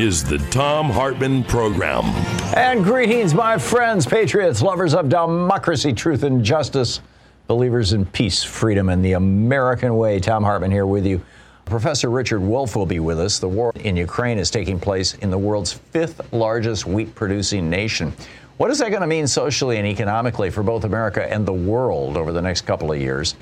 is 0.00 0.24
the 0.24 0.38
Thom 0.38 0.88
Hartmann 0.88 1.44
Program. 1.44 2.04
And 2.56 2.82
greetings, 2.82 3.34
my 3.34 3.58
friends, 3.58 4.06
patriots, 4.06 4.62
lovers 4.62 4.94
of 4.94 5.10
democracy, 5.10 5.92
truth, 5.92 6.22
and 6.22 6.42
justice, 6.42 7.02
believers 7.46 7.92
in 7.92 8.06
peace, 8.06 8.42
freedom, 8.42 8.88
and 8.88 9.04
the 9.04 9.12
American 9.12 9.98
way. 9.98 10.18
Thom 10.18 10.42
Hartmann 10.42 10.70
here 10.70 10.86
with 10.86 11.04
you. 11.04 11.20
Professor 11.66 12.08
Richard 12.08 12.40
Wolff 12.40 12.76
will 12.76 12.86
be 12.86 12.98
with 12.98 13.20
us. 13.20 13.38
The 13.38 13.48
war 13.48 13.72
in 13.74 13.94
Ukraine 13.94 14.38
is 14.38 14.50
taking 14.50 14.80
place 14.80 15.14
in 15.16 15.30
the 15.30 15.36
world's 15.36 15.74
fifth 15.74 16.32
largest 16.32 16.86
wheat 16.86 17.14
producing 17.14 17.68
nation. 17.68 18.14
What 18.56 18.70
is 18.70 18.78
that 18.78 18.88
going 18.88 19.02
to 19.02 19.06
mean 19.06 19.26
socially 19.26 19.76
and 19.76 19.86
economically 19.86 20.48
for 20.48 20.62
both 20.62 20.84
America 20.84 21.30
and 21.30 21.44
the 21.44 21.52
world 21.52 22.16
over 22.16 22.32
the 22.32 22.42
next 22.42 22.62
couple 22.62 22.90
of 22.90 22.98
years? 22.98 23.34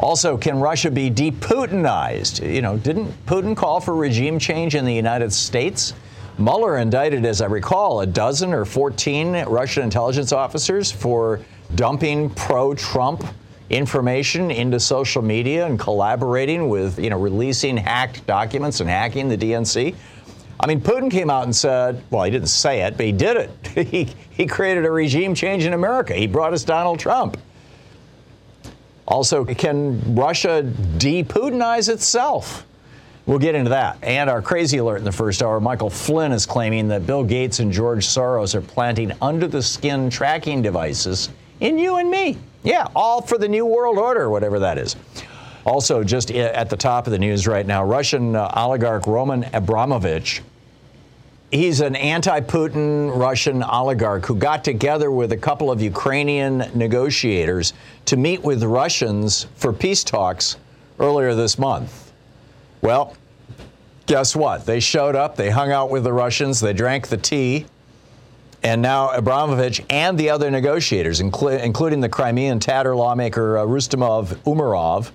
Also, 0.00 0.38
can 0.38 0.60
Russia 0.60 0.90
be 0.90 1.10
de-Putinized? 1.10 2.40
You 2.54 2.62
know, 2.62 2.78
didn't 2.78 3.10
Putin 3.26 3.54
call 3.54 3.80
for 3.80 3.94
regime 3.94 4.38
change 4.38 4.74
in 4.74 4.86
the 4.86 4.94
United 4.94 5.30
States? 5.30 5.92
Mueller 6.38 6.76
indicted, 6.76 7.24
as 7.24 7.40
I 7.40 7.46
recall, 7.46 8.02
a 8.02 8.06
dozen 8.06 8.52
or 8.52 8.64
14 8.64 9.44
Russian 9.46 9.82
intelligence 9.82 10.32
officers 10.32 10.92
for 10.92 11.40
dumping 11.74 12.28
pro-Trump 12.30 13.24
information 13.70 14.50
into 14.50 14.78
social 14.78 15.22
media 15.22 15.66
and 15.66 15.78
collaborating 15.78 16.68
with, 16.68 16.98
you 16.98 17.10
know, 17.10 17.18
releasing 17.18 17.76
hacked 17.76 18.26
documents 18.26 18.80
and 18.80 18.88
hacking 18.88 19.28
the 19.28 19.36
DNC. 19.36 19.94
I 20.60 20.66
mean, 20.66 20.80
Putin 20.80 21.10
came 21.10 21.30
out 21.30 21.44
and 21.44 21.56
said, 21.56 22.02
well, 22.10 22.24
he 22.24 22.30
didn't 22.30 22.48
say 22.48 22.82
it, 22.82 22.96
but 22.96 23.06
he 23.06 23.12
did 23.12 23.36
it. 23.36 23.66
he, 23.88 24.08
he 24.30 24.46
created 24.46 24.84
a 24.84 24.90
regime 24.90 25.34
change 25.34 25.64
in 25.64 25.72
America. 25.72 26.14
He 26.14 26.26
brought 26.26 26.52
us 26.52 26.64
Donald 26.64 26.98
Trump. 26.98 27.38
Also, 29.08 29.44
can 29.44 30.14
Russia 30.14 30.62
de 30.62 31.22
Putinize 31.22 31.88
itself? 31.88 32.66
We'll 33.26 33.38
get 33.38 33.54
into 33.54 33.70
that. 33.70 33.98
And 34.02 34.30
our 34.30 34.40
crazy 34.40 34.78
alert 34.78 34.98
in 34.98 35.04
the 35.04 35.12
first 35.12 35.42
hour 35.42 35.60
Michael 35.60 35.90
Flynn 35.90 36.32
is 36.32 36.46
claiming 36.46 36.88
that 36.88 37.06
Bill 37.06 37.24
Gates 37.24 37.58
and 37.58 37.72
George 37.72 38.06
Soros 38.06 38.54
are 38.54 38.60
planting 38.60 39.12
under 39.20 39.48
the 39.48 39.62
skin 39.62 40.08
tracking 40.08 40.62
devices 40.62 41.28
in 41.60 41.78
you 41.78 41.96
and 41.96 42.10
me. 42.10 42.38
Yeah, 42.62 42.86
all 42.94 43.20
for 43.20 43.36
the 43.36 43.48
New 43.48 43.66
World 43.66 43.98
Order, 43.98 44.30
whatever 44.30 44.60
that 44.60 44.78
is. 44.78 44.96
Also, 45.64 46.04
just 46.04 46.30
at 46.30 46.70
the 46.70 46.76
top 46.76 47.06
of 47.06 47.10
the 47.10 47.18
news 47.18 47.46
right 47.48 47.66
now, 47.66 47.84
Russian 47.84 48.36
uh, 48.36 48.52
oligarch 48.54 49.06
Roman 49.06 49.44
Abramovich 49.52 50.42
he's 51.50 51.80
an 51.80 51.96
anti-Putin 51.96 53.16
Russian 53.16 53.62
oligarch 53.62 54.26
who 54.26 54.36
got 54.36 54.64
together 54.64 55.10
with 55.10 55.32
a 55.32 55.36
couple 55.36 55.70
of 55.70 55.80
Ukrainian 55.80 56.58
negotiators 56.74 57.72
to 58.06 58.16
meet 58.16 58.42
with 58.42 58.62
Russians 58.62 59.46
for 59.56 59.72
peace 59.72 60.02
talks 60.02 60.56
earlier 60.98 61.34
this 61.34 61.58
month. 61.58 62.05
Well, 62.86 63.16
guess 64.06 64.36
what? 64.36 64.64
They 64.64 64.78
showed 64.78 65.16
up, 65.16 65.34
they 65.34 65.50
hung 65.50 65.72
out 65.72 65.90
with 65.90 66.04
the 66.04 66.12
Russians, 66.12 66.60
they 66.60 66.72
drank 66.72 67.08
the 67.08 67.16
tea, 67.16 67.66
and 68.62 68.80
now 68.80 69.10
Abramovich 69.10 69.84
and 69.90 70.16
the 70.16 70.30
other 70.30 70.52
negotiators, 70.52 71.20
inclu- 71.20 71.60
including 71.60 72.00
the 72.00 72.08
Crimean 72.08 72.60
Tatar 72.60 72.94
lawmaker 72.94 73.58
uh, 73.58 73.64
Rustamov 73.64 74.36
Umerov, 74.44 75.10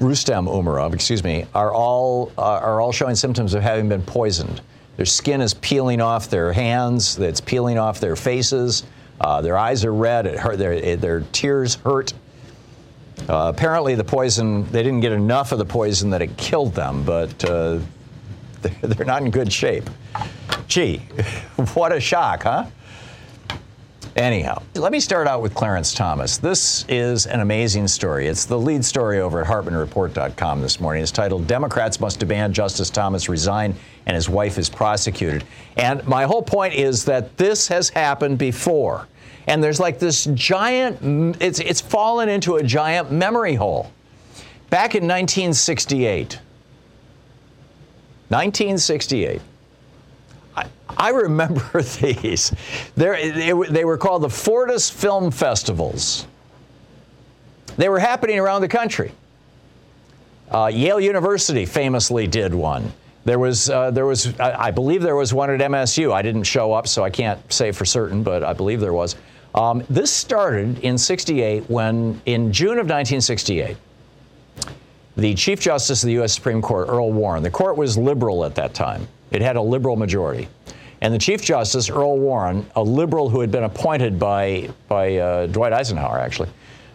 Rustem 0.00 0.46
Umerov, 0.46 0.92
excuse 0.92 1.24
me, 1.24 1.46
are 1.54 1.72
all 1.72 2.30
uh, 2.36 2.42
are 2.42 2.78
all 2.78 2.92
showing 2.92 3.14
symptoms 3.14 3.54
of 3.54 3.62
having 3.62 3.88
been 3.88 4.02
poisoned. 4.02 4.60
Their 4.98 5.06
skin 5.06 5.40
is 5.40 5.54
peeling 5.54 6.02
off 6.02 6.28
their 6.28 6.52
hands, 6.52 7.18
it's 7.18 7.40
peeling 7.40 7.78
off 7.78 8.00
their 8.00 8.16
faces. 8.16 8.84
Uh, 9.18 9.40
their 9.40 9.56
eyes 9.56 9.82
are 9.82 9.94
red, 9.94 10.26
it 10.26 10.38
hurt, 10.38 10.58
their, 10.58 10.96
their 10.96 11.20
tears 11.32 11.76
hurt. 11.76 12.12
Uh, 13.28 13.52
apparently, 13.54 13.94
the 13.94 14.04
poison, 14.04 14.64
they 14.70 14.82
didn't 14.82 15.00
get 15.00 15.12
enough 15.12 15.52
of 15.52 15.58
the 15.58 15.64
poison 15.64 16.10
that 16.10 16.22
it 16.22 16.36
killed 16.36 16.74
them, 16.74 17.04
but 17.04 17.44
uh, 17.44 17.78
they're 18.82 19.06
not 19.06 19.22
in 19.22 19.30
good 19.30 19.52
shape. 19.52 19.88
Gee, 20.66 20.98
what 21.74 21.92
a 21.92 22.00
shock, 22.00 22.42
huh? 22.44 22.66
Anyhow, 24.16 24.62
let 24.74 24.90
me 24.90 24.98
start 24.98 25.28
out 25.28 25.40
with 25.40 25.54
Clarence 25.54 25.94
Thomas. 25.94 26.36
This 26.36 26.84
is 26.88 27.26
an 27.26 27.40
amazing 27.40 27.86
story. 27.86 28.26
It's 28.26 28.44
the 28.44 28.58
lead 28.58 28.84
story 28.84 29.20
over 29.20 29.40
at 29.40 29.46
HartmannReport.com 29.46 30.60
this 30.60 30.80
morning. 30.80 31.02
It's 31.02 31.12
titled 31.12 31.46
Democrats 31.46 32.00
Must 32.00 32.18
Demand 32.18 32.52
Justice 32.52 32.90
Thomas 32.90 33.28
Resign 33.28 33.74
and 34.06 34.16
His 34.16 34.28
Wife 34.28 34.58
is 34.58 34.68
Prosecuted. 34.68 35.44
And 35.76 36.04
my 36.08 36.24
whole 36.24 36.42
point 36.42 36.74
is 36.74 37.04
that 37.04 37.36
this 37.36 37.68
has 37.68 37.88
happened 37.88 38.38
before. 38.38 39.06
And 39.50 39.60
there's 39.64 39.80
like 39.80 39.98
this 39.98 40.26
giant, 40.26 41.42
it's, 41.42 41.58
it's 41.58 41.80
fallen 41.80 42.28
into 42.28 42.54
a 42.54 42.62
giant 42.62 43.10
memory 43.10 43.56
hole. 43.56 43.90
Back 44.70 44.94
in 44.94 45.02
1968, 45.02 46.38
1968, 48.28 49.40
I, 50.56 50.66
I 50.88 51.10
remember 51.10 51.82
these. 52.00 52.54
They, 52.94 53.52
they 53.68 53.84
were 53.84 53.98
called 53.98 54.22
the 54.22 54.28
Fortas 54.28 54.88
Film 54.88 55.32
Festivals. 55.32 56.28
They 57.76 57.88
were 57.88 57.98
happening 57.98 58.38
around 58.38 58.60
the 58.60 58.68
country. 58.68 59.10
Uh, 60.48 60.70
Yale 60.72 61.00
University 61.00 61.66
famously 61.66 62.28
did 62.28 62.54
one. 62.54 62.92
There 63.24 63.40
was, 63.40 63.68
uh, 63.68 63.90
there 63.90 64.06
was, 64.06 64.38
I 64.38 64.70
believe 64.70 65.02
there 65.02 65.16
was 65.16 65.34
one 65.34 65.50
at 65.50 65.58
MSU. 65.58 66.12
I 66.12 66.22
didn't 66.22 66.44
show 66.44 66.72
up, 66.72 66.86
so 66.86 67.02
I 67.02 67.10
can't 67.10 67.52
say 67.52 67.72
for 67.72 67.84
certain, 67.84 68.22
but 68.22 68.44
I 68.44 68.52
believe 68.52 68.78
there 68.78 68.92
was. 68.92 69.16
Um, 69.54 69.84
this 69.90 70.12
started 70.12 70.78
in 70.80 70.96
68 70.96 71.68
when, 71.68 72.20
in 72.26 72.52
June 72.52 72.78
of 72.78 72.86
1968, 72.86 73.76
the 75.16 75.34
Chief 75.34 75.60
Justice 75.60 76.02
of 76.02 76.06
the 76.06 76.12
U.S. 76.14 76.32
Supreme 76.32 76.62
Court, 76.62 76.88
Earl 76.88 77.12
Warren, 77.12 77.42
the 77.42 77.50
court 77.50 77.76
was 77.76 77.98
liberal 77.98 78.44
at 78.44 78.54
that 78.54 78.74
time. 78.74 79.08
It 79.30 79.42
had 79.42 79.56
a 79.56 79.62
liberal 79.62 79.96
majority. 79.96 80.48
And 81.00 81.12
the 81.12 81.18
Chief 81.18 81.42
Justice, 81.42 81.90
Earl 81.90 82.18
Warren, 82.18 82.66
a 82.76 82.82
liberal 82.82 83.28
who 83.28 83.40
had 83.40 83.50
been 83.50 83.64
appointed 83.64 84.18
by, 84.18 84.70
by 84.86 85.16
uh, 85.16 85.46
Dwight 85.46 85.72
Eisenhower, 85.72 86.18
actually, 86.18 86.50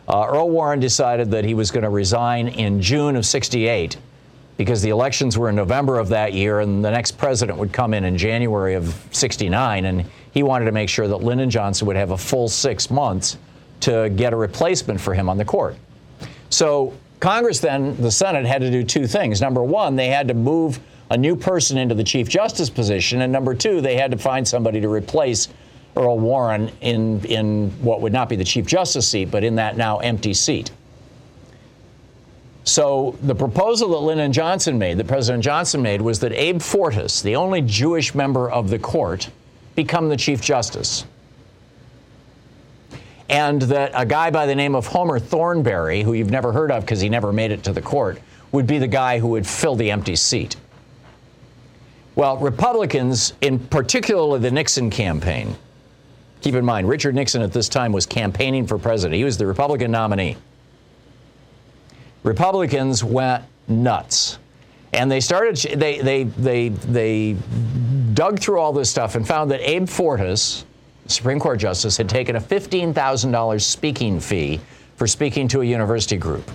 uh, 0.08 0.28
Earl 0.30 0.50
Warren 0.50 0.80
decided 0.80 1.32
that 1.32 1.44
he 1.44 1.56
was 1.56 1.72
going 1.72 1.84
to 1.84 1.90
resign 1.90 2.48
in 2.48 2.82
June 2.82 3.16
of 3.16 3.26
68 3.26 3.98
because 4.58 4.82
the 4.82 4.90
elections 4.90 5.38
were 5.38 5.50
in 5.50 5.56
November 5.56 5.98
of 5.98 6.10
that 6.10 6.34
year 6.34 6.60
and 6.60 6.86
the 6.86 6.92
next 6.92 7.14
president 7.18 7.58
would 7.58 7.74
come 7.74 7.94
in 7.94 8.04
in 8.06 8.18
January 8.18 8.76
of 8.76 8.96
69. 9.12 9.86
And 9.86 10.06
he 10.36 10.44
wanted 10.44 10.66
to 10.66 10.72
make 10.74 10.90
sure 10.90 11.08
that 11.08 11.24
Lyndon 11.24 11.50
Johnson 11.50 11.88
would 11.88 11.96
have 11.96 12.12
a 12.12 12.18
full 12.18 12.50
six 12.50 12.92
months 12.92 13.38
to 13.80 14.10
get 14.10 14.34
a 14.34 14.36
replacement 14.36 15.00
for 15.00 15.14
him 15.14 15.30
on 15.30 15.38
the 15.38 15.46
court. 15.46 15.78
So 16.50 16.94
Congress 17.22 17.62
then, 17.62 17.96
the 18.02 18.12
Senate, 18.12 18.46
had 18.46 18.62
to 18.62 18.70
do 18.70 18.84
two 18.84 19.08
things. 19.08 19.40
Number 19.40 19.64
one, 19.64 19.96
they 19.96 20.10
had 20.10 20.28
to 20.28 20.34
move 20.34 20.80
a 21.10 21.18
new 21.18 21.38
person 21.38 21.78
into 21.78 21.96
the 21.96 22.04
Chief 22.04 22.28
Justice 22.28 22.70
position. 22.70 23.22
And 23.22 23.32
number 23.32 23.56
two, 23.56 23.80
they 23.80 23.96
had 23.96 24.12
to 24.12 24.18
find 24.18 24.46
somebody 24.46 24.82
to 24.82 24.90
replace 24.90 25.48
Earl 25.96 26.20
Warren 26.20 26.70
in, 26.82 27.24
in 27.24 27.70
what 27.82 28.02
would 28.02 28.12
not 28.12 28.28
be 28.28 28.36
the 28.36 28.44
Chief 28.44 28.66
Justice 28.66 29.08
seat, 29.08 29.32
but 29.32 29.46
in 29.46 29.56
that 29.56 29.78
now 29.78 30.00
empty 30.00 30.34
seat. 30.34 30.70
So 32.66 33.16
the 33.22 33.36
proposal 33.36 33.90
that 33.92 34.00
Lyndon 34.00 34.34
Johnson 34.34 34.78
made, 34.78 34.98
that 34.98 35.08
President 35.08 35.44
Johnson 35.44 35.82
made, 35.82 36.02
was 36.02 36.20
that 36.20 36.34
Abe 36.34 36.58
Fortas, 36.58 37.24
the 37.24 37.38
only 37.38 37.62
Jewish 37.62 38.14
member 38.14 38.50
of 38.50 38.70
the 38.70 38.80
court, 38.80 39.30
become 39.76 40.10
the 40.10 40.18
Chief 40.18 40.42
Justice. 40.42 41.06
And 43.30 43.62
that 43.64 43.92
a 43.94 44.06
guy 44.06 44.30
by 44.30 44.46
the 44.46 44.56
name 44.56 44.76
of 44.76 44.88
Homer 44.88 45.20
Thornberry, 45.20 46.04
who 46.04 46.14
you've 46.14 46.32
never 46.32 46.52
heard 46.52 46.72
of 46.72 46.84
because 46.84 47.02
he 47.02 47.10
never 47.10 47.34
made 47.34 47.52
it 47.52 47.64
to 47.64 47.74
the 47.74 47.82
court, 47.82 48.20
would 48.52 48.68
be 48.68 48.78
the 48.78 48.88
guy 48.88 49.20
who 49.20 49.30
would 49.30 49.48
fill 49.48 49.76
the 49.76 49.92
empty 49.92 50.16
seat. 50.16 50.56
Well, 52.16 52.38
Republicans, 52.38 53.34
in 53.42 53.60
particular 53.60 54.40
the 54.40 54.52
Nixon 54.52 54.90
campaign, 54.90 55.56
keep 56.42 56.56
in 56.56 56.64
mind, 56.64 56.88
Richard 56.88 57.16
Nixon 57.16 57.42
at 57.42 57.52
this 57.52 57.68
time 57.68 57.92
was 57.92 58.06
campaigning 58.06 58.68
for 58.68 58.78
president. 58.78 59.16
He 59.16 59.24
was 59.24 59.38
the 59.38 59.48
Republican 59.48 59.92
nominee. 59.92 60.38
Republicans 62.24 63.04
went 63.04 63.44
nuts. 63.68 64.38
And 64.94 65.12
they 65.12 65.20
started, 65.20 65.58
they, 65.78 66.00
they, 66.00 66.24
they, 66.24 66.70
they 66.70 67.36
dug 68.16 68.40
through 68.40 68.60
all 68.60 68.74
this 68.74 68.90
stuff 68.90 69.16
and 69.16 69.28
found 69.28 69.52
that 69.52 69.62
Abe 69.70 69.84
Fortas, 69.86 70.64
Supreme 71.06 71.40
Court 71.40 71.60
Justice, 71.60 71.98
had 71.98 72.10
taken 72.10 72.36
a 72.36 72.42
$15,000 72.42 73.62
speaking 73.62 74.20
fee 74.20 74.60
for 74.96 75.06
speaking 75.06 75.48
to 75.50 75.62
a 75.62 75.66
university 75.66 76.18
group. 76.18 76.50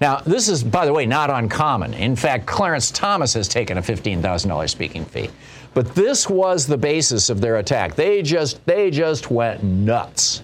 Now, 0.00 0.16
this 0.18 0.48
is, 0.48 0.64
by 0.64 0.86
the 0.86 0.92
way, 0.92 1.06
not 1.06 1.30
uncommon. 1.30 1.94
In 1.94 2.16
fact, 2.16 2.46
Clarence 2.46 2.90
Thomas 2.90 3.32
has 3.34 3.46
taken 3.46 3.78
a 3.78 3.82
$15,000 3.82 4.68
speaking 4.68 5.04
fee. 5.04 5.30
But 5.72 5.94
this 5.94 6.28
was 6.28 6.66
the 6.66 6.76
basis 6.76 7.30
of 7.30 7.40
their 7.40 7.56
attack. 7.56 7.94
They 7.94 8.22
just, 8.22 8.64
they 8.66 8.90
just 8.90 9.30
went 9.30 9.62
nuts 9.62 10.42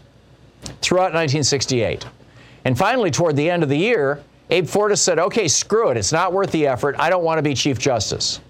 throughout 0.81 1.13
1968. 1.15 2.07
And 2.65 2.77
finally, 2.77 3.11
toward 3.11 3.37
the 3.37 3.49
end 3.49 3.63
of 3.63 3.69
the 3.69 3.77
year, 3.77 4.23
Abe 4.51 4.67
Fortas 4.67 4.99
said, 4.99 5.19
okay, 5.19 5.49
screw 5.49 5.91
it. 5.91 5.97
It's 5.97 6.13
not 6.13 6.33
worth 6.33 6.51
the 6.53 6.67
effort. 6.67 6.97
I 6.99 7.09
don't 7.09 7.25
want 7.25 7.39
to 7.39 7.43
be 7.43 7.55
Chief 7.55 7.79
Justice. 7.79 8.41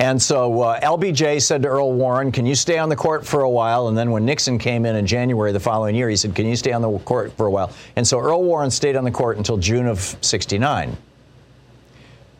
And 0.00 0.20
so 0.20 0.62
uh, 0.62 0.80
LBJ 0.80 1.42
said 1.42 1.60
to 1.62 1.68
Earl 1.68 1.92
Warren, 1.92 2.32
Can 2.32 2.46
you 2.46 2.54
stay 2.54 2.78
on 2.78 2.88
the 2.88 2.96
court 2.96 3.26
for 3.26 3.42
a 3.42 3.50
while? 3.50 3.88
And 3.88 3.98
then 3.98 4.10
when 4.10 4.24
Nixon 4.24 4.58
came 4.58 4.86
in 4.86 4.96
in 4.96 5.06
January 5.06 5.52
the 5.52 5.60
following 5.60 5.94
year, 5.94 6.08
he 6.08 6.16
said, 6.16 6.34
Can 6.34 6.46
you 6.46 6.56
stay 6.56 6.72
on 6.72 6.80
the 6.80 6.98
court 7.00 7.34
for 7.36 7.44
a 7.44 7.50
while? 7.50 7.70
And 7.96 8.08
so 8.08 8.18
Earl 8.18 8.42
Warren 8.42 8.70
stayed 8.70 8.96
on 8.96 9.04
the 9.04 9.10
court 9.10 9.36
until 9.36 9.58
June 9.58 9.86
of 9.86 10.00
69. 10.22 10.96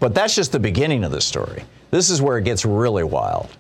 But 0.00 0.14
that's 0.14 0.34
just 0.34 0.52
the 0.52 0.58
beginning 0.58 1.04
of 1.04 1.12
the 1.12 1.20
story. 1.20 1.62
This 1.90 2.08
is 2.08 2.22
where 2.22 2.38
it 2.38 2.44
gets 2.44 2.64
really 2.64 3.04
wild. 3.04 3.50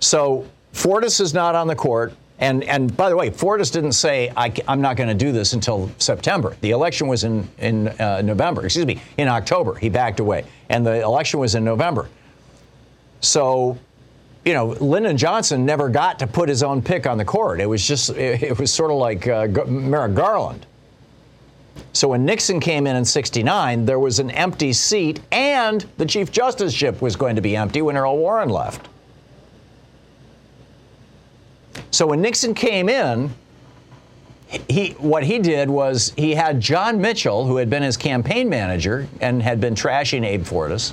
So 0.00 0.44
Fortas 0.74 1.20
is 1.20 1.32
not 1.32 1.54
on 1.54 1.68
the 1.68 1.76
court. 1.76 2.12
And, 2.40 2.64
and 2.64 2.96
by 2.96 3.10
the 3.10 3.16
way, 3.16 3.30
Fortas 3.30 3.70
didn't 3.70 3.92
say, 3.92 4.32
I, 4.36 4.52
am 4.66 4.80
not 4.80 4.96
going 4.96 5.08
to 5.08 5.14
do 5.14 5.30
this 5.30 5.52
until 5.52 5.88
September. 5.98 6.56
The 6.62 6.72
election 6.72 7.06
was 7.06 7.22
in, 7.22 7.48
in 7.58 7.88
uh, 8.00 8.22
November, 8.22 8.64
excuse 8.64 8.86
me, 8.86 9.00
in 9.18 9.28
October. 9.28 9.76
He 9.76 9.88
backed 9.88 10.18
away. 10.18 10.46
And 10.68 10.84
the 10.84 11.00
election 11.02 11.38
was 11.38 11.54
in 11.54 11.62
November. 11.62 12.08
So, 13.20 13.78
you 14.44 14.54
know, 14.54 14.66
Lyndon 14.66 15.16
Johnson 15.16 15.64
never 15.64 15.88
got 15.88 16.18
to 16.20 16.26
put 16.26 16.48
his 16.48 16.62
own 16.62 16.82
pick 16.82 17.06
on 17.06 17.18
the 17.18 17.24
court. 17.24 17.60
It 17.60 17.66
was 17.66 17.86
just, 17.86 18.10
it, 18.10 18.42
it 18.42 18.58
was 18.58 18.72
sort 18.72 18.90
of 18.90 18.96
like 18.96 19.26
uh, 19.28 19.46
Merrick 19.66 20.14
Garland. 20.14 20.66
So 21.92 22.08
when 22.08 22.24
Nixon 22.24 22.60
came 22.60 22.86
in 22.86 22.96
in 22.96 23.04
69, 23.04 23.84
there 23.84 23.98
was 23.98 24.18
an 24.18 24.30
empty 24.30 24.72
seat, 24.72 25.20
and 25.32 25.84
the 25.96 26.06
Chief 26.06 26.30
Justiceship 26.30 27.00
was 27.00 27.16
going 27.16 27.36
to 27.36 27.42
be 27.42 27.56
empty 27.56 27.82
when 27.82 27.96
Earl 27.96 28.16
Warren 28.18 28.48
left. 28.48 28.88
So 31.90 32.06
when 32.06 32.20
Nixon 32.20 32.54
came 32.54 32.88
in, 32.88 33.32
he, 34.68 34.90
what 34.98 35.24
he 35.24 35.38
did 35.38 35.70
was 35.70 36.12
he 36.16 36.34
had 36.34 36.60
John 36.60 37.00
Mitchell, 37.00 37.46
who 37.46 37.56
had 37.56 37.70
been 37.70 37.82
his 37.82 37.96
campaign 37.96 38.48
manager 38.48 39.06
and 39.20 39.42
had 39.42 39.60
been 39.60 39.74
trashing 39.74 40.24
Abe 40.24 40.44
Fortas, 40.44 40.92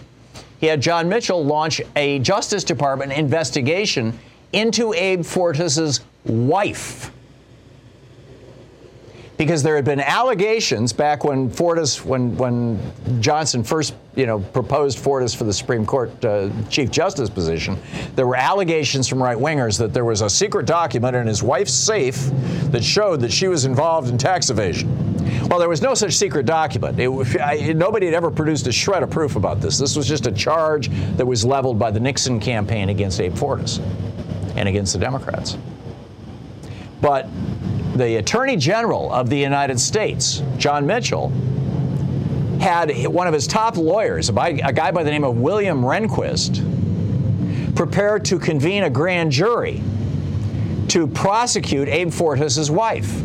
he 0.59 0.67
had 0.67 0.81
John 0.81 1.07
Mitchell 1.09 1.43
launch 1.43 1.81
a 1.95 2.19
Justice 2.19 2.63
Department 2.63 3.11
investigation 3.13 4.17
into 4.53 4.93
Abe 4.93 5.23
Fortas's 5.23 6.01
wife 6.25 7.11
because 9.37 9.61
there 9.61 9.75
had 9.75 9.85
been 9.85 9.99
allegations 9.99 10.91
back 10.91 11.23
when 11.23 11.49
Fortas, 11.49 12.03
when 12.03 12.35
when 12.37 12.79
Johnson 13.21 13.63
first, 13.63 13.93
you 14.15 14.25
know, 14.25 14.39
proposed 14.39 14.97
Fortas 14.97 15.35
for 15.35 15.43
the 15.43 15.53
Supreme 15.53 15.85
Court 15.85 16.25
uh, 16.25 16.49
Chief 16.69 16.89
Justice 16.89 17.29
position. 17.29 17.77
There 18.15 18.25
were 18.25 18.35
allegations 18.35 19.07
from 19.07 19.21
right 19.21 19.37
wingers 19.37 19.77
that 19.77 19.93
there 19.93 20.05
was 20.05 20.21
a 20.21 20.29
secret 20.29 20.65
document 20.65 21.15
in 21.15 21.27
his 21.27 21.43
wife's 21.43 21.73
safe 21.73 22.29
that 22.71 22.83
showed 22.83 23.21
that 23.21 23.31
she 23.31 23.47
was 23.47 23.65
involved 23.65 24.09
in 24.09 24.17
tax 24.17 24.49
evasion. 24.49 24.89
Well, 25.47 25.59
there 25.59 25.69
was 25.69 25.81
no 25.81 25.93
such 25.93 26.13
secret 26.13 26.45
document. 26.45 26.99
It, 26.99 27.39
I, 27.39 27.73
nobody 27.73 28.07
had 28.07 28.15
ever 28.15 28.31
produced 28.31 28.65
a 28.67 28.71
shred 28.71 29.03
of 29.03 29.11
proof 29.11 29.35
about 29.35 29.61
this. 29.61 29.77
This 29.77 29.95
was 29.95 30.07
just 30.07 30.25
a 30.25 30.31
charge 30.31 30.89
that 31.15 31.25
was 31.25 31.45
leveled 31.45 31.77
by 31.77 31.91
the 31.91 31.99
Nixon 31.99 32.39
campaign 32.39 32.89
against 32.89 33.21
Abe 33.21 33.33
Fortas 33.33 33.79
and 34.55 34.67
against 34.67 34.93
the 34.93 34.99
Democrats. 34.99 35.57
But 37.01 37.29
the 37.97 38.17
Attorney 38.17 38.55
General 38.55 39.11
of 39.11 39.29
the 39.29 39.37
United 39.37 39.79
States, 39.79 40.43
John 40.57 40.85
Mitchell, 40.85 41.29
had 42.59 43.07
one 43.07 43.27
of 43.27 43.33
his 43.33 43.47
top 43.47 43.77
lawyers, 43.77 44.29
a 44.29 44.33
guy 44.33 44.91
by 44.91 45.03
the 45.03 45.11
name 45.11 45.23
of 45.23 45.37
William 45.37 45.81
Rehnquist, 45.81 47.75
prepared 47.75 48.25
to 48.25 48.39
convene 48.39 48.83
a 48.83 48.89
grand 48.89 49.31
jury 49.31 49.81
to 50.89 51.07
prosecute 51.07 51.87
Abe 51.87 52.09
Fortas's 52.09 52.71
wife. 52.71 53.19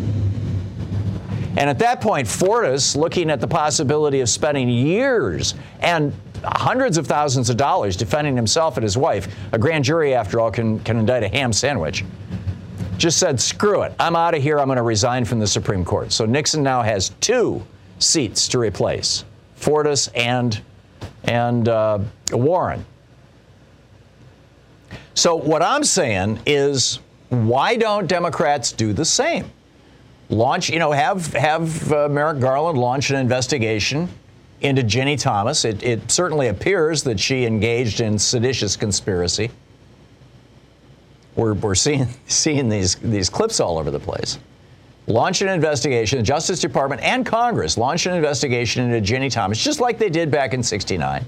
And 1.57 1.69
at 1.69 1.79
that 1.81 2.01
point, 2.01 2.27
Fortas, 2.27 2.97
looking 2.97 3.31
at 3.31 3.41
the 3.41 3.47
possibility 3.47 4.21
of 4.21 4.29
spending 4.29 4.69
years 4.69 5.55
and 5.81 6.13
hundreds 6.43 6.97
of 6.97 7.07
thousands 7.07 7.51
of 7.51 7.57
dollars 7.57 7.97
defending 7.97 8.37
himself 8.37 8.77
and 8.77 8.85
his 8.85 8.97
wife, 8.97 9.35
a 9.53 9.59
grand 9.59 9.85
jury, 9.85 10.15
after 10.15 10.41
all, 10.41 10.51
can, 10.51 10.81
can 10.81 10.99
indict 10.99 11.23
a 11.23 11.29
ham 11.29 11.53
sandwich 11.53 12.05
just 13.03 13.19
said, 13.19 13.41
screw 13.41 13.83
it, 13.83 13.93
I'm 13.99 14.15
out 14.15 14.33
of 14.33 14.43
here, 14.45 14.61
I'm 14.61 14.69
going 14.69 14.77
to 14.77 14.83
resign 14.83 15.25
from 15.25 15.41
the 15.41 15.47
Supreme 15.47 15.85
Court. 15.85 16.13
So 16.13 16.25
Nixon 16.25 16.63
now 16.63 16.83
has 16.83 17.09
two 17.21 17.61
seats 17.99 18.47
to 18.49 18.61
replace 18.61 19.25
Fortas 19.59 20.09
and, 20.15 20.61
and 21.25 21.69
uh, 21.69 21.99
Warren. 22.31 22.87
So 25.15 25.35
what 25.35 25.63
I'm 25.63 25.83
saying 25.83 26.39
is, 26.47 27.01
why 27.31 27.75
don't 27.75 28.07
Democrats 28.07 28.71
do 28.71 28.93
the 28.93 29.05
same? 29.05 29.51
Launch, 30.29 30.71
you 30.71 30.79
know, 30.79 30.93
have 30.93 31.27
have 31.35 31.93
uh, 31.93 32.09
Merrick 32.09 32.39
Garland 32.39 32.79
launch 32.79 33.11
an 33.11 33.17
investigation 33.17 34.09
into 34.61 34.83
Ginni 34.83 35.21
Thomas. 35.21 35.65
It, 35.65 35.83
it 35.83 36.09
certainly 36.09 36.49
appears 36.49 37.03
that 37.03 37.19
she 37.19 37.47
engaged 37.47 38.01
in 38.01 38.17
seditious 38.17 38.77
conspiracy. 38.77 39.51
We're, 41.37 41.55
we're 41.55 41.75
seeing, 41.75 42.09
seeing 42.27 42.69
these, 42.69 42.97
these 42.97 43.31
clips 43.31 43.61
all 43.61 43.79
over 43.79 43.91
the 43.91 44.01
place. 44.01 44.39
Launch 45.07 45.43
an 45.43 45.49
investigation, 45.49 46.19
the 46.19 46.25
Justice 46.25 46.61
Department 46.61 47.03
and 47.03 47.27
Congress 47.27 47.77
launch 47.77 48.07
an 48.07 48.15
investigation 48.15 48.89
into 48.89 49.13
Ginni 49.13 49.31
Thomas, 49.31 49.63
just 49.63 49.81
like 49.81 49.99
they 49.99 50.09
did 50.09 50.31
back 50.31 50.55
in 50.55 50.63
69 50.63 51.25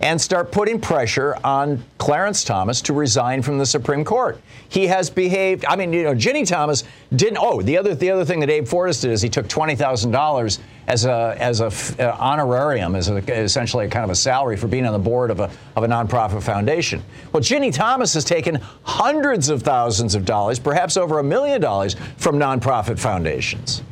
and 0.00 0.20
start 0.20 0.52
putting 0.52 0.80
pressure 0.80 1.36
on 1.42 1.82
Clarence 1.98 2.44
Thomas 2.44 2.80
to 2.82 2.92
resign 2.92 3.42
from 3.42 3.58
the 3.58 3.66
Supreme 3.66 4.04
Court. 4.04 4.40
He 4.68 4.86
has 4.86 5.10
behaved. 5.10 5.64
I 5.66 5.76
mean, 5.76 5.92
you 5.92 6.04
know, 6.04 6.14
Ginni 6.14 6.46
Thomas 6.46 6.84
didn't. 7.14 7.38
Oh, 7.40 7.62
the 7.62 7.76
other 7.78 7.94
the 7.94 8.10
other 8.10 8.24
thing 8.24 8.40
that 8.40 8.50
Abe 8.50 8.64
Fortas 8.64 9.00
did 9.00 9.10
is 9.10 9.22
he 9.22 9.28
took 9.28 9.48
twenty 9.48 9.74
thousand 9.74 10.12
dollars 10.12 10.60
as 10.86 11.04
a 11.04 11.36
as 11.38 11.60
a 11.60 11.66
uh, 11.66 12.16
honorarium, 12.18 12.94
as 12.94 13.08
a, 13.08 13.16
essentially 13.42 13.86
a 13.86 13.88
kind 13.88 14.04
of 14.04 14.10
a 14.10 14.14
salary 14.14 14.56
for 14.56 14.68
being 14.68 14.86
on 14.86 14.92
the 14.92 14.98
board 14.98 15.30
of 15.30 15.40
a 15.40 15.50
of 15.74 15.84
a 15.84 15.88
nonprofit 15.88 16.42
foundation. 16.42 17.02
Well, 17.32 17.42
Ginni 17.42 17.72
Thomas 17.72 18.14
has 18.14 18.24
taken 18.24 18.60
hundreds 18.84 19.48
of 19.48 19.62
thousands 19.62 20.14
of 20.14 20.24
dollars, 20.24 20.58
perhaps 20.58 20.96
over 20.96 21.18
a 21.18 21.24
million 21.24 21.60
dollars, 21.60 21.96
from 22.18 22.38
nonprofit 22.38 22.98
foundations. 22.98 23.82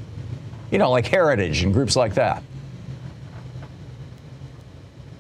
You 0.70 0.78
know, 0.78 0.90
like 0.90 1.06
Heritage 1.06 1.62
and 1.62 1.72
groups 1.72 1.96
like 1.96 2.14
that. 2.14 2.42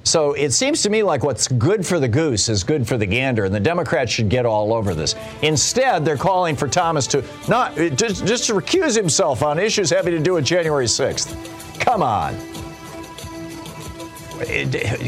So 0.06 0.34
it 0.34 0.52
seems 0.52 0.82
to 0.82 0.88
me 0.88 1.02
like 1.02 1.24
what's 1.24 1.48
good 1.48 1.84
for 1.84 1.98
the 1.98 2.06
goose 2.06 2.48
is 2.48 2.62
good 2.62 2.86
for 2.86 2.96
the 2.96 3.06
gander, 3.06 3.44
and 3.44 3.52
the 3.52 3.58
Democrats 3.58 4.12
should 4.12 4.28
get 4.28 4.46
all 4.46 4.72
over 4.72 4.94
this. 4.94 5.16
Instead, 5.42 6.04
they're 6.04 6.16
calling 6.16 6.54
for 6.54 6.68
Thomas 6.68 7.08
to 7.08 7.24
not 7.48 7.76
uh, 7.76 7.88
just, 7.88 8.24
just 8.24 8.44
to 8.44 8.52
recuse 8.54 8.96
himself 8.96 9.42
on 9.42 9.58
issues 9.58 9.90
having 9.90 10.12
to 10.12 10.20
do 10.20 10.34
with 10.34 10.44
January 10.44 10.84
6th. 10.84 11.80
Come 11.80 12.04
on. 12.04 12.36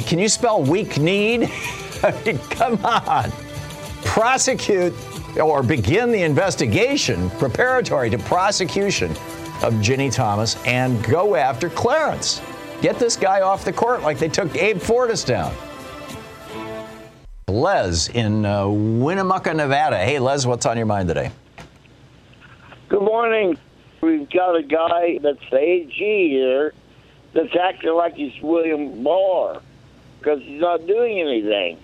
Can 0.03 0.19
you 0.19 0.29
spell 0.29 0.65
weak 0.65 0.99
kneed? 0.99 1.43
I 2.03 2.21
mean, 2.27 2.39
come 2.51 2.85
on. 2.85 3.31
Prosecute 4.05 4.95
or 5.39 5.63
begin 5.63 6.11
the 6.11 6.23
investigation 6.23 7.31
preparatory 7.31 8.11
to 8.11 8.19
prosecution 8.19 9.13
of 9.63 9.75
Ginni 9.75 10.13
Thomas 10.13 10.61
and 10.67 11.01
go 11.05 11.37
after 11.37 11.71
Clarence. 11.71 12.41
Get 12.81 13.01
this 13.01 13.17
guy 13.17 13.41
off 13.41 13.65
the 13.65 13.73
court 13.73 14.03
like 14.03 14.19
they 14.21 14.29
took 14.29 14.55
Abe 14.57 14.79
Fortas 14.79 15.27
down. 15.27 15.53
Les 17.49 18.09
in 18.09 18.45
uh, 18.45 18.69
Winnemucca, 18.69 19.53
Nevada. 19.53 19.99
Hey, 19.99 20.21
Les, 20.21 20.47
what's 20.47 20.65
on 20.65 20.77
your 20.77 20.87
mind 20.87 21.09
today? 21.09 21.33
Good 22.89 23.03
morning. 23.03 23.59
We've 24.01 24.31
got 24.31 24.55
a 24.55 24.63
guy 24.63 25.19
that's 25.21 25.43
the 25.51 25.59
AG 25.59 25.93
here 25.97 26.73
that's 27.33 27.55
acting 27.61 27.95
like 27.95 28.15
he's 28.15 28.41
William 28.41 29.03
Barr 29.03 29.61
because 30.19 30.41
he's 30.43 30.61
not 30.61 30.87
doing 30.87 31.21
anything. 31.21 31.79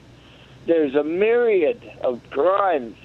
There's 0.66 0.94
a 0.94 1.02
myriad 1.02 1.82
of 2.02 2.20
crimes 2.30 2.96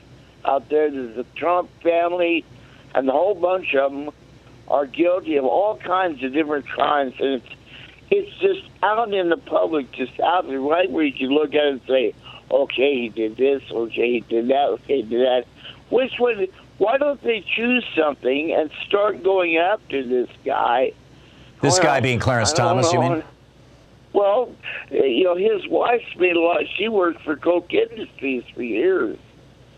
out 0.45 0.69
there. 0.69 0.91
There's 0.91 1.15
the 1.15 1.25
Trump 1.35 1.71
family, 1.81 2.45
and 2.93 3.07
the 3.07 3.13
whole 3.13 3.35
bunch 3.35 3.73
of 3.73 3.91
them 3.91 4.11
are 4.67 4.85
guilty 4.85 5.37
of 5.37 5.45
all 5.45 5.77
kinds 5.77 6.23
of 6.23 6.31
different 6.33 6.67
crimes, 6.67 7.15
and 7.19 7.41
it's 7.41 7.58
it's 8.11 8.31
just 8.39 8.61
out 8.83 9.13
in 9.13 9.29
the 9.29 9.37
public, 9.37 9.91
just 9.91 10.19
out 10.19 10.47
there, 10.47 10.59
right 10.59 10.89
where 10.89 11.03
you 11.03 11.13
can 11.13 11.29
look 11.29 11.53
at 11.53 11.63
it 11.65 11.71
and 11.73 11.81
say, 11.87 12.13
okay, 12.51 12.95
he 13.01 13.09
did 13.09 13.37
this, 13.37 13.61
okay, 13.71 14.13
he 14.13 14.19
did 14.21 14.47
that, 14.49 14.69
okay, 14.69 14.97
he 14.97 15.01
did 15.03 15.21
that. 15.21 15.45
Which 15.89 16.13
one? 16.17 16.47
Why 16.77 16.97
don't 16.97 17.21
they 17.21 17.41
choose 17.55 17.85
something 17.97 18.53
and 18.53 18.71
start 18.87 19.21
going 19.23 19.57
after 19.57 20.01
this 20.05 20.29
guy? 20.45 20.93
This 21.61 21.73
Well, 21.75 21.83
guy 21.83 21.99
being 21.99 22.19
Clarence 22.19 22.53
Thomas, 22.53 22.91
you 22.93 22.99
mean? 23.01 23.23
Well, 24.13 24.55
you 24.89 25.25
know, 25.25 25.35
his 25.35 25.67
wife's 25.67 26.15
made 26.17 26.35
a 26.35 26.39
lot. 26.39 26.61
She 26.77 26.87
worked 26.87 27.21
for 27.23 27.35
Koch 27.35 27.71
Industries 27.73 28.43
for 28.55 28.63
years. 28.63 29.17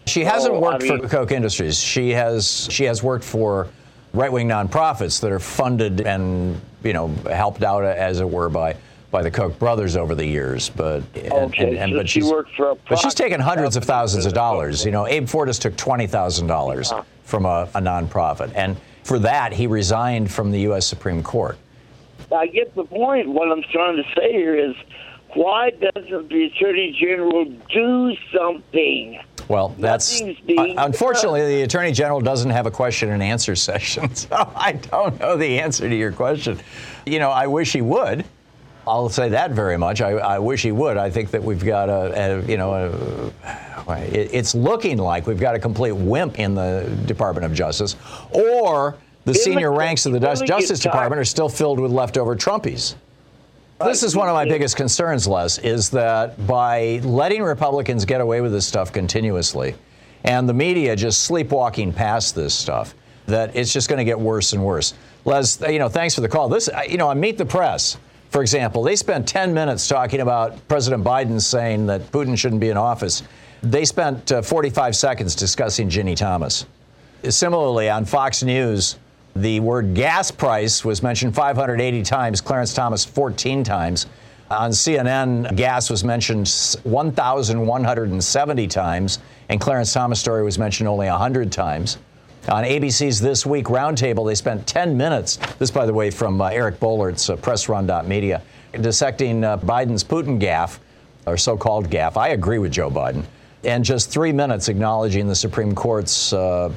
She 0.05 0.23
hasn't 0.23 0.53
Oh, 0.53 0.57
I 0.57 0.71
worked 0.73 0.83
mean- 0.83 1.01
for 1.01 1.07
Koch 1.07 1.31
Industries. 1.31 1.79
She 1.79 2.11
has 2.11 2.67
she 2.71 2.85
has 2.85 3.01
worked 3.03 3.23
for 3.25 3.67
right-wing 4.13 4.47
nonprofits 4.47 5.21
that 5.21 5.31
are 5.31 5.39
funded 5.39 6.01
and 6.01 6.61
you 6.83 6.93
know 6.93 7.07
helped 7.29 7.63
out 7.63 7.83
as 7.83 8.19
it 8.19 8.29
were 8.29 8.49
by 8.49 8.75
by 9.11 9.21
the 9.21 9.31
Koch 9.31 9.57
brothers 9.59 9.97
over 9.97 10.15
the 10.15 10.25
years. 10.25 10.69
But 10.69 11.03
and, 11.15 11.33
Okay, 11.33 11.69
and, 11.69 11.77
and- 11.77 11.91
so 11.91 11.97
but 11.97 12.09
she 12.09 12.21
she's 12.21 12.31
worked 12.31 12.55
for 12.55 12.71
a 12.71 12.75
but 12.89 12.99
she's 12.99 13.13
taken 13.13 13.39
hundreds 13.39 13.75
of 13.75 13.83
thousands 13.83 14.25
of 14.25 14.33
dollars. 14.33 14.85
You 14.85 14.91
know, 14.91 15.07
Abe 15.07 15.25
Fortas 15.25 15.59
took 15.59 15.75
twenty 15.75 16.07
thousand 16.07 16.47
dollars 16.47 16.91
Uh-huh. 16.91 17.03
from 17.23 17.45
a, 17.45 17.67
a 17.75 17.81
nonprofit, 17.81 18.51
and 18.55 18.77
for 19.03 19.19
that 19.19 19.51
he 19.53 19.67
resigned 19.67 20.31
from 20.31 20.51
the 20.51 20.61
U.S. 20.61 20.85
Supreme 20.87 21.23
Court. 21.23 21.57
I 22.31 22.47
get 22.47 22.73
the 22.75 22.85
point. 22.85 23.27
What 23.27 23.51
I'm 23.51 23.63
trying 23.73 23.97
to 23.97 24.03
say 24.15 24.31
here 24.31 24.55
is, 24.55 24.73
why 25.33 25.71
doesn't 25.71 26.29
the 26.29 26.45
Attorney 26.45 26.95
General 26.99 27.45
do 27.45 28.15
something? 28.35 29.19
Well, 29.51 29.75
that's 29.79 30.21
un- 30.21 30.37
uh, 30.57 30.73
unfortunately 30.77 31.45
the 31.57 31.63
attorney 31.63 31.91
general 31.91 32.21
doesn't 32.21 32.51
have 32.51 32.67
a 32.67 32.71
question 32.71 33.09
and 33.09 33.21
answer 33.21 33.53
session, 33.57 34.15
so 34.15 34.49
I 34.55 34.73
don't 34.73 35.19
know 35.19 35.35
the 35.35 35.59
answer 35.59 35.89
to 35.89 35.95
your 35.95 36.13
question. 36.13 36.57
You 37.05 37.19
know, 37.19 37.29
I 37.29 37.47
wish 37.47 37.73
he 37.73 37.81
would. 37.81 38.23
I'll 38.87 39.09
say 39.09 39.29
that 39.29 39.51
very 39.51 39.77
much. 39.77 40.01
I, 40.01 40.11
I 40.11 40.39
wish 40.39 40.63
he 40.63 40.71
would. 40.71 40.95
I 40.95 41.09
think 41.09 41.31
that 41.31 41.43
we've 41.43 41.63
got 41.63 41.89
a, 41.89 42.39
a 42.39 42.41
you 42.43 42.55
know, 42.57 43.31
a, 43.87 43.97
it, 43.99 44.29
it's 44.33 44.55
looking 44.55 44.97
like 44.97 45.27
we've 45.27 45.39
got 45.39 45.53
a 45.53 45.59
complete 45.59 45.91
wimp 45.91 46.39
in 46.39 46.55
the 46.55 46.89
Department 47.05 47.45
of 47.45 47.53
Justice, 47.53 47.97
or 48.31 48.97
the 49.25 49.33
senior 49.33 49.73
ranks 49.73 50.05
of 50.05 50.13
the 50.13 50.19
Justice 50.19 50.79
Department 50.79 51.19
are 51.19 51.25
still 51.25 51.49
filled 51.49 51.79
with 51.79 51.91
leftover 51.91 52.35
Trumpies. 52.35 52.95
This 53.85 54.03
is 54.03 54.15
one 54.15 54.27
of 54.27 54.33
my 54.33 54.45
biggest 54.45 54.75
concerns, 54.75 55.27
Les, 55.27 55.57
is 55.59 55.89
that 55.89 56.45
by 56.45 56.99
letting 57.03 57.41
Republicans 57.41 58.05
get 58.05 58.21
away 58.21 58.41
with 58.41 58.51
this 58.51 58.65
stuff 58.65 58.93
continuously 58.93 59.75
and 60.23 60.47
the 60.47 60.53
media 60.53 60.95
just 60.95 61.23
sleepwalking 61.23 61.91
past 61.91 62.35
this 62.35 62.53
stuff, 62.53 62.93
that 63.25 63.55
it's 63.55 63.73
just 63.73 63.89
going 63.89 63.97
to 63.97 64.03
get 64.03 64.19
worse 64.19 64.53
and 64.53 64.63
worse. 64.63 64.93
Les, 65.25 65.59
you 65.61 65.79
know, 65.79 65.89
thanks 65.89 66.15
for 66.15 66.21
the 66.21 66.29
call. 66.29 66.47
This, 66.47 66.69
you 66.87 66.97
know, 66.97 67.07
on 67.07 67.19
Meet 67.19 67.37
the 67.37 67.45
Press, 67.45 67.97
for 68.29 68.41
example, 68.41 68.83
they 68.83 68.95
spent 68.95 69.27
10 69.27 69.53
minutes 69.53 69.87
talking 69.87 70.21
about 70.21 70.67
President 70.67 71.03
Biden 71.03 71.41
saying 71.41 71.87
that 71.87 72.11
Putin 72.11 72.37
shouldn't 72.37 72.61
be 72.61 72.69
in 72.69 72.77
office. 72.77 73.23
They 73.63 73.85
spent 73.85 74.31
uh, 74.31 74.41
45 74.41 74.95
seconds 74.95 75.35
discussing 75.35 75.89
Ginni 75.89 76.15
Thomas. 76.15 76.65
Similarly, 77.27 77.89
on 77.89 78.05
Fox 78.05 78.41
News, 78.41 78.97
the 79.35 79.59
word 79.59 79.93
gas 79.93 80.31
price 80.31 80.83
was 80.83 81.01
mentioned 81.01 81.35
580 81.35 82.03
times, 82.03 82.41
Clarence 82.41 82.73
Thomas 82.73 83.05
14 83.05 83.63
times. 83.63 84.07
On 84.49 84.71
CNN, 84.71 85.55
gas 85.55 85.89
was 85.89 86.03
mentioned 86.03 86.49
1,170 86.83 88.67
times, 88.67 89.19
and 89.47 89.61
Clarence 89.61 89.93
Thomas' 89.93 90.19
story 90.19 90.43
was 90.43 90.59
mentioned 90.59 90.89
only 90.89 91.07
100 91.07 91.51
times. 91.51 91.97
On 92.49 92.63
ABC's 92.63 93.21
This 93.21 93.45
Week 93.45 93.65
Roundtable, 93.67 94.27
they 94.27 94.35
spent 94.35 94.67
10 94.67 94.97
minutes, 94.97 95.37
this, 95.59 95.71
by 95.71 95.85
the 95.85 95.93
way, 95.93 96.11
from 96.11 96.41
uh, 96.41 96.47
Eric 96.47 96.79
Boehlert's 96.79 97.29
uh, 97.29 97.37
pressrun.media, 97.37 98.41
dissecting 98.73 99.43
uh, 99.43 99.57
Biden's 99.59 100.03
Putin 100.03 100.41
gaffe, 100.41 100.79
or 101.27 101.37
so 101.37 101.55
called 101.55 101.89
gaffe. 101.89 102.17
I 102.17 102.29
agree 102.29 102.57
with 102.57 102.71
Joe 102.71 102.89
Biden. 102.89 103.23
And 103.63 103.85
just 103.85 104.09
three 104.09 104.33
minutes 104.33 104.69
acknowledging 104.69 105.27
the 105.27 105.35
Supreme 105.35 105.75
Court's, 105.75 106.33
uh, 106.33 106.73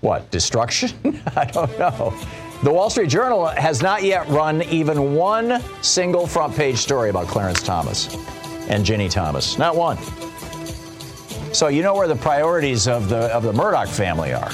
what, 0.00 0.30
destruction? 0.30 0.90
I 1.36 1.44
don't 1.44 1.78
know. 1.78 2.16
The 2.62 2.72
Wall 2.72 2.90
Street 2.90 3.08
Journal 3.08 3.46
has 3.46 3.82
not 3.82 4.02
yet 4.02 4.28
run 4.28 4.62
even 4.64 5.14
one 5.14 5.62
single 5.82 6.26
front 6.26 6.54
page 6.54 6.76
story 6.76 7.10
about 7.10 7.26
Clarence 7.26 7.62
Thomas 7.62 8.14
and 8.68 8.84
Ginny 8.84 9.08
Thomas. 9.08 9.58
Not 9.58 9.76
one. 9.76 9.96
So 11.54 11.68
you 11.68 11.82
know 11.82 11.94
where 11.94 12.06
the 12.06 12.16
priorities 12.16 12.86
of 12.86 13.08
the 13.08 13.34
of 13.34 13.42
the 13.42 13.52
Murdoch 13.52 13.88
family 13.88 14.32
are. 14.32 14.50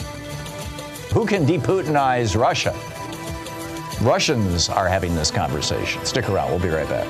Who 1.12 1.26
can 1.26 1.44
deputinize 1.44 2.38
Russia? 2.38 2.74
Russians 4.02 4.68
are 4.68 4.86
having 4.86 5.14
this 5.14 5.30
conversation. 5.30 6.04
Stick 6.04 6.28
around. 6.28 6.50
We'll 6.50 6.60
be 6.60 6.68
right 6.68 6.88
back. 6.88 7.08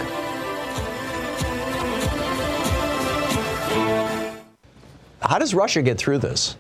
How 5.21 5.38
does 5.38 5.55
Russia 5.55 5.83
get 5.83 5.99
through 5.99 6.19
this? 6.19 6.57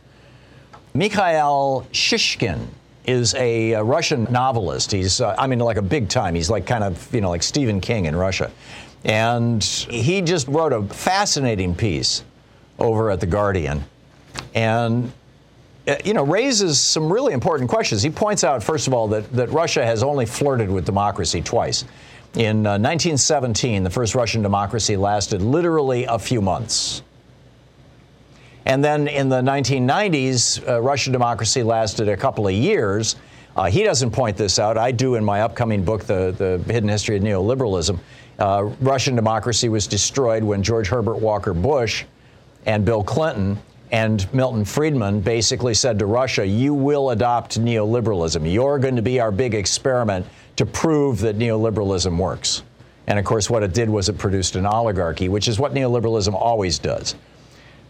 Mikhail 0.96 1.86
Shishkin 1.92 2.66
is 3.04 3.34
a, 3.34 3.74
uh 3.74 3.82
Russian 3.82 4.26
novelist. 4.30 4.92
He's, 4.92 5.20
uh, 5.20 5.34
I 5.38 5.46
mean, 5.46 5.58
like 5.58 5.76
a 5.76 5.82
big 5.82 6.08
time. 6.08 6.34
He's 6.34 6.50
like 6.50 6.66
kind 6.66 6.82
of, 6.82 7.14
you 7.14 7.20
know, 7.20 7.30
like 7.30 7.42
Stephen 7.42 7.80
King 7.80 8.06
in 8.06 8.16
Russia. 8.16 8.50
And 9.04 9.62
he 9.62 10.20
just 10.22 10.48
wrote 10.48 10.72
a 10.72 10.82
fascinating 10.82 11.74
piece 11.74 12.24
over 12.78 13.10
at 13.10 13.20
The 13.20 13.26
Guardian. 13.26 13.84
And 14.54 15.12
uh, 15.86 15.96
you 16.04 16.14
know, 16.14 16.24
raises 16.24 16.80
some 16.80 17.12
really 17.12 17.32
important 17.32 17.70
questions. 17.70 18.02
He 18.02 18.10
points 18.10 18.42
out, 18.42 18.62
first 18.62 18.88
of 18.88 18.94
all, 18.94 19.06
that, 19.08 19.30
that 19.32 19.50
Russia 19.50 19.86
has 19.86 20.02
only 20.02 20.26
flirted 20.26 20.68
with 20.68 20.84
democracy 20.84 21.40
twice. 21.40 21.84
In 22.34 22.66
uh, 22.66 22.74
1917, 22.76 23.84
the 23.84 23.90
first 23.90 24.14
Russian 24.14 24.42
democracy 24.42 24.96
lasted 24.96 25.42
literally 25.42 26.04
a 26.04 26.18
few 26.18 26.42
months. 26.42 27.02
And 28.66 28.82
then 28.82 29.06
in 29.06 29.28
the 29.28 29.40
1990s, 29.40 30.68
uh, 30.68 30.82
Russian 30.82 31.12
democracy 31.12 31.62
lasted 31.62 32.08
a 32.08 32.16
couple 32.16 32.48
of 32.48 32.52
years. 32.52 33.14
Uh, 33.54 33.70
he 33.70 33.84
doesn't 33.84 34.10
point 34.10 34.36
this 34.36 34.58
out. 34.58 34.76
I 34.76 34.90
do 34.90 35.14
in 35.14 35.24
my 35.24 35.42
upcoming 35.42 35.84
book, 35.84 36.04
The, 36.04 36.34
the 36.36 36.72
Hidden 36.72 36.88
History 36.88 37.16
of 37.16 37.22
Neoliberalism. 37.22 37.98
Uh, 38.40 38.64
Russian 38.80 39.14
democracy 39.14 39.68
was 39.68 39.86
destroyed 39.86 40.42
when 40.42 40.64
George 40.64 40.88
Herbert 40.88 41.18
Walker 41.18 41.54
Bush 41.54 42.04
and 42.66 42.84
Bill 42.84 43.04
Clinton 43.04 43.56
and 43.92 44.32
Milton 44.34 44.64
Friedman 44.64 45.20
basically 45.20 45.72
said 45.72 45.98
to 46.00 46.06
Russia, 46.06 46.44
You 46.44 46.74
will 46.74 47.10
adopt 47.10 47.60
neoliberalism. 47.60 48.52
You're 48.52 48.80
going 48.80 48.96
to 48.96 49.02
be 49.02 49.20
our 49.20 49.30
big 49.30 49.54
experiment 49.54 50.26
to 50.56 50.66
prove 50.66 51.20
that 51.20 51.38
neoliberalism 51.38 52.18
works. 52.18 52.64
And 53.06 53.16
of 53.16 53.24
course, 53.24 53.48
what 53.48 53.62
it 53.62 53.72
did 53.72 53.88
was 53.88 54.08
it 54.08 54.18
produced 54.18 54.56
an 54.56 54.66
oligarchy, 54.66 55.28
which 55.28 55.46
is 55.46 55.60
what 55.60 55.72
neoliberalism 55.72 56.34
always 56.34 56.80
does. 56.80 57.14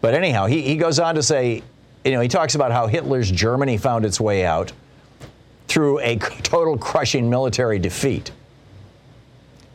But 0.00 0.14
anyhow, 0.14 0.46
he, 0.46 0.62
he 0.62 0.76
goes 0.76 0.98
on 0.98 1.14
to 1.14 1.22
say, 1.22 1.62
you 2.04 2.12
know, 2.12 2.20
he 2.20 2.28
talks 2.28 2.54
about 2.54 2.72
how 2.72 2.86
Hitler's 2.86 3.30
Germany 3.30 3.76
found 3.78 4.04
its 4.04 4.20
way 4.20 4.44
out 4.44 4.72
through 5.68 6.00
a 6.00 6.16
total 6.42 6.78
crushing 6.78 7.28
military 7.28 7.78
defeat. 7.78 8.30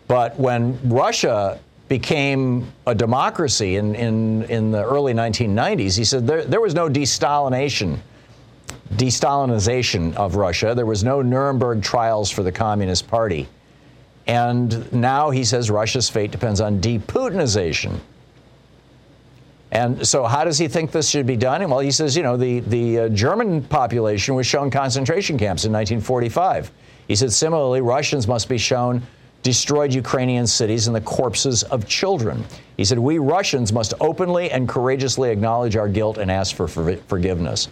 But 0.07 0.37
when 0.37 0.77
Russia 0.89 1.59
became 1.87 2.71
a 2.87 2.95
democracy 2.95 3.75
in, 3.75 3.95
in, 3.95 4.43
in 4.43 4.71
the 4.71 4.83
early 4.83 5.13
1990s, 5.13 5.97
he 5.97 6.05
said 6.05 6.25
there, 6.25 6.45
there 6.45 6.61
was 6.61 6.73
no 6.73 6.87
de-Stalination, 6.87 8.01
de-Stalinization 8.95 10.15
of 10.15 10.35
Russia. 10.35 10.73
There 10.73 10.85
was 10.85 11.03
no 11.03 11.21
Nuremberg 11.21 11.83
trials 11.83 12.31
for 12.31 12.43
the 12.43 12.51
Communist 12.51 13.07
Party. 13.07 13.47
And 14.27 14.91
now 14.93 15.31
he 15.31 15.43
says 15.43 15.69
Russia's 15.69 16.09
fate 16.09 16.31
depends 16.31 16.61
on 16.61 16.79
de-Putinization. 16.79 17.99
And 19.71 20.05
so, 20.05 20.25
how 20.25 20.43
does 20.43 20.57
he 20.57 20.67
think 20.67 20.91
this 20.91 21.09
should 21.09 21.25
be 21.25 21.37
done? 21.37 21.67
Well, 21.69 21.79
he 21.79 21.91
says, 21.91 22.17
you 22.17 22.23
know, 22.23 22.35
the, 22.35 22.59
the 22.59 22.99
uh, 22.99 23.09
German 23.09 23.63
population 23.63 24.35
was 24.35 24.45
shown 24.45 24.69
concentration 24.69 25.37
camps 25.37 25.63
in 25.63 25.71
1945. 25.71 26.71
He 27.07 27.15
said, 27.15 27.31
similarly, 27.31 27.79
Russians 27.81 28.27
must 28.27 28.49
be 28.49 28.57
shown 28.57 29.01
destroyed 29.43 29.93
Ukrainian 29.93 30.45
cities 30.45 30.87
and 30.87 30.95
the 30.95 31.01
corpses 31.01 31.63
of 31.63 31.87
children. 31.87 32.43
He 32.77 32.85
said, 32.85 32.99
we 32.99 33.17
Russians 33.17 33.73
must 33.73 33.93
openly 33.99 34.51
and 34.51 34.67
courageously 34.67 35.31
acknowledge 35.31 35.75
our 35.75 35.87
guilt 35.87 36.17
and 36.17 36.29
ask 36.29 36.55
for 36.55 36.67
for 36.67 36.95
forgiveness. 37.07 37.69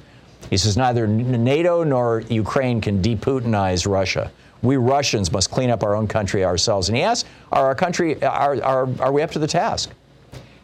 He 0.49 0.57
says, 0.57 0.77
neither 0.77 1.05
NATO 1.05 1.83
nor 1.83 2.21
Ukraine 2.29 2.81
can 2.81 3.01
de-Putinize 3.01 3.85
Russia. 3.85 4.31
We 4.61 4.77
Russians 4.77 5.31
must 5.31 5.51
clean 5.51 5.69
up 5.69 5.83
our 5.83 5.95
own 5.95 6.07
country 6.07 6.43
ourselves. 6.43 6.89
And 6.89 6.97
he 6.97 7.03
asks, 7.03 7.29
are 7.51 7.65
our 7.65 7.75
country, 7.75 8.21
are, 8.23 8.61
are, 8.63 8.89
are 8.99 9.11
we 9.11 9.21
up 9.21 9.31
to 9.31 9.39
the 9.39 9.47
task? 9.47 9.91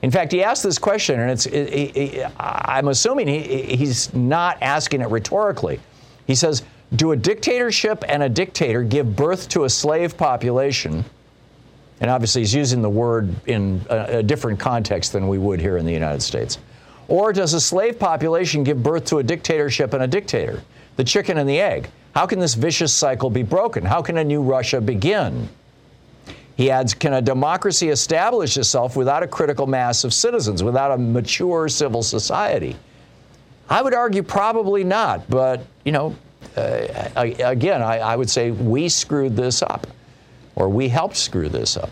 In 0.06 0.12
fact, 0.12 0.32
he 0.32 0.44
asked 0.44 0.62
this 0.62 0.78
question, 0.78 1.20
and 1.20 1.32
it's, 1.32 1.48
it, 1.48 1.98
it, 1.98 2.32
I'm 2.40 2.90
assuming 2.90 3.28
he, 3.28 3.64
he's 3.76 4.14
not 4.14 4.60
asking 4.62 5.02
it 5.02 5.10
rhetorically. 5.10 5.80
He 6.28 6.36
says, 6.36 6.62
Do 6.96 7.14
a 7.14 7.16
dictatorship 7.16 8.04
and 8.08 8.22
a 8.22 8.30
dictator 8.30 8.84
give 8.84 9.16
birth 9.16 9.50
to 9.50 9.64
a 9.64 9.70
slave 9.70 10.16
population? 10.16 11.04
And 12.02 12.12
obviously, 12.12 12.44
he's 12.44 12.54
using 12.54 12.84
the 12.84 12.90
word 12.90 13.34
in 13.48 13.84
a, 13.90 14.20
a 14.20 14.24
different 14.24 14.60
context 14.60 15.12
than 15.12 15.28
we 15.28 15.40
would 15.40 15.60
here 15.60 15.78
in 15.78 15.88
the 15.88 15.94
United 15.94 16.22
States. 16.22 16.60
Or 17.08 17.34
does 17.34 17.56
a 17.56 17.60
slave 17.60 17.98
population 17.98 18.64
give 18.64 18.84
birth 18.84 19.06
to 19.06 19.18
a 19.18 19.24
dictatorship 19.24 19.96
and 19.96 20.04
a 20.04 20.08
dictator? 20.08 20.62
The 20.98 21.04
chicken 21.04 21.40
and 21.40 21.50
the 21.50 21.60
egg. 21.60 21.90
How 22.14 22.28
can 22.28 22.38
this 22.38 22.54
vicious 22.54 22.94
cycle 22.94 23.32
be 23.32 23.42
broken? 23.42 23.84
How 23.84 24.04
can 24.04 24.20
a 24.20 24.24
new 24.24 24.44
Russia 24.44 24.80
begin? 24.80 25.50
He 26.56 26.72
adds, 26.72 26.94
can 26.94 27.14
a 27.14 27.22
democracy 27.22 27.90
establish 27.90 28.58
itself 28.58 28.96
without 28.96 29.24
a 29.24 29.28
critical 29.28 29.68
mass 29.68 30.04
of 30.04 30.14
citizens, 30.14 30.64
without 30.64 30.92
a 30.92 30.98
mature 30.98 31.68
civil 31.68 32.02
society? 32.02 32.76
I 33.70 33.82
would 33.82 33.94
argue 33.94 34.24
probably 34.24 34.84
not, 34.84 35.30
but, 35.30 35.66
you 35.84 35.92
know, 35.92 36.16
uh, 36.56 37.10
again, 37.16 37.82
I, 37.82 37.98
I 38.00 38.16
would 38.16 38.30
say 38.30 38.52
we 38.52 38.88
screwed 38.88 39.36
this 39.36 39.62
up, 39.62 39.88
or 40.56 40.70
we 40.70 40.88
helped 40.88 41.18
screw 41.18 41.50
this 41.50 41.76
up. 41.76 41.90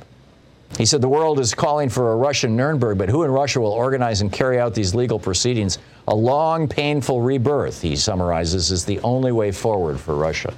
He 0.77 0.85
said 0.85 1.01
the 1.01 1.09
world 1.09 1.39
is 1.39 1.53
calling 1.53 1.89
for 1.89 2.13
a 2.13 2.15
Russian 2.15 2.55
Nuremberg, 2.55 2.97
but 2.97 3.09
who 3.09 3.23
in 3.23 3.31
Russia 3.31 3.59
will 3.59 3.71
organize 3.71 4.21
and 4.21 4.31
carry 4.31 4.59
out 4.59 4.73
these 4.73 4.95
legal 4.95 5.19
proceedings? 5.19 5.77
A 6.07 6.15
long, 6.15 6.67
painful 6.67 7.21
rebirth, 7.21 7.81
he 7.81 7.95
summarizes, 7.95 8.71
is 8.71 8.83
the 8.85 8.99
only 9.01 9.31
way 9.31 9.51
forward 9.51 9.99
for 9.99 10.15
Russia. 10.15 10.53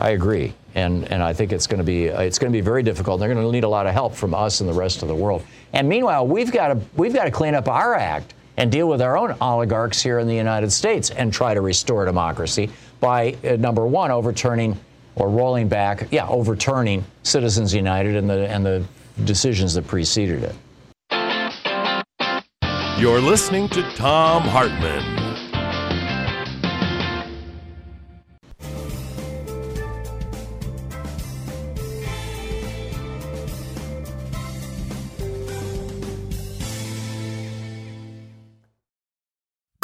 I 0.00 0.10
agree, 0.10 0.54
and 0.74 1.10
and 1.12 1.22
I 1.22 1.32
think 1.32 1.52
it's 1.52 1.66
going 1.66 1.78
to 1.78 1.84
be 1.84 2.06
it's 2.06 2.38
going 2.38 2.52
to 2.52 2.56
be 2.56 2.60
very 2.60 2.82
difficult. 2.82 3.20
They're 3.20 3.32
going 3.32 3.44
to 3.44 3.52
need 3.52 3.64
a 3.64 3.68
lot 3.68 3.86
of 3.86 3.92
help 3.92 4.14
from 4.14 4.34
us 4.34 4.60
and 4.60 4.68
the 4.68 4.74
rest 4.74 5.02
of 5.02 5.08
the 5.08 5.14
world. 5.14 5.44
And 5.72 5.88
meanwhile, 5.88 6.26
we've 6.26 6.50
got 6.50 6.68
to 6.68 6.80
we've 6.96 7.14
got 7.14 7.24
to 7.24 7.30
clean 7.30 7.54
up 7.54 7.68
our 7.68 7.94
act 7.94 8.34
and 8.56 8.70
deal 8.70 8.88
with 8.88 9.00
our 9.02 9.16
own 9.16 9.36
oligarchs 9.40 10.02
here 10.02 10.18
in 10.18 10.26
the 10.26 10.34
United 10.34 10.70
States 10.70 11.10
and 11.10 11.32
try 11.32 11.54
to 11.54 11.60
restore 11.60 12.04
democracy 12.04 12.70
by 13.00 13.36
uh, 13.44 13.56
number 13.56 13.86
one 13.86 14.10
overturning 14.10 14.78
or 15.16 15.28
rolling 15.28 15.68
back, 15.68 16.08
yeah, 16.10 16.26
overturning 16.26 17.04
Citizens 17.22 17.72
United 17.72 18.16
and 18.16 18.28
the 18.28 18.48
and 18.48 18.64
the 18.64 18.84
decisions 19.24 19.74
that 19.74 19.86
preceded 19.86 20.42
it. 20.42 20.54
You're 22.98 23.20
listening 23.20 23.68
to 23.70 23.82
Thom 23.92 24.42
Hartmann. 24.42 25.23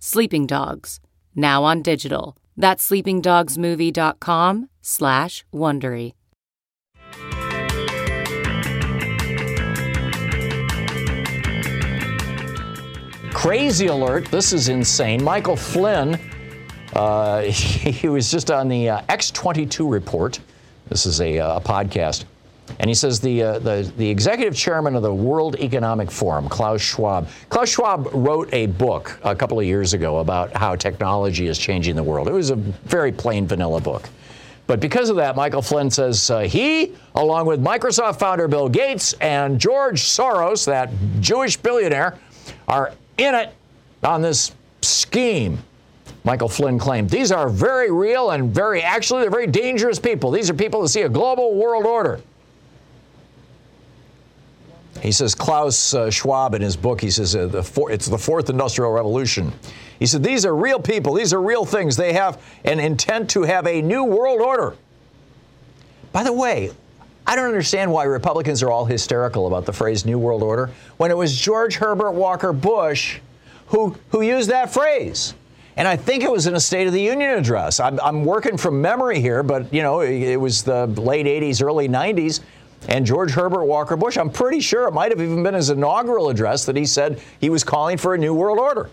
Sleeping 0.00 0.46
Dogs, 0.46 1.00
now 1.34 1.64
on 1.64 1.82
digital. 1.82 2.36
That's 2.56 2.88
sleepingdogsmovie.com 2.88 4.68
slash 4.82 5.44
Wondery. 5.54 6.12
Crazy 13.32 13.86
alert. 13.86 14.24
This 14.26 14.52
is 14.52 14.68
insane. 14.68 15.22
Michael 15.22 15.56
Flynn, 15.56 16.18
uh, 16.94 17.42
he 17.42 18.08
was 18.08 18.30
just 18.30 18.50
on 18.50 18.68
the 18.68 18.88
uh, 18.88 19.02
X22 19.02 19.90
report. 19.90 20.40
This 20.88 21.06
is 21.06 21.20
a, 21.20 21.38
uh, 21.38 21.56
a 21.56 21.60
podcast. 21.60 22.24
And 22.78 22.90
he 22.90 22.94
says 22.94 23.20
the, 23.20 23.42
uh, 23.42 23.58
the, 23.58 23.90
the 23.96 24.08
executive 24.08 24.54
chairman 24.54 24.96
of 24.96 25.02
the 25.02 25.14
World 25.14 25.56
Economic 25.56 26.10
Forum, 26.10 26.48
Klaus 26.48 26.80
Schwab, 26.80 27.28
Klaus 27.48 27.70
Schwab 27.70 28.08
wrote 28.12 28.52
a 28.52 28.66
book 28.66 29.18
a 29.22 29.34
couple 29.34 29.58
of 29.58 29.64
years 29.64 29.94
ago 29.94 30.18
about 30.18 30.54
how 30.54 30.74
technology 30.76 31.46
is 31.46 31.58
changing 31.58 31.96
the 31.96 32.02
world. 32.02 32.28
It 32.28 32.32
was 32.32 32.50
a 32.50 32.56
very 32.56 33.12
plain 33.12 33.46
vanilla 33.46 33.80
book. 33.80 34.08
But 34.66 34.80
because 34.80 35.10
of 35.10 35.16
that, 35.16 35.36
Michael 35.36 35.62
Flynn 35.62 35.90
says 35.90 36.28
uh, 36.28 36.40
he, 36.40 36.92
along 37.14 37.46
with 37.46 37.62
Microsoft 37.62 38.18
founder 38.18 38.48
Bill 38.48 38.68
Gates 38.68 39.12
and 39.14 39.60
George 39.60 40.00
Soros, 40.02 40.66
that 40.66 40.90
Jewish 41.20 41.56
billionaire, 41.56 42.18
are 42.66 42.92
in 43.16 43.34
it 43.34 43.54
on 44.02 44.22
this 44.22 44.52
scheme. 44.82 45.58
Michael 46.24 46.48
Flynn 46.48 46.78
claimed 46.78 47.08
these 47.08 47.30
are 47.30 47.48
very 47.48 47.92
real 47.92 48.30
and 48.30 48.52
very, 48.52 48.82
actually, 48.82 49.20
they're 49.20 49.30
very 49.30 49.46
dangerous 49.46 50.00
people. 50.00 50.32
These 50.32 50.50
are 50.50 50.54
people 50.54 50.82
that 50.82 50.88
see 50.88 51.02
a 51.02 51.08
global 51.08 51.54
world 51.54 51.86
order. 51.86 52.20
He 55.02 55.12
says 55.12 55.34
Klaus 55.34 55.94
uh, 55.94 56.10
Schwab 56.10 56.54
in 56.54 56.62
his 56.62 56.76
book, 56.76 57.00
he 57.00 57.10
says 57.10 57.34
uh, 57.36 57.46
the 57.46 57.62
four, 57.62 57.90
it's 57.90 58.06
the 58.06 58.18
fourth 58.18 58.50
industrial 58.50 58.92
revolution. 58.92 59.52
He 59.98 60.06
said 60.06 60.22
these 60.22 60.44
are 60.44 60.54
real 60.54 60.80
people, 60.80 61.14
these 61.14 61.32
are 61.32 61.40
real 61.40 61.64
things. 61.64 61.96
They 61.96 62.12
have 62.12 62.42
an 62.64 62.80
intent 62.80 63.30
to 63.30 63.42
have 63.42 63.66
a 63.66 63.82
new 63.82 64.04
world 64.04 64.40
order. 64.40 64.76
By 66.12 66.22
the 66.22 66.32
way, 66.32 66.70
I 67.26 67.34
don't 67.34 67.46
understand 67.46 67.92
why 67.92 68.04
Republicans 68.04 68.62
are 68.62 68.70
all 68.70 68.84
hysterical 68.84 69.46
about 69.46 69.66
the 69.66 69.72
phrase 69.72 70.06
New 70.06 70.18
World 70.18 70.42
Order 70.42 70.70
when 70.96 71.10
it 71.10 71.16
was 71.16 71.36
George 71.36 71.74
Herbert 71.74 72.12
Walker 72.12 72.52
Bush 72.52 73.18
who, 73.68 73.96
who 74.10 74.22
used 74.22 74.50
that 74.50 74.72
phrase. 74.72 75.34
And 75.76 75.86
I 75.86 75.96
think 75.96 76.22
it 76.22 76.30
was 76.30 76.46
in 76.46 76.54
a 76.54 76.60
State 76.60 76.86
of 76.86 76.92
the 76.92 77.02
Union 77.02 77.30
address. 77.30 77.80
I'm, 77.80 78.00
I'm 78.00 78.24
working 78.24 78.56
from 78.56 78.80
memory 78.80 79.20
here, 79.20 79.42
but 79.42 79.72
you 79.74 79.82
know, 79.82 80.00
it, 80.00 80.22
it 80.22 80.36
was 80.36 80.62
the 80.62 80.86
late 80.86 81.26
80s, 81.26 81.62
early 81.62 81.88
90s 81.88 82.40
and 82.88 83.04
George 83.04 83.32
Herbert 83.32 83.64
Walker 83.64 83.96
Bush. 83.96 84.16
I'm 84.16 84.30
pretty 84.30 84.60
sure 84.60 84.86
it 84.86 84.92
might 84.92 85.10
have 85.10 85.20
even 85.20 85.42
been 85.42 85.54
his 85.54 85.70
inaugural 85.70 86.28
address 86.28 86.64
that 86.66 86.76
he 86.76 86.86
said 86.86 87.20
he 87.40 87.50
was 87.50 87.64
calling 87.64 87.98
for 87.98 88.14
a 88.14 88.18
new 88.18 88.34
world 88.34 88.58
order. 88.58 88.90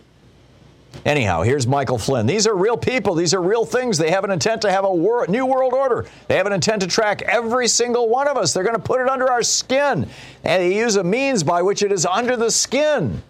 Anyhow, 1.05 1.41
here's 1.41 1.67
Michael 1.67 1.97
Flynn. 1.97 2.25
These 2.25 2.47
are 2.47 2.55
real 2.55 2.77
people. 2.77 3.15
These 3.15 3.33
are 3.33 3.41
real 3.41 3.65
things. 3.65 3.97
They 3.97 4.11
have 4.11 4.23
an 4.23 4.31
intent 4.31 4.61
to 4.61 4.71
have 4.71 4.85
a 4.85 4.93
wor- 4.93 5.27
new 5.27 5.45
world 5.45 5.73
order. 5.73 6.05
They 6.27 6.37
have 6.37 6.45
an 6.45 6.53
intent 6.53 6.81
to 6.81 6.87
track 6.87 7.23
every 7.23 7.67
single 7.67 8.07
one 8.07 8.27
of 8.27 8.37
us. 8.37 8.53
They're 8.53 8.63
going 8.63 8.75
to 8.75 8.81
put 8.81 9.01
it 9.01 9.09
under 9.09 9.29
our 9.29 9.43
skin. 9.43 10.07
And 10.43 10.63
they 10.63 10.77
use 10.77 10.95
a 10.95 11.03
means 11.03 11.43
by 11.43 11.61
which 11.61 11.81
it 11.81 11.91
is 11.91 12.05
under 12.05 12.37
the 12.37 12.51
skin. 12.51 13.21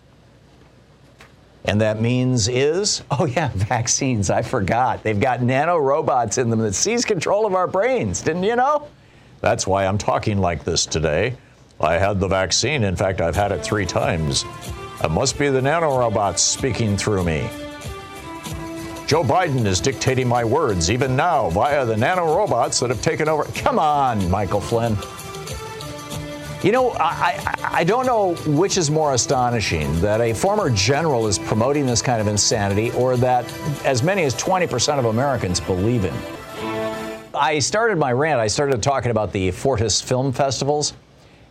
And 1.65 1.80
that 1.82 2.02
means 2.02 2.47
is, 2.47 3.02
oh 3.12 3.26
yeah, 3.26 3.49
vaccines. 3.54 4.30
I 4.30 4.41
forgot. 4.41 5.02
They've 5.02 5.19
got 5.19 5.41
nano 5.41 5.78
robots 5.78 6.38
in 6.38 6.49
them 6.49 6.60
that 6.60 6.73
seize 6.76 7.06
control 7.06 7.45
of 7.45 7.56
our 7.56 7.67
brains. 7.67 8.21
Didn't 8.21 8.43
you 8.43 8.56
know? 8.56 8.88
That's 9.43 9.67
why 9.67 9.86
I'm 9.86 9.97
talking 9.97 10.38
like 10.38 10.63
this 10.63 10.86
today. 10.86 11.36
I 11.82 11.95
had 11.95 12.21
the 12.21 12.29
vaccine. 12.29 12.86
In 12.86 12.95
fact, 12.95 13.19
I've 13.19 13.36
had 13.36 13.51
it 13.51 13.62
three 13.62 13.86
times. 13.86 14.45
It 15.03 15.12
must 15.12 15.38
be 15.38 15.49
the 15.49 15.60
nanorobots 15.60 16.39
speaking 16.39 16.95
through 16.95 17.25
me. 17.25 17.41
Joe 19.06 19.21
Biden 19.21 19.65
is 19.65 19.82
dictating 19.82 20.29
my 20.29 20.45
words 20.45 20.89
even 20.89 21.17
now 21.17 21.49
via 21.49 21.86
the 21.86 21.95
nanorobots 21.95 22.79
that 22.79 22.89
have 22.89 23.01
taken 23.01 23.27
over. 23.27 23.43
Come 23.56 23.79
on, 23.79 24.32
Michael 24.32 24.62
Flynn. 24.62 24.95
You 26.65 26.71
know, 26.71 26.91
I, 26.91 27.38
I, 27.45 27.79
I, 27.79 27.84
don't 27.84 28.06
know 28.06 28.36
which 28.47 28.77
is 28.77 28.89
more 28.89 29.13
astonishing 29.13 29.99
that 29.99 30.21
a 30.21 30.34
former 30.34 30.69
general 30.69 31.27
is 31.27 31.38
promoting 31.38 31.86
this 31.86 32.01
kind 32.01 32.21
of 32.21 32.27
insanity 32.27 32.91
or 32.91 33.17
that 33.17 33.43
as 33.84 34.03
many 34.03 34.23
as 34.23 34.34
20% 34.36 34.99
of 34.99 35.03
Americans 35.03 35.60
believe 35.60 36.06
in. 36.06 36.13
I 37.43 37.60
started 37.60 37.97
my 37.97 38.13
rant, 38.13 38.39
I 38.39 38.47
started 38.47 38.82
talking 38.82 39.12
about 39.12 39.34
the 39.34 39.49
Fortas 39.49 40.01
Film 40.01 40.32
Festivals. 40.32 40.93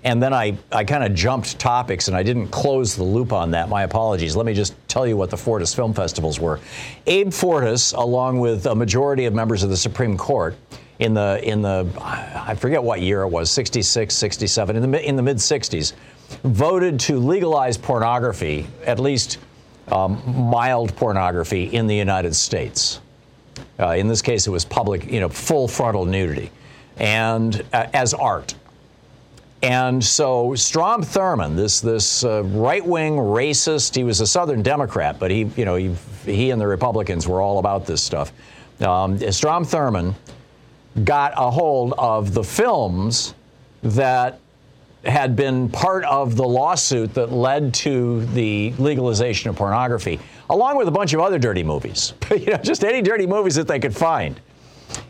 And 0.05 0.23
then 0.23 0.33
I, 0.33 0.57
I 0.73 0.85
kind 0.85 1.05
of 1.05 1.15
jumped 1.15 1.59
topics 1.59 2.09
and 2.09 2.17
I 2.17 2.23
didn't 2.23 2.49
close 2.49 2.97
the 2.97 3.03
loop 3.03 3.31
on 3.31 3.51
that. 3.51 3.69
My 3.69 3.83
apologies. 3.83 4.35
Let 4.35 4.47
me 4.47 4.55
just 4.55 4.75
tell 4.89 5.07
you 5.07 5.19
what 5.19 5.29
the 5.29 5.37
Fortas 5.37 5.77
Film 5.77 5.93
Festivals 5.93 6.41
were. 6.41 6.61
Abe 7.07 7.29
Fortas, 7.29 7.95
along 7.95 8.41
with 8.41 8.65
a 8.65 8.75
majority 8.75 9.27
of 9.27 9.35
members 9.35 9.63
of 9.63 9.69
the 9.69 9.77
Supreme 9.77 10.17
Court, 10.17 10.57
in 10.99 11.13
the 11.13 11.39
in 11.43 11.61
the 11.61 11.87
I 12.01 12.55
forget 12.55 12.83
what 12.83 13.03
year 13.03 13.21
it 13.21 13.29
was, 13.29 13.51
66, 13.51 14.15
67, 14.15 14.77
in 14.77 14.91
the 14.91 15.07
in 15.07 15.15
the 15.15 15.23
mid 15.23 15.37
60s, 15.37 15.93
voted 16.43 16.99
to 17.01 17.19
legalize 17.19 17.77
pornography, 17.77 18.67
at 18.87 18.99
least 18.99 19.37
um, 19.89 20.23
mild 20.27 20.97
pornography, 20.97 21.65
in 21.65 21.87
the 21.87 21.95
United 21.95 22.35
States. 22.35 23.03
Uh, 23.79 23.91
in 23.91 24.09
this 24.09 24.23
case, 24.23 24.47
it 24.47 24.51
was 24.51 24.65
public, 24.65 25.11
you 25.11 25.21
know, 25.21 25.29
full 25.29 25.69
frontal 25.69 26.05
nudity, 26.05 26.51
and 26.97 27.65
uh, 27.73 27.87
as 27.93 28.15
art. 28.15 28.55
And 29.63 30.03
so 30.03 30.57
Strom 30.57 31.03
Thurmond, 31.03 31.55
this 31.55 31.81
this 31.81 32.25
uh, 32.25 32.43
right-wing 32.45 33.15
racist, 33.15 33.95
he 33.95 34.03
was 34.03 34.21
a 34.21 34.27
Southern 34.27 34.63
Democrat, 34.63 35.19
but 35.21 35.31
he, 35.31 35.45
you 35.57 35.65
know, 35.65 35.77
he, 35.77 35.95
he 36.25 36.51
and 36.51 36.61
the 36.61 36.67
Republicans 36.67 37.29
were 37.29 37.41
all 37.41 37.59
about 37.59 37.87
this 37.87 38.03
stuff. 38.03 38.33
Um, 38.81 39.19
Strom 39.31 39.65
Thurmond 39.65 40.15
got 41.05 41.33
a 41.37 41.51
hold 41.51 41.95
of 41.97 42.35
the 42.35 42.43
films 42.43 43.35
that 43.83 44.41
had 45.05 45.35
been 45.35 45.69
part 45.69 46.05
of 46.05 46.37
the 46.37 46.47
lawsuit 46.47 47.15
that 47.15 47.33
led 47.33 47.75
to 47.75 48.25
the 48.27 48.73
legalization 48.79 49.51
of 49.51 49.57
pornography, 49.57 50.21
along 50.51 50.77
with 50.77 50.89
a 50.89 50.91
bunch 50.91 51.13
of 51.13 51.21
other 51.21 51.39
dirty 51.39 51.63
movies. 51.63 52.15
you 52.31 52.47
know, 52.47 52.57
just 52.57 52.85
any 52.85 53.03
dirty 53.03 53.27
movies 53.27 53.55
that 53.55 53.69
they 53.69 53.79
could 53.79 53.95
find. 53.95 54.41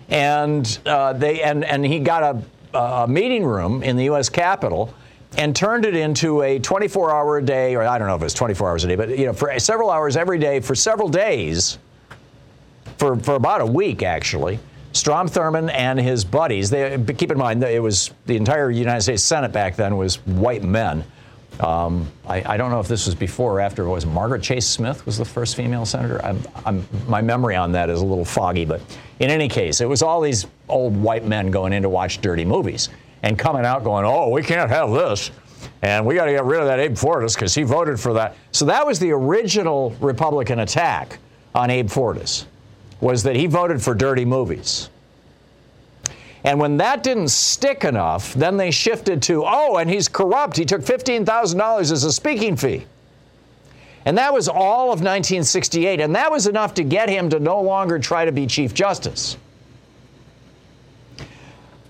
And 0.09 0.79
uh, 0.87 1.14
they 1.14 1.42
and 1.42 1.64
and 1.64 1.85
he 1.85 1.99
got 1.99 2.45
a, 2.75 2.79
a 2.79 3.09
meeting 3.09 3.45
room 3.45 3.83
in 3.83 3.97
the 3.97 4.05
U.S. 4.05 4.29
Capitol 4.29 4.95
and 5.38 5.57
turned 5.57 5.87
it 5.87 5.97
into 5.97 6.42
a 6.42 6.61
24-hour 6.61 7.38
a 7.38 7.42
day, 7.42 7.75
or 7.75 7.83
I 7.83 7.99
don't 7.99 8.07
know 8.07 8.14
if 8.14 8.21
it 8.21 8.25
was 8.25 8.35
24 8.35 8.68
hours 8.68 8.85
a 8.85 8.88
day, 8.88 8.97
but 8.97 9.18
you 9.18 9.25
know, 9.25 9.33
for 9.33 9.59
several 9.59 9.88
hours 9.88 10.16
every 10.16 10.38
day 10.38 10.61
for 10.61 10.75
several 10.75 11.09
days, 11.09 11.79
for 12.99 13.16
for 13.16 13.35
about 13.35 13.61
a 13.61 13.66
week 13.66 14.03
actually 14.03 14.59
Strom 14.92 15.29
Thurmond 15.29 15.73
and 15.73 15.99
his 15.99 16.25
buddies, 16.25 16.71
they, 16.71 16.99
keep 17.16 17.31
in 17.31 17.38
mind 17.38 17.62
that 17.62 17.73
it 17.73 17.81
was 17.81 18.11
the 18.27 18.37
entire 18.37 18.71
United 18.71 19.03
States 19.03 19.23
Senate 19.23 19.53
back 19.53 19.77
then 19.77 19.97
was 19.97 20.16
white 20.27 20.62
men. 20.62 21.05
Um, 21.61 22.11
I, 22.27 22.55
I, 22.55 22.57
don't 22.57 22.71
know 22.71 22.81
if 22.81 22.88
this 22.88 23.07
was 23.07 23.15
before 23.15 23.53
or 23.53 23.61
after. 23.61 23.85
Was 23.88 24.07
Margaret 24.07 24.43
Chase 24.43 24.67
Smith 24.67 25.05
was 25.05 25.19
the 25.19 25.25
first 25.25 25.55
female 25.55 25.85
senator? 25.85 26.25
I'm, 26.25 26.41
I'm, 26.65 26.87
my 27.07 27.21
memory 27.21 27.57
on 27.57 27.73
that 27.73 27.91
is 27.91 28.01
a 28.01 28.05
little 28.05 28.25
foggy, 28.25 28.65
but 28.65 28.81
in 29.21 29.31
any 29.31 29.49
case, 29.49 29.81
it 29.81 29.88
was 29.88 30.03
all 30.03 30.21
these 30.21 30.47
old 30.69 30.97
white 30.97 31.25
men 31.25 31.51
going 31.51 31.73
in 31.73 31.83
to 31.83 31.88
watch 31.88 32.21
dirty 32.21 32.45
movies 32.45 32.88
and 33.23 33.38
coming 33.38 33.65
out 33.65 33.85
going, 33.85 34.05
"Oh, 34.05 34.29
we 34.29 34.43
can't 34.43 34.71
have 34.71 34.91
this." 34.91 35.31
And 35.83 36.07
we 36.07 36.15
got 36.15 36.25
to 36.25 36.33
get 36.33 36.45
rid 36.45 36.61
of 36.61 36.67
that 36.67 36.81
Abe 36.81 36.95
Fortas 36.95 37.35
because 37.35 37.55
he 37.55 37.62
voted 37.62 38.01
for 38.01 38.15
that. 38.15 38.37
So 38.51 38.65
that 38.65 38.87
was 38.87 38.99
the 38.99 39.12
original 39.12 39.95
Republican 40.01 40.61
attack 40.61 41.19
on 41.55 41.71
Abe 41.71 41.88
Fortas 41.88 42.47
was 43.01 43.23
that 43.25 43.37
he 43.37 43.47
voted 43.47 43.83
for 43.83 43.95
dirty 43.95 44.25
movies. 44.25 44.88
And 46.44 46.59
when 46.59 46.76
that 46.78 47.02
didn't 47.02 47.28
stick 47.28 47.85
enough, 47.85 48.35
then 48.35 48.57
they 48.57 48.70
shifted 48.70 49.22
to, 49.22 49.44
oh, 49.46 49.76
and 49.76 49.88
he's 49.88 50.09
corrupt. 50.09 50.57
He 50.57 50.64
took 50.64 50.83
$15,000 50.83 51.81
as 51.81 52.05
a 52.05 52.12
speaking 52.12 52.57
fee. 52.57 52.85
And 54.05 54.18
that 54.18 54.33
was 54.33 54.48
all 54.48 54.87
of 54.87 55.00
1968. 55.00 56.00
And 56.00 56.16
that 56.16 56.31
was 56.31 56.48
enough 56.48 56.74
to 56.74 56.83
get 56.83 57.09
him 57.09 57.31
to 57.31 57.38
no 57.38 57.61
longer 57.61 58.00
try 58.00 58.24
to 58.24 58.33
be 58.33 58.46
Chief 58.46 58.74
Justice. 58.74 59.37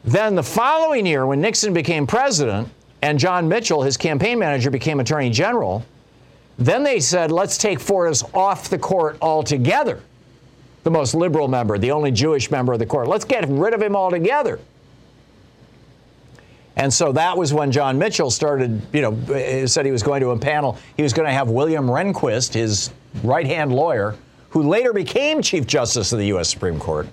Then 0.05 0.35
the 0.35 0.43
following 0.43 1.07
year, 1.07 1.27
when 1.27 1.41
Nixon 1.41 1.73
became 1.73 2.07
president 2.07 2.69
and 3.01 3.19
John 3.19 3.49
Mitchell, 3.49 3.83
his 3.83 3.97
campaign 3.97 4.39
manager, 4.39 4.71
became 4.71 5.01
Attorney 5.01 5.31
General, 5.31 5.83
then 6.59 6.83
they 6.83 7.01
said, 7.01 7.33
let's 7.33 7.57
take 7.57 7.79
Fortas 7.79 8.23
off 8.35 8.69
the 8.69 8.79
court 8.79 9.17
altogether 9.23 10.03
the 10.83 10.91
most 10.91 11.15
liberal 11.15 11.49
member, 11.49 11.79
the 11.79 11.93
only 11.93 12.11
Jewish 12.11 12.51
member 12.51 12.73
of 12.73 12.79
the 12.79 12.87
court. 12.87 13.09
Let's 13.09 13.25
get 13.25 13.49
rid 13.49 13.75
of 13.75 13.83
him 13.83 13.95
altogether. 13.95 14.59
And 16.77 16.93
so 16.93 17.13
that 17.13 17.37
was 17.37 17.53
when 17.53 17.71
John 17.71 17.99
Mitchell 17.99 18.31
started, 18.31 18.81
you 18.93 19.03
know, 19.03 19.35
eh, 19.35 19.67
said 19.67 19.85
he 19.85 19.93
was 19.93 20.03
going 20.03 20.23
to 20.23 20.29
impanel. 20.29 20.79
He 20.97 21.03
was 21.03 21.13
going 21.13 21.27
to 21.27 21.33
have 21.33 21.51
William 21.51 21.87
Rehnquist, 21.87 22.55
his 22.55 22.91
right 23.23 23.47
hand 23.47 23.73
lawyer, 23.73 24.17
who 24.51 24.63
later 24.63 24.93
became 24.93 25.43
Chief 25.43 25.67
Justice 25.67 26.13
of 26.13 26.19
the 26.19 26.27
U.S. 26.27 26.49
Supreme 26.49 26.79
Court. 26.79 27.09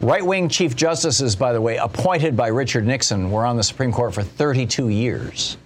Right 0.00 0.24
wing 0.24 0.48
Chief 0.48 0.74
Justices, 0.74 1.36
by 1.36 1.52
the 1.52 1.60
way, 1.60 1.76
appointed 1.76 2.36
by 2.36 2.48
Richard 2.48 2.86
Nixon, 2.86 3.30
were 3.30 3.44
on 3.44 3.56
the 3.56 3.62
Supreme 3.62 3.92
Court 3.92 4.14
for 4.14 4.22
32 4.22 4.88
years 4.88 5.56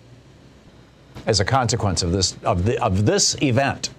as 1.27 1.41
a 1.41 1.45
consequence 1.45 2.03
of 2.03 2.13
this, 2.13 2.37
of, 2.45 2.65
the, 2.65 2.83
of 2.83 3.05
this 3.07 3.41
event 3.43 3.91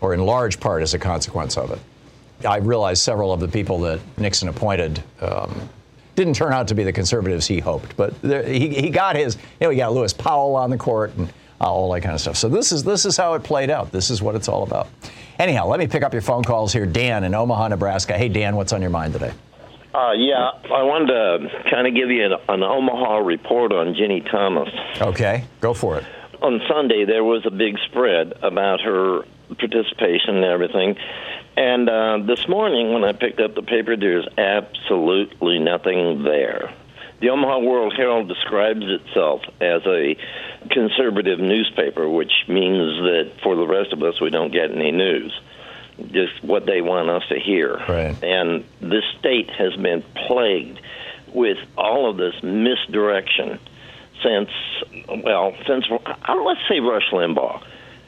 or 0.00 0.14
in 0.14 0.24
large 0.24 0.60
part 0.60 0.82
as 0.82 0.94
a 0.94 0.98
consequence 0.98 1.56
of 1.56 1.70
it. 1.70 1.78
I 2.46 2.58
realize 2.58 3.00
several 3.00 3.32
of 3.32 3.40
the 3.40 3.48
people 3.48 3.80
that 3.80 4.00
Nixon 4.18 4.48
appointed 4.48 5.02
um, 5.20 5.68
didn't 6.14 6.34
turn 6.34 6.52
out 6.52 6.68
to 6.68 6.74
be 6.74 6.84
the 6.84 6.92
conservatives 6.92 7.46
he 7.46 7.60
hoped, 7.60 7.96
but 7.96 8.20
there, 8.22 8.42
he, 8.42 8.68
he 8.68 8.90
got 8.90 9.16
his. 9.16 9.36
You 9.60 9.66
know, 9.66 9.70
he 9.70 9.76
got 9.76 9.92
Lewis 9.92 10.12
Powell 10.12 10.56
on 10.56 10.70
the 10.70 10.76
court 10.76 11.14
and 11.16 11.28
uh, 11.60 11.70
all 11.70 11.92
that 11.92 12.02
kind 12.02 12.14
of 12.14 12.20
stuff. 12.20 12.36
So 12.36 12.48
this 12.48 12.72
is 12.72 12.84
this 12.84 13.04
is 13.04 13.16
how 13.16 13.34
it 13.34 13.42
played 13.42 13.70
out. 13.70 13.92
This 13.92 14.10
is 14.10 14.20
what 14.22 14.34
it's 14.34 14.48
all 14.48 14.62
about. 14.62 14.88
Anyhow, 15.38 15.66
let 15.66 15.78
me 15.78 15.86
pick 15.86 16.02
up 16.02 16.12
your 16.12 16.22
phone 16.22 16.42
calls 16.42 16.72
here. 16.72 16.86
Dan 16.86 17.24
in 17.24 17.34
Omaha, 17.34 17.68
Nebraska. 17.68 18.16
Hey, 18.16 18.28
Dan, 18.28 18.56
what's 18.56 18.72
on 18.72 18.80
your 18.80 18.90
mind 18.90 19.12
today? 19.12 19.32
Uh, 19.94 20.12
yeah, 20.12 20.50
I 20.64 20.82
wanted 20.82 21.06
to 21.06 21.70
kind 21.70 21.86
of 21.86 21.94
give 21.94 22.10
you 22.10 22.24
an, 22.24 22.32
an 22.48 22.62
Omaha 22.62 23.18
report 23.18 23.72
on 23.72 23.94
Ginni 23.94 24.30
Thomas. 24.30 24.68
Okay, 25.00 25.44
go 25.60 25.72
for 25.72 25.96
it. 25.96 26.04
On 26.42 26.60
Sunday, 26.68 27.06
there 27.06 27.24
was 27.24 27.46
a 27.46 27.50
big 27.50 27.78
spread 27.86 28.34
about 28.42 28.82
her 28.82 29.22
participation 29.48 30.36
and 30.36 30.44
everything. 30.44 30.96
And 31.56 31.88
uh, 31.88 32.18
this 32.26 32.46
morning, 32.48 32.92
when 32.92 33.04
I 33.04 33.12
picked 33.12 33.40
up 33.40 33.54
the 33.54 33.62
paper, 33.62 33.96
there's 33.96 34.26
absolutely 34.36 35.58
nothing 35.58 36.22
there. 36.22 36.74
The 37.20 37.30
Omaha 37.30 37.60
World 37.60 37.94
Herald 37.96 38.28
describes 38.28 38.84
itself 38.84 39.40
as 39.60 39.82
a 39.86 40.16
conservative 40.70 41.38
newspaper, 41.38 42.08
which 42.08 42.32
means 42.46 42.98
that 43.04 43.32
for 43.42 43.56
the 43.56 43.66
rest 43.66 43.92
of 43.92 44.02
us, 44.02 44.20
we 44.20 44.28
don't 44.28 44.52
get 44.52 44.70
any 44.70 44.92
news, 44.92 45.32
just 46.12 46.44
what 46.44 46.66
they 46.66 46.82
want 46.82 47.08
us 47.08 47.22
to 47.30 47.40
hear. 47.40 47.78
Right. 47.88 48.22
And 48.22 48.64
this 48.80 49.04
state 49.18 49.48
has 49.50 49.74
been 49.76 50.02
plagued 50.26 50.78
with 51.32 51.58
all 51.78 52.10
of 52.10 52.18
this 52.18 52.34
misdirection 52.42 53.58
since, 54.22 54.50
well, 55.08 55.54
since, 55.66 55.86
uh, 55.90 56.34
let's 56.44 56.60
say 56.68 56.80
Rush 56.80 57.10
Limbaugh. 57.12 57.62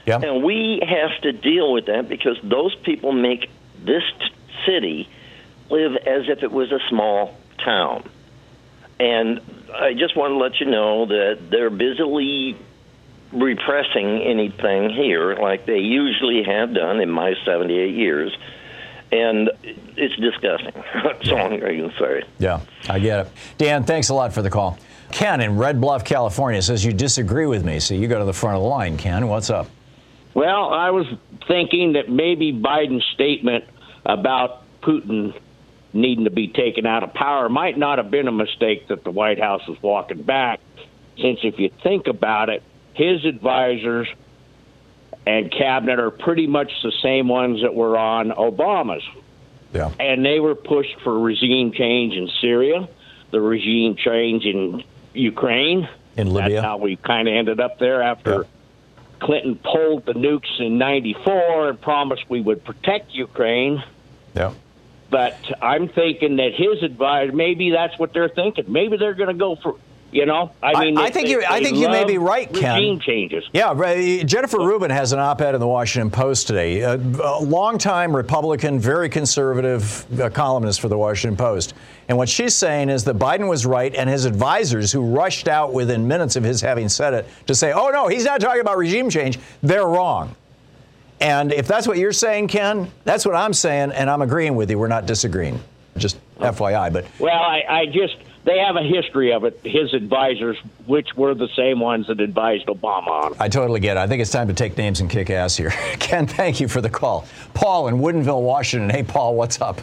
Yeah. 0.08 0.20
And 0.20 0.42
we 0.42 0.80
have 0.82 1.20
to 1.22 1.32
deal 1.32 1.72
with 1.72 1.86
that 1.86 2.08
because 2.08 2.38
those 2.42 2.74
people 2.76 3.12
make 3.12 3.50
this 3.84 4.02
t- 4.18 4.30
city 4.64 5.08
live 5.70 5.96
as 5.96 6.28
if 6.28 6.42
it 6.42 6.50
was 6.50 6.72
a 6.72 6.80
small 6.88 7.36
town. 7.62 8.08
And 8.98 9.40
I 9.74 9.92
just 9.92 10.16
want 10.16 10.32
to 10.32 10.36
let 10.36 10.60
you 10.60 10.66
know 10.66 11.06
that 11.06 11.50
they're 11.50 11.70
busily 11.70 12.56
repressing 13.32 14.22
anything 14.22 14.88
here 14.90 15.34
like 15.34 15.66
they 15.66 15.80
usually 15.80 16.42
have 16.44 16.72
done 16.72 17.00
in 17.00 17.10
my 17.10 17.34
78 17.44 17.94
years. 17.94 18.34
And 19.12 19.50
it's 19.62 20.16
disgusting. 20.16 20.72
That's 21.04 21.30
all 21.30 21.52
I 21.52 21.58
can 21.58 21.92
say. 21.98 22.22
Yeah, 22.38 22.60
I 22.88 22.98
get 22.98 23.26
it. 23.26 23.32
Dan, 23.58 23.84
thanks 23.84 24.08
a 24.08 24.14
lot 24.14 24.32
for 24.32 24.42
the 24.42 24.50
call. 24.50 24.78
Ken 25.12 25.40
in 25.40 25.56
Red 25.56 25.80
Bluff, 25.80 26.04
California 26.04 26.60
says 26.60 26.84
you 26.84 26.92
disagree 26.92 27.46
with 27.46 27.64
me, 27.64 27.80
so 27.80 27.94
you 27.94 28.08
go 28.08 28.18
to 28.18 28.24
the 28.24 28.32
front 28.32 28.56
of 28.56 28.62
the 28.62 28.68
line. 28.68 28.96
Ken, 28.96 29.28
what's 29.28 29.48
up? 29.50 29.68
Well, 30.34 30.72
I 30.72 30.90
was 30.90 31.06
thinking 31.46 31.94
that 31.94 32.08
maybe 32.08 32.52
Biden's 32.52 33.04
statement 33.14 33.64
about 34.04 34.62
Putin 34.82 35.38
needing 35.92 36.24
to 36.24 36.30
be 36.30 36.48
taken 36.48 36.86
out 36.86 37.02
of 37.02 37.14
power 37.14 37.48
might 37.48 37.78
not 37.78 37.98
have 37.98 38.10
been 38.10 38.28
a 38.28 38.32
mistake 38.32 38.88
that 38.88 39.04
the 39.04 39.10
White 39.10 39.40
House 39.40 39.66
was 39.66 39.80
walking 39.82 40.22
back, 40.22 40.60
since 41.16 41.40
if 41.42 41.58
you 41.58 41.70
think 41.82 42.06
about 42.06 42.48
it, 42.48 42.62
his 42.94 43.24
advisors 43.24 44.08
and 45.26 45.50
cabinet 45.50 45.98
are 45.98 46.10
pretty 46.10 46.46
much 46.46 46.70
the 46.82 46.92
same 47.02 47.28
ones 47.28 47.62
that 47.62 47.74
were 47.74 47.96
on 47.96 48.30
Obama's. 48.30 49.04
Yeah. 49.72 49.90
And 50.00 50.24
they 50.24 50.40
were 50.40 50.54
pushed 50.54 50.98
for 51.02 51.18
regime 51.18 51.72
change 51.72 52.14
in 52.14 52.28
Syria, 52.40 52.88
the 53.30 53.40
regime 53.40 53.96
change 53.96 54.44
in 54.44 54.84
Ukraine. 55.12 55.88
In 56.16 56.32
Libya. 56.32 56.56
That's 56.56 56.64
how 56.64 56.78
we 56.78 56.96
kind 56.96 57.28
of 57.28 57.34
ended 57.34 57.60
up 57.60 57.78
there 57.78 58.02
after. 58.02 58.42
Yeah 58.42 58.42
Clinton 59.20 59.57
pulled 59.57 60.07
the 60.07 60.12
nukes 60.12 60.61
in 60.61 60.78
94 60.78 61.70
and 61.70 61.81
promised 61.81 62.24
we 62.28 62.40
would 62.40 62.64
protect 62.64 63.12
Ukraine. 63.12 63.83
Yeah. 64.35 64.52
But 65.11 65.38
I'm 65.62 65.88
thinking 65.88 66.37
that 66.37 66.52
his 66.54 66.83
advice, 66.83 67.31
maybe 67.33 67.70
that's 67.70 67.98
what 67.98 68.12
they're 68.12 68.28
thinking. 68.28 68.66
Maybe 68.68 68.96
they're 68.96 69.14
going 69.14 69.28
to 69.28 69.35
go 69.35 69.57
for 69.57 69.76
you 70.10 70.24
know, 70.24 70.50
I 70.62 70.84
mean, 70.84 70.96
I, 70.96 71.04
I 71.04 71.10
think 71.10 71.26
they, 71.26 71.32
you. 71.32 71.44
I 71.46 71.62
think 71.62 71.76
you 71.76 71.88
may 71.88 72.04
be 72.04 72.16
right, 72.16 72.52
Ken. 72.52 72.76
Regime 72.76 73.00
changes. 73.00 73.44
Yeah, 73.52 74.22
Jennifer 74.24 74.58
Rubin 74.58 74.90
has 74.90 75.12
an 75.12 75.18
op-ed 75.18 75.54
in 75.54 75.60
the 75.60 75.66
Washington 75.66 76.10
Post 76.10 76.46
today. 76.46 76.80
A, 76.80 76.94
a 76.94 77.40
longtime 77.40 78.16
Republican, 78.16 78.80
very 78.80 79.10
conservative 79.10 80.20
uh, 80.20 80.30
columnist 80.30 80.80
for 80.80 80.88
the 80.88 80.96
Washington 80.96 81.36
Post, 81.36 81.74
and 82.08 82.16
what 82.16 82.28
she's 82.28 82.54
saying 82.54 82.88
is 82.88 83.04
that 83.04 83.18
Biden 83.18 83.48
was 83.48 83.66
right, 83.66 83.94
and 83.94 84.08
his 84.08 84.24
advisors, 84.24 84.90
who 84.92 85.04
rushed 85.14 85.46
out 85.46 85.74
within 85.74 86.08
minutes 86.08 86.36
of 86.36 86.42
his 86.42 86.62
having 86.62 86.88
said 86.88 87.12
it, 87.12 87.26
to 87.46 87.54
say, 87.54 87.72
"Oh 87.72 87.90
no, 87.90 88.08
he's 88.08 88.24
not 88.24 88.40
talking 88.40 88.62
about 88.62 88.78
regime 88.78 89.10
change," 89.10 89.38
they're 89.62 89.86
wrong. 89.86 90.34
And 91.20 91.52
if 91.52 91.66
that's 91.66 91.86
what 91.86 91.98
you're 91.98 92.12
saying, 92.12 92.48
Ken, 92.48 92.90
that's 93.04 93.26
what 93.26 93.34
I'm 93.34 93.52
saying, 93.52 93.92
and 93.92 94.08
I'm 94.08 94.22
agreeing 94.22 94.54
with 94.54 94.70
you. 94.70 94.78
We're 94.78 94.88
not 94.88 95.04
disagreeing. 95.06 95.60
Just 95.96 96.16
FYI. 96.38 96.92
But 96.92 97.06
well, 97.18 97.40
I, 97.40 97.62
I 97.68 97.86
just 97.86 98.16
they 98.48 98.58
have 98.61 98.76
a 98.76 98.82
history 98.82 99.32
of 99.34 99.44
it. 99.44 99.61
His 99.62 99.92
advisors, 99.92 100.56
which 100.87 101.14
were 101.14 101.34
the 101.34 101.48
same 101.48 101.80
ones 101.80 102.06
that 102.06 102.18
advised 102.18 102.66
Obama 102.66 103.08
on. 103.08 103.37
I 103.38 103.48
totally 103.48 103.78
get 103.78 103.98
it. 103.98 104.00
I 104.00 104.06
think 104.06 104.22
it's 104.22 104.30
time 104.30 104.48
to 104.48 104.54
take 104.54 104.78
names 104.78 105.00
and 105.00 105.11
kick 105.11 105.28
ass 105.28 105.54
here. 105.54 105.70
Ken, 105.98 106.26
thank 106.26 106.58
you 106.58 106.66
for 106.66 106.80
the 106.80 106.88
call. 106.88 107.26
Paul 107.52 107.88
in 107.88 107.96
Woodinville, 107.96 108.40
Washington. 108.40 108.88
Hey, 108.88 109.02
Paul, 109.02 109.34
what's 109.34 109.61
up? 109.61 109.82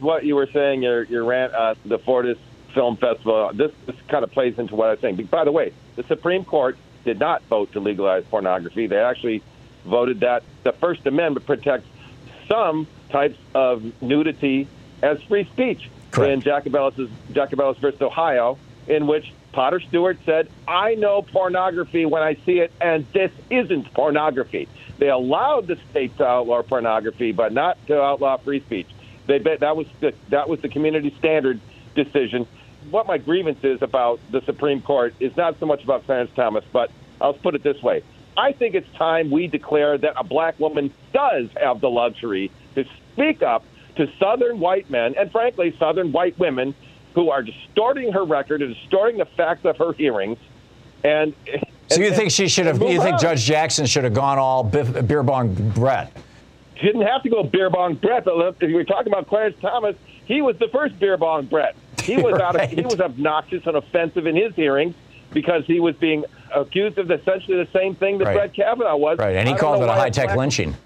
What 0.00 0.24
you 0.24 0.34
were 0.34 0.48
saying, 0.50 0.82
your 0.82 1.02
your 1.04 1.24
rant, 1.24 1.52
uh, 1.52 1.74
the 1.84 1.98
Fortas 1.98 2.38
Film 2.72 2.96
Festival. 2.96 3.50
This 3.52 3.72
this 3.84 3.96
kind 4.08 4.24
of 4.24 4.30
plays 4.30 4.58
into 4.58 4.74
what 4.76 4.88
I 4.88 4.90
was 4.92 5.00
saying. 5.00 5.16
By 5.24 5.44
the 5.44 5.52
way, 5.52 5.74
the 5.96 6.02
Supreme 6.04 6.44
Court 6.44 6.78
did 7.04 7.18
not 7.20 7.42
vote 7.44 7.72
to 7.72 7.80
legalize 7.80 8.24
pornography. 8.24 8.86
They 8.86 8.98
actually 8.98 9.42
voted 9.84 10.20
that 10.20 10.42
the 10.62 10.72
First 10.72 11.06
Amendment 11.06 11.46
protects 11.46 11.86
some 12.48 12.86
types 13.10 13.38
of 13.54 14.02
nudity 14.02 14.68
as 15.02 15.20
free 15.22 15.44
speech. 15.52 15.90
Correct. 16.16 16.32
In 16.32 16.42
Jacobellis, 16.42 17.08
Jacobellis 17.32 17.76
versus 17.78 18.00
Ohio, 18.00 18.58
in 18.88 19.06
which 19.06 19.32
Potter 19.52 19.80
Stewart 19.80 20.18
said, 20.24 20.48
I 20.66 20.94
know 20.94 21.22
pornography 21.22 22.06
when 22.06 22.22
I 22.22 22.34
see 22.46 22.60
it, 22.60 22.72
and 22.80 23.06
this 23.12 23.30
isn't 23.50 23.92
pornography. 23.92 24.68
They 24.98 25.10
allowed 25.10 25.66
the 25.66 25.78
state 25.90 26.16
to 26.18 26.26
outlaw 26.26 26.62
pornography, 26.62 27.32
but 27.32 27.52
not 27.52 27.78
to 27.88 28.00
outlaw 28.00 28.38
free 28.38 28.60
speech. 28.60 28.88
They 29.26 29.38
that 29.38 29.76
was 29.76 29.86
the, 30.00 30.14
that 30.30 30.48
was 30.48 30.60
the 30.60 30.68
community 30.68 31.14
standard 31.18 31.60
decision. 31.94 32.46
What 32.90 33.06
my 33.06 33.18
grievance 33.18 33.62
is 33.62 33.82
about 33.82 34.20
the 34.30 34.40
Supreme 34.42 34.80
Court 34.80 35.14
is 35.20 35.36
not 35.36 35.58
so 35.58 35.66
much 35.66 35.82
about 35.82 36.06
Clarence 36.06 36.30
Thomas, 36.34 36.64
but 36.72 36.90
I'll 37.20 37.34
put 37.34 37.54
it 37.54 37.62
this 37.62 37.82
way. 37.82 38.02
I 38.36 38.52
think 38.52 38.74
it's 38.74 38.90
time 38.94 39.30
we 39.30 39.48
declare 39.48 39.98
that 39.98 40.14
a 40.16 40.24
black 40.24 40.60
woman 40.60 40.92
does 41.12 41.48
have 41.60 41.80
the 41.80 41.90
luxury 41.90 42.50
to 42.74 42.84
speak 43.12 43.42
up 43.42 43.64
to 43.96 44.10
Southern 44.18 44.60
white 44.60 44.90
men 44.90 45.14
and, 45.18 45.30
frankly, 45.32 45.74
Southern 45.78 46.12
white 46.12 46.38
women 46.38 46.74
who 47.14 47.30
are 47.30 47.42
distorting 47.42 48.12
her 48.12 48.24
record 48.24 48.62
and 48.62 48.74
distorting 48.74 49.18
the 49.18 49.24
facts 49.24 49.64
of 49.64 49.78
her 49.78 49.92
hearings. 49.92 50.38
And 51.02 51.34
so 51.88 52.00
you 52.00 52.08
and, 52.08 52.16
think 52.16 52.30
she 52.30 52.48
should 52.48 52.66
have? 52.66 52.80
You 52.80 53.00
think 53.00 53.14
on. 53.14 53.20
Judge 53.20 53.44
Jackson 53.44 53.86
should 53.86 54.04
have 54.04 54.14
gone 54.14 54.38
all 54.38 54.64
beer 54.64 55.22
bong 55.22 55.54
Brett? 55.70 56.12
She 56.76 56.86
didn't 56.86 57.06
have 57.06 57.22
to 57.22 57.30
go 57.30 57.42
beer 57.42 57.70
bong 57.70 57.94
Brett. 57.94 58.24
But 58.24 58.56
if 58.60 58.68
you 58.68 58.76
were 58.76 58.84
talking 58.84 59.12
about 59.12 59.28
Clarence 59.28 59.56
Thomas, 59.60 59.96
he 60.26 60.42
was 60.42 60.58
the 60.58 60.68
first 60.68 60.98
beer 60.98 61.16
bong 61.16 61.46
Brett. 61.46 61.74
He 62.02 62.16
was 62.16 62.34
right. 62.34 62.42
out 62.42 62.56
of, 62.56 62.70
he 62.70 62.80
was 62.82 63.00
obnoxious 63.00 63.66
and 63.66 63.76
offensive 63.76 64.26
in 64.26 64.36
his 64.36 64.54
hearings 64.54 64.94
because 65.32 65.64
he 65.66 65.80
was 65.80 65.96
being 65.96 66.24
accused 66.54 66.98
of 66.98 67.10
essentially 67.10 67.56
the 67.56 67.70
same 67.72 67.94
thing 67.94 68.18
that 68.18 68.26
right. 68.26 68.34
Brett 68.34 68.54
Kavanaugh 68.54 68.96
was. 68.96 69.18
Right, 69.18 69.36
and 69.36 69.48
he 69.48 69.54
called 69.54 69.82
it 69.82 69.88
a 69.88 69.92
high 69.92 70.10
tech 70.10 70.36
lynching. 70.36 70.76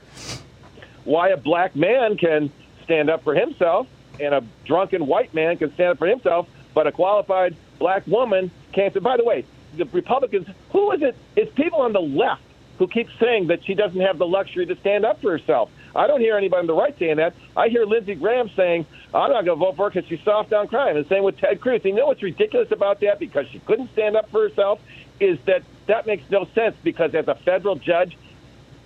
Why 1.05 1.31
a 1.31 1.37
black 1.37 1.75
man 1.75 2.17
can 2.17 2.53
stand 2.91 3.09
up 3.09 3.23
for 3.23 3.37
himself, 3.37 3.87
and 4.19 4.35
a 4.35 4.43
drunken 4.65 5.07
white 5.07 5.33
man 5.33 5.57
can 5.57 5.73
stand 5.75 5.91
up 5.91 5.99
for 5.99 6.09
himself, 6.09 6.49
but 6.75 6.89
a 6.89 6.93
qualified 6.93 7.55
black 7.79 8.05
woman 8.09 8.51
can't. 8.73 9.01
By 9.01 9.17
the 9.17 9.23
way, 9.23 9.45
the 9.77 9.85
Republicans, 9.87 10.49
who 10.73 10.91
is 10.91 11.01
it? 11.01 11.15
It's 11.37 11.55
people 11.55 11.83
on 11.83 11.93
the 11.93 12.01
left 12.01 12.43
who 12.79 12.89
keep 12.89 13.09
saying 13.21 13.47
that 13.47 13.65
she 13.65 13.75
doesn't 13.75 14.01
have 14.01 14.19
the 14.19 14.27
luxury 14.27 14.67
to 14.67 14.75
stand 14.77 15.05
up 15.05 15.21
for 15.21 15.31
herself. 15.31 15.71
I 15.95 16.09
don't 16.09 16.21
hear 16.21 16.37
anybody 16.37 16.61
on 16.61 16.67
the 16.67 16.75
right 16.75 16.99
saying 16.99 17.19
that. 17.19 17.35
I 17.57 17.69
hear 17.69 17.85
Lindsey 17.85 18.17
Graham 18.17 18.51
saying, 18.57 18.87
I'm 19.15 19.31
not 19.31 19.45
going 19.45 19.59
to 19.59 19.65
vote 19.65 19.77
for 19.77 19.85
her 19.85 19.91
because 19.91 20.09
she's 20.09 20.23
soft 20.25 20.53
on 20.53 20.67
crime. 20.67 20.97
And 20.97 21.07
same 21.07 21.23
with 21.23 21.39
Ted 21.39 21.61
Cruz. 21.61 21.85
You 21.85 21.93
know 21.93 22.07
what's 22.07 22.23
ridiculous 22.23 22.73
about 22.73 23.01
that? 23.01 23.21
Because 23.21 23.47
she 23.49 23.61
couldn't 23.61 23.93
stand 23.93 24.17
up 24.17 24.31
for 24.31 24.49
herself, 24.49 24.81
is 25.21 25.39
that 25.47 25.63
that 25.87 26.07
makes 26.07 26.29
no 26.29 26.47
sense 26.55 26.75
because 26.83 27.15
as 27.15 27.29
a 27.29 27.37
federal 27.37 27.77
judge, 27.77 28.17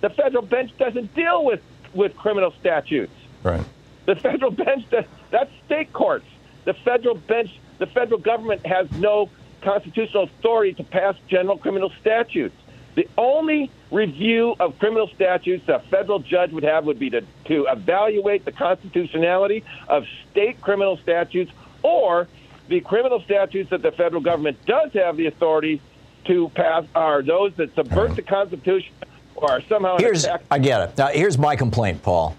the 0.01 0.09
federal 0.09 0.43
bench 0.43 0.77
doesn't 0.77 1.15
deal 1.15 1.43
with, 1.43 1.61
with 1.95 2.15
criminal 2.15 2.53
statutes. 2.59 3.13
Right. 3.41 3.65
The 4.05 4.15
federal 4.15 4.51
bench, 4.51 4.85
that's 5.31 5.51
state 5.65 5.91
courts. 5.93 6.25
The 6.65 6.73
federal 6.73 7.15
bench, 7.15 7.59
the 7.79 7.87
federal 7.87 8.19
government 8.19 8.65
has 8.65 8.91
no 8.93 9.29
constitutional 9.61 10.23
authority 10.23 10.73
to 10.75 10.83
pass 10.83 11.15
general 11.27 11.57
criminal 11.57 11.91
statutes. 12.01 12.55
The 12.95 13.07
only 13.17 13.71
review 13.91 14.55
of 14.59 14.79
criminal 14.79 15.09
statutes 15.13 15.67
a 15.67 15.79
federal 15.79 16.19
judge 16.19 16.51
would 16.51 16.63
have 16.63 16.85
would 16.85 16.99
be 16.99 17.09
to, 17.09 17.21
to 17.45 17.65
evaluate 17.69 18.45
the 18.45 18.51
constitutionality 18.51 19.63
of 19.87 20.05
state 20.31 20.61
criminal 20.61 20.97
statutes 20.97 21.51
or 21.83 22.27
the 22.69 22.79
criminal 22.81 23.21
statutes 23.21 23.69
that 23.71 23.81
the 23.81 23.91
federal 23.91 24.21
government 24.21 24.57
does 24.65 24.91
have 24.93 25.17
the 25.17 25.25
authority 25.25 25.81
to 26.25 26.49
pass 26.49 26.85
are 26.95 27.21
those 27.21 27.53
that 27.55 27.73
subvert 27.75 28.15
the 28.15 28.21
Constitution 28.21 28.93
or 29.35 29.61
somehow. 29.67 29.97
Here's, 29.99 30.25
I 30.49 30.59
get 30.59 30.81
it. 30.81 30.97
Now, 30.97 31.07
here's 31.07 31.37
my 31.37 31.55
complaint, 31.55 32.01
Paul. 32.01 32.35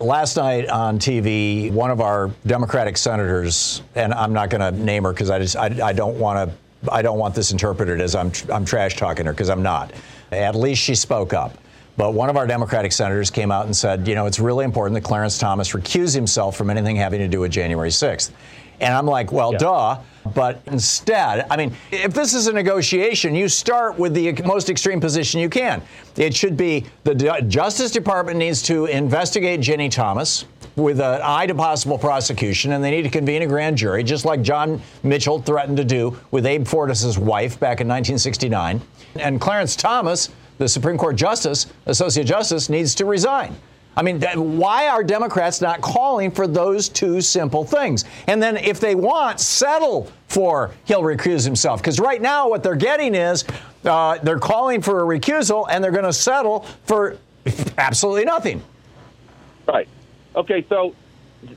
Last 0.00 0.36
night 0.36 0.68
on 0.68 1.00
TV, 1.00 1.72
one 1.72 1.90
of 1.90 2.00
our 2.00 2.30
Democratic 2.46 2.96
senators, 2.96 3.82
and 3.96 4.14
I'm 4.14 4.32
not 4.32 4.48
going 4.48 4.60
to 4.60 4.70
name 4.70 5.02
her 5.02 5.12
because 5.12 5.28
I 5.28 5.40
just 5.40 5.56
I, 5.56 5.66
I 5.82 5.92
don't 5.92 6.20
want 6.20 6.48
to 6.48 6.92
I 6.92 7.02
don't 7.02 7.18
want 7.18 7.34
this 7.34 7.50
interpreted 7.50 8.00
as 8.00 8.14
I'm 8.14 8.30
I'm 8.52 8.64
trash 8.64 8.96
talking 8.96 9.26
her 9.26 9.32
because 9.32 9.50
I'm 9.50 9.62
not. 9.62 9.92
At 10.30 10.54
least 10.54 10.80
she 10.82 10.94
spoke 10.94 11.32
up. 11.32 11.58
But 11.96 12.14
one 12.14 12.30
of 12.30 12.36
our 12.36 12.46
Democratic 12.46 12.92
senators 12.92 13.28
came 13.28 13.50
out 13.50 13.66
and 13.66 13.76
said, 13.76 14.06
you 14.06 14.14
know, 14.14 14.26
it's 14.26 14.38
really 14.38 14.64
important 14.64 14.94
that 14.94 15.02
Clarence 15.02 15.36
Thomas 15.36 15.72
recuse 15.72 16.14
himself 16.14 16.56
from 16.56 16.70
anything 16.70 16.94
having 16.94 17.18
to 17.18 17.26
do 17.26 17.40
with 17.40 17.50
January 17.50 17.90
6th. 17.90 18.30
And 18.80 18.94
I'm 18.94 19.06
like, 19.06 19.32
well, 19.32 19.52
yeah. 19.52 19.58
duh. 19.58 19.98
But 20.34 20.60
instead, 20.66 21.46
I 21.50 21.56
mean, 21.56 21.72
if 21.90 22.12
this 22.12 22.34
is 22.34 22.48
a 22.48 22.52
negotiation, 22.52 23.34
you 23.34 23.48
start 23.48 23.98
with 23.98 24.14
the 24.14 24.32
most 24.44 24.68
extreme 24.68 25.00
position 25.00 25.40
you 25.40 25.48
can. 25.48 25.82
It 26.16 26.34
should 26.34 26.56
be 26.56 26.84
the 27.04 27.44
Justice 27.48 27.90
Department 27.90 28.36
needs 28.36 28.62
to 28.64 28.86
investigate 28.86 29.60
Ginni 29.60 29.90
Thomas 29.90 30.44
with 30.76 31.00
an 31.00 31.20
eye 31.22 31.46
to 31.46 31.54
possible 31.54 31.98
prosecution, 31.98 32.72
and 32.72 32.84
they 32.84 32.90
need 32.90 33.02
to 33.02 33.10
convene 33.10 33.42
a 33.42 33.46
grand 33.46 33.76
jury, 33.76 34.04
just 34.04 34.24
like 34.24 34.42
John 34.42 34.80
Mitchell 35.02 35.40
threatened 35.40 35.76
to 35.78 35.84
do 35.84 36.16
with 36.30 36.46
Abe 36.46 36.66
Fortas's 36.66 37.18
wife 37.18 37.58
back 37.58 37.80
in 37.80 37.88
1969. 37.88 38.80
And 39.16 39.40
Clarence 39.40 39.74
Thomas, 39.76 40.28
the 40.58 40.68
Supreme 40.68 40.98
Court 40.98 41.16
Justice, 41.16 41.66
Associate 41.86 42.26
Justice, 42.26 42.68
needs 42.68 42.94
to 42.96 43.06
resign. 43.06 43.56
I 43.98 44.02
mean, 44.02 44.20
why 44.58 44.86
are 44.86 45.02
Democrats 45.02 45.60
not 45.60 45.80
calling 45.80 46.30
for 46.30 46.46
those 46.46 46.88
two 46.88 47.20
simple 47.20 47.64
things? 47.64 48.04
And 48.28 48.40
then, 48.40 48.56
if 48.56 48.78
they 48.78 48.94
want, 48.94 49.40
settle 49.40 50.08
for 50.28 50.70
he'll 50.84 51.02
recuse 51.02 51.44
himself. 51.44 51.82
Because 51.82 51.98
right 51.98 52.22
now, 52.22 52.48
what 52.48 52.62
they're 52.62 52.76
getting 52.76 53.16
is 53.16 53.44
uh, 53.84 54.18
they're 54.18 54.38
calling 54.38 54.82
for 54.82 55.00
a 55.00 55.18
recusal 55.18 55.66
and 55.68 55.82
they're 55.82 55.90
going 55.90 56.04
to 56.04 56.12
settle 56.12 56.60
for 56.84 57.16
absolutely 57.76 58.24
nothing. 58.24 58.62
Right. 59.66 59.88
Okay, 60.36 60.64
so 60.68 60.94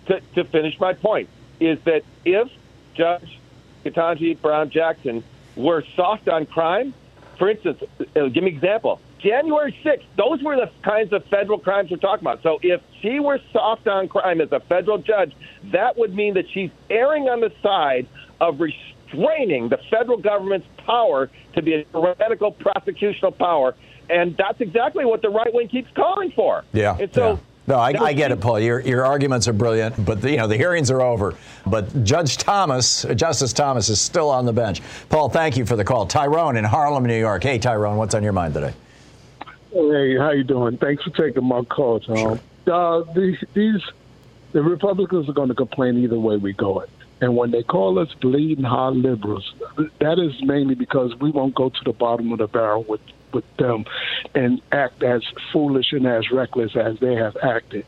to, 0.08 0.20
to 0.34 0.44
finish 0.46 0.80
my 0.80 0.94
point, 0.94 1.30
is 1.60 1.78
that 1.84 2.02
if 2.26 2.50
Judge 2.96 3.38
Ketanji 3.86 4.42
Brown 4.42 4.72
Jackson 4.72 5.24
were 5.56 5.84
soft 5.96 6.28
on 6.28 6.48
crime, 6.48 6.96
for 7.38 7.52
instance, 7.52 7.84
uh, 8.00 8.30
give 8.30 8.44
me 8.44 8.50
an 8.50 8.56
example. 8.56 9.00
January 9.22 9.78
6th, 9.84 10.04
those 10.18 10.42
were 10.42 10.56
the 10.56 10.72
kinds 10.84 11.14
of 11.14 11.24
federal 11.26 11.60
crimes 11.60 11.92
we're 11.92 11.98
talking 11.98 12.24
about. 12.24 12.42
So 12.44 12.60
if 12.62 12.82
she 13.02 13.20
were 13.20 13.40
soft 13.54 13.88
on 13.88 14.08
crime 14.08 14.42
as 14.42 14.52
a 14.52 14.60
federal 14.60 14.98
judge, 14.98 15.34
that 15.72 15.98
would 15.98 16.14
mean 16.14 16.34
that 16.36 16.46
she's 16.52 16.72
erring 16.90 17.30
on 17.30 17.40
the 17.40 17.52
side 17.62 18.08
of 18.40 18.60
restraining 18.60 19.70
the 19.70 19.80
federal 19.90 20.18
government's 20.18 20.68
power 20.86 21.30
to 21.54 21.62
be 21.62 21.74
a 21.74 21.84
tyrannical 21.86 22.52
prosecutional 22.52 23.38
power. 23.38 23.76
And 24.10 24.36
that's 24.38 24.60
exactly 24.60 25.06
what 25.06 25.22
the 25.22 25.30
right 25.30 25.54
wing 25.54 25.68
keeps 25.68 25.92
calling 25.92 26.32
for. 26.32 26.64
Yeah. 26.74 26.98
And 27.00 27.14
so. 27.14 27.32
Yeah. 27.34 27.38
No, 27.68 27.76
I, 27.76 27.94
I, 28.04 28.14
get 28.14 28.32
it, 28.32 28.42
Paul. 28.42 28.60
Your, 28.60 28.80
your 28.80 29.06
arguments 29.06 29.48
are 29.48 29.54
brilliant, 29.54 30.04
but 30.04 30.20
the, 30.20 30.32
you 30.32 30.38
know 30.38 30.48
the 30.48 30.58
hearings 30.58 30.90
are 30.90 31.00
over. 31.00 31.36
But 31.66 32.04
Judge 32.04 32.38
Thomas, 32.38 33.06
uh, 33.06 33.14
Justice 33.14 33.54
Thomas, 33.54 33.88
is 33.88 34.02
still 34.02 34.32
on 34.32 34.46
the 34.46 34.52
bench. 34.52 34.82
Paul, 35.10 35.30
thank 35.30 35.56
you 35.56 35.66
for 35.66 35.76
the 35.76 35.84
call. 35.84 36.08
Tyrone 36.08 36.58
in 36.58 36.66
Harlem, 36.66 37.06
New 37.06 37.18
York. 37.18 37.44
Hey, 37.44 37.60
Tyrone, 37.60 37.98
what's 37.98 38.16
on 38.16 38.24
your 38.24 38.34
mind 38.34 38.56
today? 38.56 38.74
Hey, 39.72 40.18
how 40.18 40.32
you 40.32 40.44
doing? 40.44 40.78
Thanks 40.78 41.04
for 41.04 41.12
taking 41.12 41.46
my 41.46 41.64
call, 41.64 42.02
Thom. 42.02 42.18
Sure. 42.18 42.40
Uh, 42.68 43.04
these, 43.14 43.38
these, 43.54 43.82
the 44.52 44.62
Republicans 44.62 45.30
are 45.30 45.34
going 45.34 45.48
to 45.48 45.56
complain 45.56 45.98
either 45.98 46.20
way 46.20 46.36
we 46.36 46.52
go 46.52 46.82
it. 46.82 46.90
And 47.22 47.38
when 47.38 47.52
they 47.52 47.64
call 47.64 47.98
us 48.00 48.14
bleeding 48.16 48.66
hot 48.66 48.96
liberals, 48.96 49.54
that 50.00 50.20
is 50.20 50.44
mainly 50.44 50.76
because 50.76 51.16
we 51.20 51.32
won't 51.32 51.56
go 51.56 51.70
to 51.70 51.84
the 51.86 51.94
bottom 51.94 52.32
of 52.32 52.40
the 52.40 52.48
barrel 52.48 52.84
with 52.84 53.02
with 53.32 53.46
them 53.56 53.86
and 54.36 54.62
act 54.74 55.04
as 55.04 55.24
foolish 55.54 55.94
and 55.94 56.06
as 56.06 56.30
reckless 56.32 56.76
as 56.76 57.00
they 57.00 57.16
have 57.16 57.38
acted. 57.38 57.86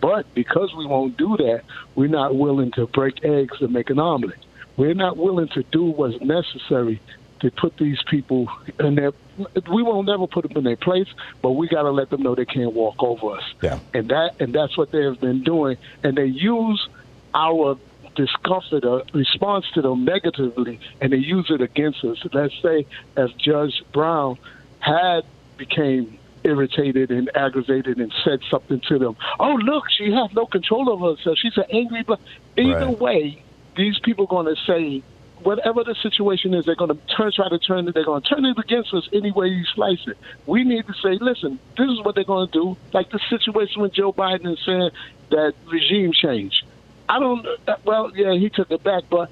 But 0.00 0.32
because 0.34 0.72
we 0.72 0.86
won't 0.86 1.16
do 1.16 1.36
that, 1.36 1.62
we're 1.96 2.06
not 2.06 2.36
willing 2.36 2.70
to 2.72 2.86
break 2.86 3.24
eggs 3.24 3.56
and 3.60 3.72
make 3.72 3.90
an 3.90 3.98
omelet. 3.98 4.38
We're 4.76 4.94
not 4.94 5.16
willing 5.16 5.48
to 5.48 5.64
do 5.64 5.84
what's 5.84 6.20
necessary 6.20 7.00
to 7.40 7.50
put 7.50 7.76
these 7.78 7.98
people 8.10 8.46
in 8.78 8.94
their. 8.94 9.12
We 9.36 9.82
won't 9.82 10.06
never 10.06 10.26
put 10.26 10.48
them 10.48 10.56
in 10.56 10.64
their 10.64 10.76
place, 10.76 11.08
but 11.42 11.52
we 11.52 11.68
got 11.68 11.82
to 11.82 11.90
let 11.90 12.10
them 12.10 12.22
know 12.22 12.34
they 12.34 12.44
can't 12.44 12.72
walk 12.72 12.96
over 13.00 13.36
us. 13.36 13.42
Yeah. 13.62 13.78
And 13.92 14.08
that 14.10 14.32
and 14.38 14.54
that's 14.54 14.76
what 14.78 14.92
they 14.92 15.02
have 15.02 15.20
been 15.20 15.42
doing, 15.42 15.76
and 16.02 16.16
they 16.16 16.26
use 16.26 16.88
our 17.34 17.76
discomfort 18.16 18.84
or 18.84 19.02
response 19.12 19.64
to 19.74 19.82
them 19.82 20.04
negatively, 20.04 20.78
and 21.00 21.12
they 21.12 21.16
use 21.16 21.46
it 21.50 21.60
against 21.60 22.04
us. 22.04 22.18
Let's 22.32 22.54
say 22.62 22.86
if 23.16 23.30
Judge 23.38 23.82
Brown 23.92 24.38
had 24.78 25.22
became 25.56 26.18
irritated 26.44 27.10
and 27.10 27.30
aggravated 27.34 27.98
and 27.98 28.12
said 28.22 28.38
something 28.50 28.80
to 28.88 28.98
them. 28.98 29.16
Oh, 29.40 29.54
look, 29.54 29.84
she 29.96 30.12
has 30.12 30.30
no 30.34 30.46
control 30.46 30.90
over 30.90 31.16
herself. 31.16 31.38
She's 31.40 31.56
an 31.56 31.64
angry. 31.72 32.04
But 32.06 32.20
either 32.56 32.86
Right. 32.86 33.00
way, 33.00 33.44
these 33.76 33.98
people 34.00 34.26
are 34.26 34.28
going 34.28 34.54
to 34.54 34.62
say 34.66 35.02
whatever 35.44 35.84
the 35.84 35.94
situation 36.02 36.54
is, 36.54 36.64
they're 36.64 36.74
going 36.74 36.90
to 36.90 37.06
turn, 37.16 37.30
try 37.32 37.48
to 37.48 37.58
turn 37.58 37.86
it. 37.86 37.94
They're 37.94 38.04
going 38.04 38.22
to 38.22 38.28
turn 38.28 38.44
it 38.44 38.58
against 38.58 38.92
us 38.92 39.08
any 39.12 39.30
way 39.30 39.48
you 39.48 39.64
slice 39.74 40.06
it. 40.06 40.18
We 40.46 40.64
need 40.64 40.86
to 40.86 40.94
say, 40.94 41.18
listen, 41.20 41.58
this 41.76 41.88
is 41.88 42.02
what 42.02 42.14
they're 42.14 42.24
going 42.24 42.48
to 42.48 42.52
do. 42.52 42.76
Like 42.92 43.10
the 43.10 43.20
situation 43.28 43.82
with 43.82 43.92
Joe 43.92 44.12
Biden 44.12 44.56
saying 44.64 44.90
that 45.30 45.54
regime 45.66 46.12
change. 46.12 46.64
I 47.08 47.18
don't. 47.20 47.46
Well, 47.84 48.12
yeah, 48.14 48.32
he 48.32 48.48
took 48.48 48.70
it 48.70 48.82
back, 48.82 49.04
but 49.10 49.30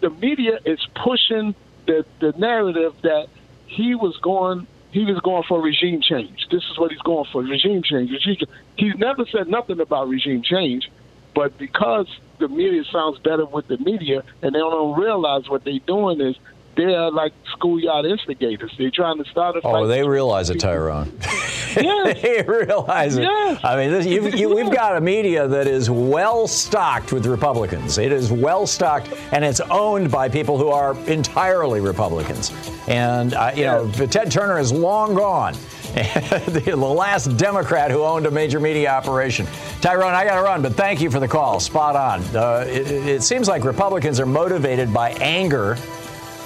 the 0.00 0.10
media 0.10 0.58
is 0.64 0.78
pushing 0.94 1.54
the 1.86 2.04
the 2.20 2.32
narrative 2.32 2.94
that 3.02 3.28
he 3.66 3.94
was 3.94 4.16
going 4.18 4.66
he 4.90 5.04
was 5.04 5.18
going 5.20 5.42
for 5.44 5.60
regime 5.60 6.00
change. 6.00 6.46
This 6.50 6.62
is 6.70 6.78
what 6.78 6.90
he's 6.90 7.00
going 7.00 7.26
for 7.32 7.42
regime 7.42 7.82
change. 7.82 8.10
Regime, 8.10 8.46
he's 8.76 8.96
never 8.96 9.26
said 9.26 9.48
nothing 9.48 9.80
about 9.80 10.08
regime 10.08 10.42
change, 10.42 10.90
but 11.38 11.56
because 11.56 12.08
the 12.40 12.48
media 12.48 12.82
sounds 12.90 13.16
better 13.20 13.46
with 13.46 13.68
the 13.68 13.78
media 13.78 14.24
and 14.42 14.52
they 14.52 14.58
don't 14.58 14.98
realize 14.98 15.48
what 15.48 15.62
they're 15.62 15.78
doing 15.86 16.20
is 16.20 16.34
they're 16.76 17.12
like 17.12 17.32
schoolyard 17.52 18.06
instigators. 18.06 18.74
They're 18.76 18.90
trying 18.90 19.22
to 19.22 19.30
start 19.30 19.56
a 19.56 19.60
fight. 19.60 19.72
Oh, 19.72 19.86
they 19.86 20.02
realize 20.02 20.50
it, 20.50 20.58
Tyrone. 20.58 21.16
Yes. 21.76 22.22
they 22.22 22.42
realize 22.42 23.16
it. 23.16 23.22
Yes. 23.22 23.60
I 23.62 23.76
mean, 23.76 23.90
this, 23.92 24.04
you've, 24.04 24.34
you, 24.34 24.52
we've 24.52 24.72
got 24.72 24.96
a 24.96 25.00
media 25.00 25.46
that 25.46 25.68
is 25.68 25.88
well 25.88 26.48
stocked 26.48 27.12
with 27.12 27.24
Republicans. 27.26 27.98
It 27.98 28.10
is 28.10 28.32
well 28.32 28.66
stocked, 28.66 29.12
and 29.30 29.44
it's 29.44 29.60
owned 29.60 30.10
by 30.10 30.28
people 30.28 30.58
who 30.58 30.68
are 30.68 30.96
entirely 31.06 31.80
Republicans. 31.80 32.50
And 32.88 33.34
uh, 33.34 33.52
you 33.54 33.64
know, 33.64 33.88
Ted 33.92 34.32
Turner 34.32 34.58
is 34.58 34.72
long 34.72 35.14
gone. 35.14 35.54
the 36.46 36.76
last 36.76 37.36
Democrat 37.36 37.90
who 37.90 38.02
owned 38.02 38.26
a 38.26 38.30
major 38.30 38.60
media 38.60 38.90
operation. 38.90 39.46
Tyrone, 39.80 40.14
I 40.14 40.24
got 40.24 40.36
to 40.36 40.42
run, 40.42 40.62
but 40.62 40.74
thank 40.74 41.00
you 41.00 41.10
for 41.10 41.20
the 41.20 41.28
call. 41.28 41.60
Spot 41.60 41.96
on. 41.96 42.36
Uh, 42.36 42.64
it, 42.68 42.90
it 42.90 43.22
seems 43.22 43.48
like 43.48 43.64
Republicans 43.64 44.20
are 44.20 44.26
motivated 44.26 44.92
by 44.92 45.10
anger 45.12 45.76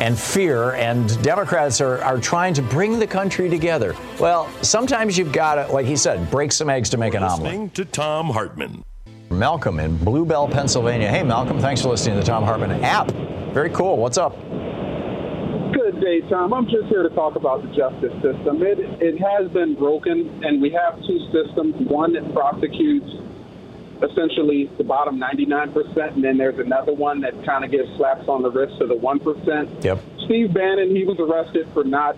and 0.00 0.18
fear, 0.18 0.72
and 0.72 1.22
Democrats 1.22 1.80
are, 1.80 1.98
are 2.02 2.18
trying 2.18 2.54
to 2.54 2.62
bring 2.62 2.98
the 2.98 3.06
country 3.06 3.48
together. 3.48 3.94
Well, 4.18 4.48
sometimes 4.62 5.16
you've 5.16 5.32
got 5.32 5.54
to, 5.54 5.72
like 5.72 5.86
he 5.86 5.96
said, 5.96 6.30
break 6.30 6.52
some 6.52 6.68
eggs 6.68 6.90
to 6.90 6.96
make 6.96 7.14
an 7.14 7.22
omelet. 7.22 7.52
Listening 7.52 7.70
to 7.70 7.84
Thom 7.84 8.30
Hartmann. 8.30 8.84
Malcolm 9.30 9.80
in 9.80 9.96
Bluebell, 9.96 10.48
Pennsylvania. 10.48 11.08
Hey, 11.08 11.22
Malcolm, 11.22 11.58
thanks 11.58 11.82
for 11.82 11.88
listening 11.88 12.16
to 12.16 12.20
the 12.20 12.26
Thom 12.26 12.44
Hartmann 12.44 12.82
app. 12.82 13.10
Very 13.52 13.70
cool. 13.70 13.96
What's 13.96 14.18
up? 14.18 14.36
Good 15.72 16.00
day, 16.00 16.20
Thom. 16.28 16.52
I'm 16.52 16.66
just 16.66 16.86
here 16.88 17.02
to 17.02 17.08
talk 17.10 17.36
about 17.36 17.62
the 17.62 17.68
justice 17.68 18.12
system. 18.20 18.62
It 18.62 18.78
it 19.00 19.18
has 19.18 19.50
been 19.52 19.74
broken, 19.74 20.44
and 20.44 20.60
we 20.60 20.70
have 20.70 21.00
two 21.06 21.18
systems. 21.32 21.74
One 21.88 22.12
that 22.12 22.30
prosecutes 22.34 23.08
essentially 24.02 24.68
the 24.76 24.84
bottom 24.84 25.18
99%, 25.18 26.14
and 26.14 26.24
then 26.24 26.36
there's 26.36 26.58
another 26.58 26.92
one 26.92 27.20
that 27.22 27.32
kind 27.46 27.64
of 27.64 27.70
gives 27.70 27.88
slaps 27.96 28.28
on 28.28 28.42
the 28.42 28.50
wrist 28.50 28.78
to 28.80 28.86
the 28.86 28.94
1%. 28.94 29.84
Yep. 29.84 30.00
Steve 30.24 30.52
Bannon, 30.52 30.94
he 30.94 31.04
was 31.04 31.18
arrested 31.20 31.68
for 31.72 31.84
not 31.84 32.16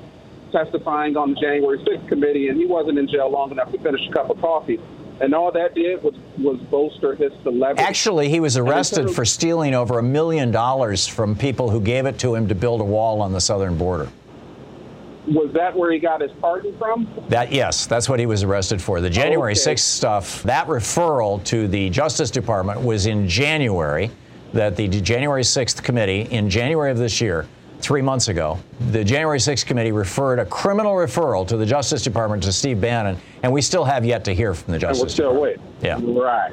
testifying 0.51 1.17
on 1.17 1.35
the 1.35 1.41
January 1.41 1.79
6th 1.79 2.09
committee, 2.09 2.49
and 2.49 2.59
he 2.59 2.67
wasn't 2.67 2.99
in 2.99 3.07
jail 3.07 3.31
long 3.31 3.51
enough 3.51 3.71
to 3.71 3.79
finish 3.79 4.01
a 4.09 4.13
cup 4.13 4.31
of 4.31 4.41
coffee. 4.41 4.81
And 5.21 5.33
all 5.35 5.53
that 5.53 5.75
did 5.75 6.03
was, 6.03 6.15
was 6.39 6.59
bolster 6.71 7.15
his 7.15 7.33
celebrity. 7.43 7.83
Actually, 7.83 8.29
he 8.29 8.41
was 8.41 8.57
arrested 8.57 9.09
for 9.11 9.25
stealing 9.25 9.75
over 9.75 9.99
a 9.99 10.03
million 10.03 10.51
dollars 10.51 11.07
from 11.07 11.37
people 11.37 11.71
who 11.71 11.81
gave 11.81 12.07
it 12.07 12.19
to 12.19 12.35
him 12.35 12.49
to 12.49 12.55
build 12.55 12.81
a 12.81 12.85
wall 12.85 13.23
on 13.23 13.33
the 13.33 13.41
southern 13.41 13.79
border. 13.79 14.09
Was 15.29 15.53
that 15.55 15.75
where 15.75 15.91
he 15.91 15.99
got 15.99 16.21
his 16.21 16.33
pardon 16.33 16.77
from? 16.77 17.09
That 17.29 17.51
yes, 17.51 17.87
that's 17.87 18.09
what 18.11 18.19
he 18.21 18.27
was 18.27 18.43
arrested 18.43 18.83
for. 18.83 19.01
The 19.01 19.09
January 19.09 19.53
Okay. 19.53 19.75
6th 19.75 19.79
stuff, 19.79 20.43
that 20.43 20.67
referral 20.67 21.43
to 21.45 21.67
the 21.67 21.89
Justice 21.91 22.31
Department 22.31 22.83
was 22.83 23.07
in 23.07 23.27
January. 23.29 24.11
That 24.53 24.77
the 24.77 24.87
January 24.89 25.43
6th 25.43 25.83
committee 25.83 26.23
in 26.31 26.51
January 26.51 26.91
of 26.91 26.99
this 26.99 27.21
year, 27.21 27.47
three 27.85 28.03
months 28.03 28.29
ago, 28.29 28.59
the 28.91 29.05
January 29.05 29.39
6th 29.39 29.67
committee 29.67 29.93
referred 29.93 30.39
a 30.39 30.47
criminal 30.47 30.95
referral 30.95 31.47
to 31.49 31.57
the 31.57 31.67
Justice 31.67 32.03
Department 32.03 32.43
to 32.45 32.53
Steve 32.53 32.81
Bannon, 32.81 33.19
and 33.43 33.53
we 33.53 33.61
still 33.61 33.85
have 33.85 34.05
yet 34.05 34.25
to 34.25 34.35
hear 34.35 34.55
from 34.55 34.73
the 34.73 34.79
Justice 34.79 35.01
And 35.01 35.07
we're 35.07 35.11
still 35.11 35.33
Department. 35.35 35.83
waiting. 35.83 36.17
Yeah. 36.17 36.23
Right. 36.23 36.53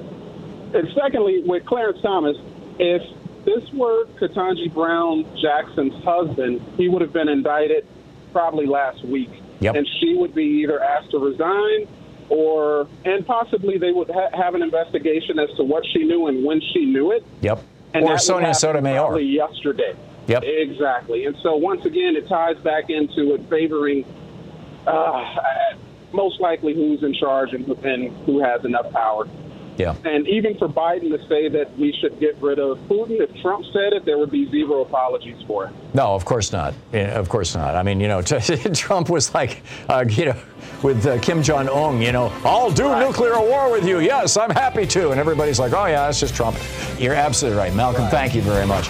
And 0.76 0.88
secondly, 0.96 1.44
with 1.46 1.66
Clarence 1.66 2.00
Thomas, 2.02 2.38
if 2.80 3.02
this 3.46 3.64
were 3.74 4.06
Ketanji 4.20 4.74
Brown 4.74 5.26
Jackson's 5.42 6.04
husband, 6.04 6.62
he 6.78 6.88
would 6.90 7.02
have 7.02 7.14
been 7.14 7.30
indicted 7.30 7.86
probably 8.32 8.66
last 8.66 9.04
week. 9.06 9.30
Yep. 9.62 9.76
And 9.76 9.88
she 10.00 10.16
would 10.16 10.34
be 10.36 10.44
either 10.64 10.82
asked 10.82 11.12
to 11.12 11.20
resign 11.20 11.88
or, 12.30 12.88
and 13.06 13.26
possibly 13.26 13.78
they 13.78 13.92
would 13.92 14.10
ha- 14.10 14.30
have 14.34 14.56
an 14.56 14.62
investigation 14.62 15.38
as 15.40 15.50
to 15.58 15.64
what 15.64 15.84
she 15.94 16.04
knew 16.04 16.28
and 16.28 16.44
when 16.46 16.62
she 16.74 16.86
knew 16.86 17.12
it. 17.12 17.24
Yep. 17.42 17.64
And 17.94 18.06
or 18.06 18.18
Sonia 18.18 18.54
Sotomayor. 18.54 19.02
Probably 19.02 19.24
yesterday. 19.26 19.94
Yep. 20.32 20.44
Exactly. 20.46 21.26
And 21.26 21.36
so 21.44 21.56
once 21.56 21.86
again, 21.86 22.16
it 22.16 22.28
ties 22.28 22.58
back 22.58 22.90
into 22.90 23.34
it 23.36 23.42
favoring 23.50 24.06
uh, 24.88 25.36
most 26.14 26.40
likely 26.42 26.74
who's 26.74 27.04
in 27.04 27.14
charge 27.14 27.54
and, 27.54 27.66
who- 27.66 27.76
and 27.88 28.10
who 28.26 28.40
has 28.44 28.66
enough 28.66 28.92
power. 28.92 29.28
Yeah. 29.78 29.96
And 30.04 30.28
even 30.28 30.58
for 30.58 30.68
Biden 30.68 31.10
to 31.18 31.28
say 31.28 31.48
that 31.48 31.76
we 31.78 31.94
should 31.94 32.20
get 32.20 32.36
rid 32.42 32.60
of 32.60 32.78
Putin, 32.90 33.20
if 33.22 33.34
Trump 33.42 33.66
said 33.72 33.94
it, 33.94 34.04
there 34.06 34.18
would 34.18 34.30
be 34.30 34.48
zero 34.52 34.82
apologies 34.82 35.42
for 35.48 35.66
it. 35.68 35.72
No, 35.94 36.14
of 36.14 36.26
course 36.26 36.52
not. 36.52 36.74
Of 36.94 37.30
course 37.30 37.56
not. 37.56 37.76
I 37.76 37.82
mean, 37.82 38.00
you 38.00 38.08
know, 38.08 38.22
Trump 38.74 39.10
was 39.10 39.34
like, 39.34 39.62
uh, 39.88 40.04
you 40.08 40.26
know, 40.26 40.36
with 40.84 41.06
uh, 41.08 41.20
Kim 41.20 41.42
Jong 41.42 41.70
Un, 41.70 42.02
you 42.02 42.12
know, 42.12 42.32
I'll 42.44 42.70
do 42.70 42.84
nuclear 43.00 43.40
war 43.40 43.72
with 43.72 43.88
you. 43.88 44.00
Yes, 44.02 44.36
I'm 44.38 44.52
happy 44.52 44.86
to. 44.88 45.12
And 45.12 45.20
everybody's 45.20 45.60
like, 45.60 45.72
oh 45.74 45.86
yeah, 45.86 46.06
that's 46.06 46.20
just 46.20 46.36
Trump. 46.36 46.58
You're 47.00 47.16
absolutely 47.16 47.58
right, 47.58 47.74
Malcolm. 47.74 48.08
Thank 48.10 48.36
you 48.36 48.42
very 48.42 48.68
much. 48.68 48.90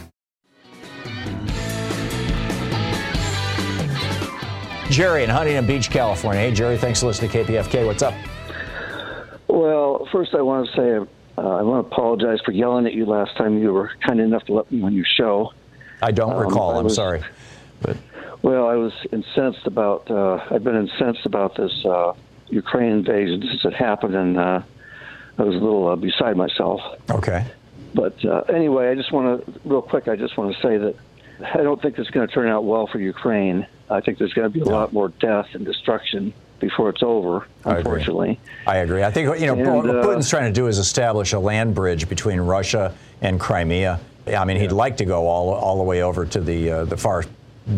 Jerry 4.91 5.23
in 5.23 5.29
Huntington 5.29 5.65
Beach, 5.65 5.89
California. 5.89 6.41
Hey, 6.41 6.51
Jerry, 6.51 6.77
thanks 6.77 6.99
for 6.99 7.07
listening 7.07 7.31
to 7.31 7.43
KPFK. 7.45 7.85
What's 7.85 8.03
up? 8.03 8.13
Well, 9.47 10.05
first 10.11 10.35
I 10.35 10.41
want 10.41 10.67
to 10.69 10.75
say 10.75 11.11
uh, 11.37 11.41
I 11.41 11.61
want 11.61 11.87
to 11.87 11.93
apologize 11.93 12.39
for 12.43 12.51
yelling 12.51 12.85
at 12.85 12.93
you 12.93 13.05
last 13.05 13.35
time 13.37 13.57
you 13.57 13.71
were 13.71 13.89
kind 14.05 14.19
enough 14.19 14.43
to 14.45 14.53
let 14.53 14.69
me 14.69 14.83
on 14.83 14.93
your 14.93 15.05
show. 15.05 15.53
I 16.01 16.11
don't 16.11 16.33
Um, 16.33 16.39
recall. 16.41 16.75
I 16.75 16.79
I'm 16.79 16.83
was- 16.85 16.95
sorry. 16.95 17.21
But 17.81 17.95
Well, 18.41 18.67
I 18.67 18.75
was 18.75 18.91
incensed 19.13 19.65
about. 19.65 20.11
Uh, 20.11 20.39
I've 20.51 20.63
been 20.63 20.75
incensed 20.75 21.25
about 21.25 21.55
this 21.55 21.71
uh, 21.85 22.13
Ukraine 22.49 22.91
invasion 22.91 23.41
since 23.49 23.63
it 23.63 23.73
happened, 23.73 24.13
and 24.15 24.37
uh, 24.37 24.61
I 25.37 25.43
was 25.43 25.55
a 25.55 25.59
little 25.59 25.87
uh, 25.87 25.95
beside 25.95 26.35
myself. 26.35 26.81
Okay. 27.09 27.45
But 27.93 28.23
uh, 28.25 28.41
anyway, 28.49 28.89
I 28.89 28.95
just 28.95 29.11
want 29.13 29.45
to, 29.45 29.59
real 29.63 29.81
quick, 29.81 30.07
I 30.09 30.15
just 30.15 30.37
want 30.37 30.53
to 30.55 30.61
say 30.61 30.77
that 30.77 30.95
I 31.43 31.63
don't 31.63 31.81
think 31.81 31.97
it's 31.97 32.09
going 32.09 32.27
to 32.27 32.33
turn 32.33 32.47
out 32.47 32.63
well 32.65 32.87
for 32.87 32.99
Ukraine. 32.99 33.67
I 33.89 34.01
think 34.01 34.17
there's 34.17 34.33
going 34.33 34.51
to 34.51 34.53
be 34.53 34.61
a 34.61 34.65
lot 34.65 34.93
more 34.93 35.09
death 35.09 35.47
and 35.53 35.65
destruction 35.65 36.33
before 36.59 36.89
it's 36.89 37.03
over, 37.03 37.47
I 37.65 37.71
agree. 37.71 37.79
unfortunately. 37.79 38.39
I 38.67 38.77
agree. 38.77 39.03
I 39.03 39.11
think 39.11 39.39
you 39.39 39.47
know 39.47 39.53
And, 39.53 39.87
what 39.87 39.89
uh, 39.89 40.03
Putin's 40.03 40.29
trying 40.29 40.53
to 40.53 40.53
do 40.53 40.67
is 40.67 40.77
establish 40.77 41.33
a 41.33 41.39
land 41.39 41.73
bridge 41.73 42.07
between 42.07 42.39
Russia 42.39 42.95
and 43.21 43.39
Crimea. 43.39 43.99
I 44.27 44.45
mean, 44.45 44.57
he'd 44.57 44.71
like 44.71 44.97
to 44.97 45.05
go 45.05 45.27
all 45.27 45.49
all 45.49 45.77
the 45.77 45.83
way 45.83 46.03
over 46.03 46.25
to 46.27 46.39
the 46.39 46.71
uh, 46.71 46.85
the 46.85 46.95
far 46.95 47.25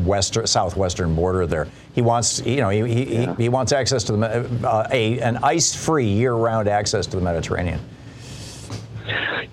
western 0.03 0.45
southwestern 0.47 1.15
border 1.15 1.47
there. 1.47 1.67
He 1.93 2.01
wants 2.01 2.45
you 2.45 2.57
know 2.57 2.69
he 2.69 2.85
he, 2.87 3.05
he, 3.05 3.33
he 3.37 3.49
wants 3.49 3.71
access 3.71 4.03
to 4.05 4.13
the 4.13 4.67
uh, 4.67 4.87
a 4.91 5.19
an 5.21 5.37
ice-free 5.37 6.07
year-round 6.07 6.67
access 6.67 7.07
to 7.07 7.15
the 7.15 7.23
Mediterranean. 7.23 7.79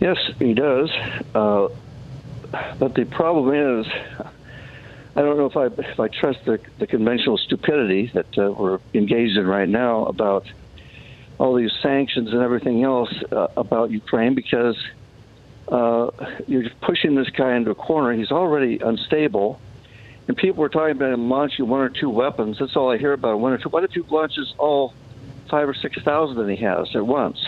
Yes, 0.01 0.19
he 0.39 0.55
does. 0.55 0.91
But 2.51 2.95
the 2.95 3.05
problem 3.05 3.81
is, 3.81 3.87
I 5.17 5.23
don't 5.23 5.37
know 5.37 5.47
if 5.47 5.57
I 5.57 5.67
if 5.67 6.01
I 6.01 6.09
trust 6.09 6.45
the, 6.45 6.61
the 6.79 6.87
conventional 6.87 7.39
stupidity 7.39 8.11
that 8.15 8.39
uh, 8.39 8.53
we're 8.53 8.81
engaged 8.95 9.37
in 9.37 9.47
right 9.47 9.69
now 9.69 10.05
about 10.07 10.47
all 11.39 11.55
these 11.55 11.73
sanctions 11.83 12.33
and 12.33 12.43
everything 12.43 12.85
else 12.85 13.13
uh, 13.33 13.49
about 13.57 13.91
Ukraine 13.91 14.35
because 14.35 14.77
uh, 15.69 16.11
you're 16.47 16.69
pushing 16.83 17.15
this 17.15 17.31
guy 17.31 17.55
into 17.57 17.71
a 17.71 17.75
corner. 17.75 18.13
He's 18.13 18.31
already 18.31 18.79
unstable. 18.79 19.61
And 20.29 20.37
people 20.37 20.61
were 20.61 20.69
talking 20.69 20.93
about 20.93 21.13
him 21.13 21.29
launching 21.29 21.67
one 21.67 21.81
or 21.81 21.89
two 21.89 22.11
weapons. 22.11 22.59
That's 22.61 22.77
all 22.77 22.91
I 22.91 22.99
hear 22.99 23.13
about. 23.13 23.41
One 23.41 23.53
or 23.53 23.59
two. 23.59 23.69
What 23.69 23.85
if 23.85 23.93
he 23.93 24.01
launches 24.01 24.55
all 24.59 24.95
five 25.49 25.69
or 25.69 25.75
six 25.75 26.01
thousand 26.03 26.37
that 26.37 26.49
he 26.49 26.63
has 26.65 26.95
at 26.95 27.05
once? 27.05 27.39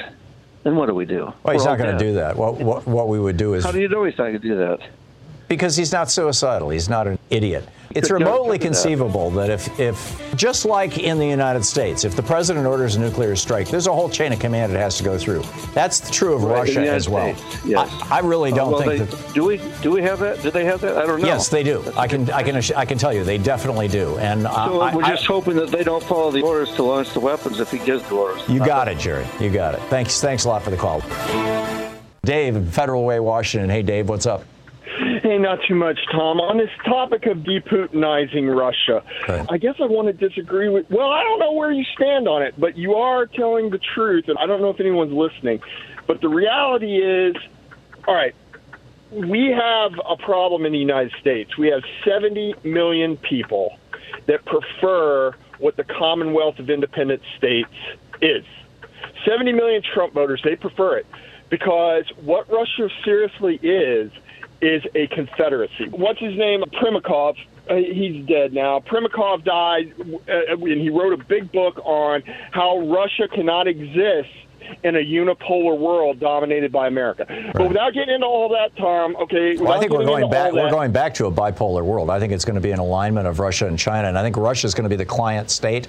Then 0.63 0.77
what 0.77 0.87
do 0.87 0.95
we 0.95 1.05
do? 1.05 1.33
Well, 1.43 1.53
he's 1.53 1.65
We're 1.65 1.71
not 1.71 1.79
going 1.79 1.99
to 1.99 2.05
do 2.05 2.15
that. 2.15 2.37
What, 2.37 2.61
what 2.61 2.87
what 2.87 3.09
we 3.09 3.19
would 3.19 3.37
do 3.37 3.55
is 3.55 3.65
How 3.65 3.73
do 3.73 3.81
you 3.81 3.89
know 3.89 4.05
he's 4.05 4.17
not 4.17 4.25
going 4.25 4.41
to 4.41 4.49
do 4.49 4.57
that? 4.57 4.81
Because 5.53 5.77
he's 5.77 5.93
not 5.93 6.11
suicidal. 6.11 6.71
He's 6.71 6.89
not 6.89 7.07
an 7.07 7.19
idiot. 7.29 7.69
It's 7.95 8.11
remotely 8.11 8.59
conceivable 8.59 9.29
that 9.33 9.51
if, 9.51 9.79
if, 9.79 10.35
just 10.35 10.65
like 10.65 10.99
in 10.99 11.19
the 11.19 11.27
United 11.27 11.63
States, 11.63 12.05
if 12.07 12.17
the 12.17 12.23
president 12.23 12.67
orders 12.67 12.97
a 12.97 13.01
nuclear 13.01 13.37
strike, 13.37 13.69
there's 13.69 13.87
a 13.87 13.93
whole 13.93 14.09
chain 14.09 14.33
of 14.33 14.39
command 14.39 14.73
it 14.73 14.77
has 14.79 14.97
to 14.97 15.05
go 15.05 15.19
through. 15.19 15.43
That's 15.75 16.11
true 16.11 16.33
of 16.33 16.43
Right, 16.45 16.61
Russia 16.61 16.89
as 16.91 17.07
well. 17.07 17.35
States, 17.37 17.67
yes. 17.67 17.91
I, 18.11 18.17
I 18.17 18.21
really 18.21 18.51
Uh, 18.51 18.57
don't 18.57 18.71
well, 18.73 18.81
think 18.81 19.11
they- 19.11 19.15
that. 19.17 19.35
Do 19.35 19.45
we 19.45 19.61
do 19.83 19.91
we 19.91 20.01
have 20.01 20.21
that? 20.21 20.41
Do 20.41 20.51
they 20.51 20.65
have 20.65 20.81
that? 20.81 20.97
I 20.97 21.05
don't 21.05 21.21
know. 21.21 21.27
Yes, 21.29 21.51
they 21.51 21.63
do. 21.63 21.85
I 21.95 22.09
can, 22.09 22.31
I 22.31 22.43
can, 22.43 22.57
I 22.75 22.87
can 22.87 22.97
tell 22.97 23.13
you, 23.13 23.25
they 23.25 23.37
definitely 23.37 23.89
do. 23.89 24.17
And 24.17 24.47
uh, 24.47 24.69
So 24.69 24.81
I- 24.81 24.95
we're 24.97 25.03
I- 25.05 25.11
just 25.11 25.27
hoping 25.27 25.57
that 25.57 25.69
they 25.71 25.85
don't 25.85 26.03
follow 26.03 26.31
the 26.31 26.41
orders 26.41 26.73
to 26.77 26.83
launch 26.85 27.13
the 27.13 27.21
weapons 27.21 27.61
if 27.61 27.71
he 27.71 27.79
gives 27.79 28.03
the 28.09 28.15
orders. 28.15 28.41
you 28.49 28.59
got 28.65 28.89
it, 28.89 28.97
Jerry. 28.97 29.27
You 29.39 29.51
got 29.51 29.75
it. 29.75 29.81
Thanks, 29.91 30.19
thanks 30.19 30.47
a 30.47 30.49
lot 30.49 30.63
for 30.63 30.71
the 30.71 30.79
call. 30.79 31.03
Dave, 32.25 32.69
Federal 32.73 33.05
Way, 33.05 33.21
Washington. 33.21 33.69
Hey, 33.69 33.83
Dave, 33.83 34.09
what's 34.09 34.25
up? 34.27 34.45
Hey, 35.23 35.39
not 35.39 35.61
too 35.69 35.77
much, 35.77 36.01
Thom. 36.11 36.41
On 36.41 36.59
this 36.59 36.71
topic 36.85 37.27
of 37.27 37.39
deputinizing 37.39 38.53
Russia, 38.53 39.05
I 39.49 39.57
guess 39.57 39.77
I 39.79 39.87
want 39.87 40.09
to 40.09 40.29
disagree 40.29 40.69
with. 40.69 40.91
Well, 40.91 41.13
I 41.13 41.23
don't 41.23 41.39
know 41.39 41.53
where 41.53 41.71
you 41.71 41.85
stand 41.95 42.27
on 42.27 42.43
it, 42.43 42.59
but 42.59 42.77
you 42.77 42.95
are 42.95 43.27
telling 43.27 43.71
the 43.71 43.79
truth, 43.79 44.25
and 44.27 44.37
I 44.39 44.47
don't 44.47 44.61
know 44.61 44.71
if 44.71 44.81
anyone's 44.81 45.13
listening. 45.13 45.61
But 46.09 46.23
the 46.23 46.29
reality 46.29 46.97
is, 46.97 47.37
all 48.09 48.15
right, 48.17 48.35
we 49.13 49.51
have 49.51 49.93
a 50.05 50.17
problem 50.17 50.67
in 50.67 50.73
the 50.73 50.79
United 50.79 51.13
States. 51.21 51.57
We 51.57 51.69
have 51.69 51.85
70 52.05 52.57
million 52.65 53.17
people 53.17 53.79
that 54.27 54.45
prefer 54.45 55.37
what 55.61 55.77
the 55.77 55.85
Commonwealth 55.85 56.59
of 56.59 56.69
Independent 56.69 57.23
States 57.37 57.71
is. 58.21 58.45
70 59.25 59.53
million 59.53 59.83
Trump 59.83 60.15
voters, 60.15 60.41
they 60.43 60.57
prefer 60.57 60.97
it 60.97 61.07
because 61.49 62.11
what 62.23 62.51
Russia 62.51 62.89
seriously 63.05 63.61
is 63.63 64.11
is 64.63 64.83
a 64.95 65.09
confederacy. 65.09 65.89
What's 65.91 66.21
his 66.21 66.37
name? 66.39 66.63
Primakov. 66.81 67.37
Uh, 67.69 67.77
he's 67.77 68.25
dead 68.27 68.53
now. 68.53 68.81
Primakov 68.81 69.45
died, 69.45 69.93
uh, 70.01 70.55
and 70.57 70.81
he 70.81 70.89
wrote 70.89 71.13
a 71.13 71.23
big 71.25 71.53
book 71.53 71.79
on 71.85 72.23
how 72.53 72.79
Russia 72.79 73.29
cannot 73.29 73.67
exist 73.69 74.31
in 74.85 74.97
a 74.97 75.01
unipolar 75.01 75.77
world 75.77 76.19
dominated 76.21 76.73
by 76.73 76.87
America. 76.87 77.27
But 77.53 77.69
without 77.69 77.93
getting 77.93 78.15
into 78.15 78.27
all 78.27 78.49
that, 78.51 78.77
Thom, 78.77 79.17
okay. 79.17 79.57
Well, 79.57 79.73
I 79.73 79.81
think 79.81 79.93
we're 79.93 80.05
going 80.05 80.31
back. 80.31 80.53
all 80.53 80.63
We're 80.63 80.71
going 80.71 80.93
back 80.93 81.15
to 81.15 81.27
a 81.27 81.33
bipolar 81.33 81.85
world. 81.85 82.11
I 82.11 82.19
think 82.19 82.33
it's 82.33 82.45
going 82.45 82.55
to 82.55 82.61
be 82.61 82.71
an 82.71 82.79
alignment 82.79 83.27
of 83.27 83.39
Russia 83.39 83.67
and 83.67 83.79
China, 83.79 84.09
and 84.09 84.19
I 84.19 84.23
think 84.23 84.37
Russia 84.37 84.67
is 84.67 84.75
going 84.75 84.85
to 84.85 84.91
be 84.91 84.97
the 84.97 85.05
client 85.05 85.51
state 85.51 85.89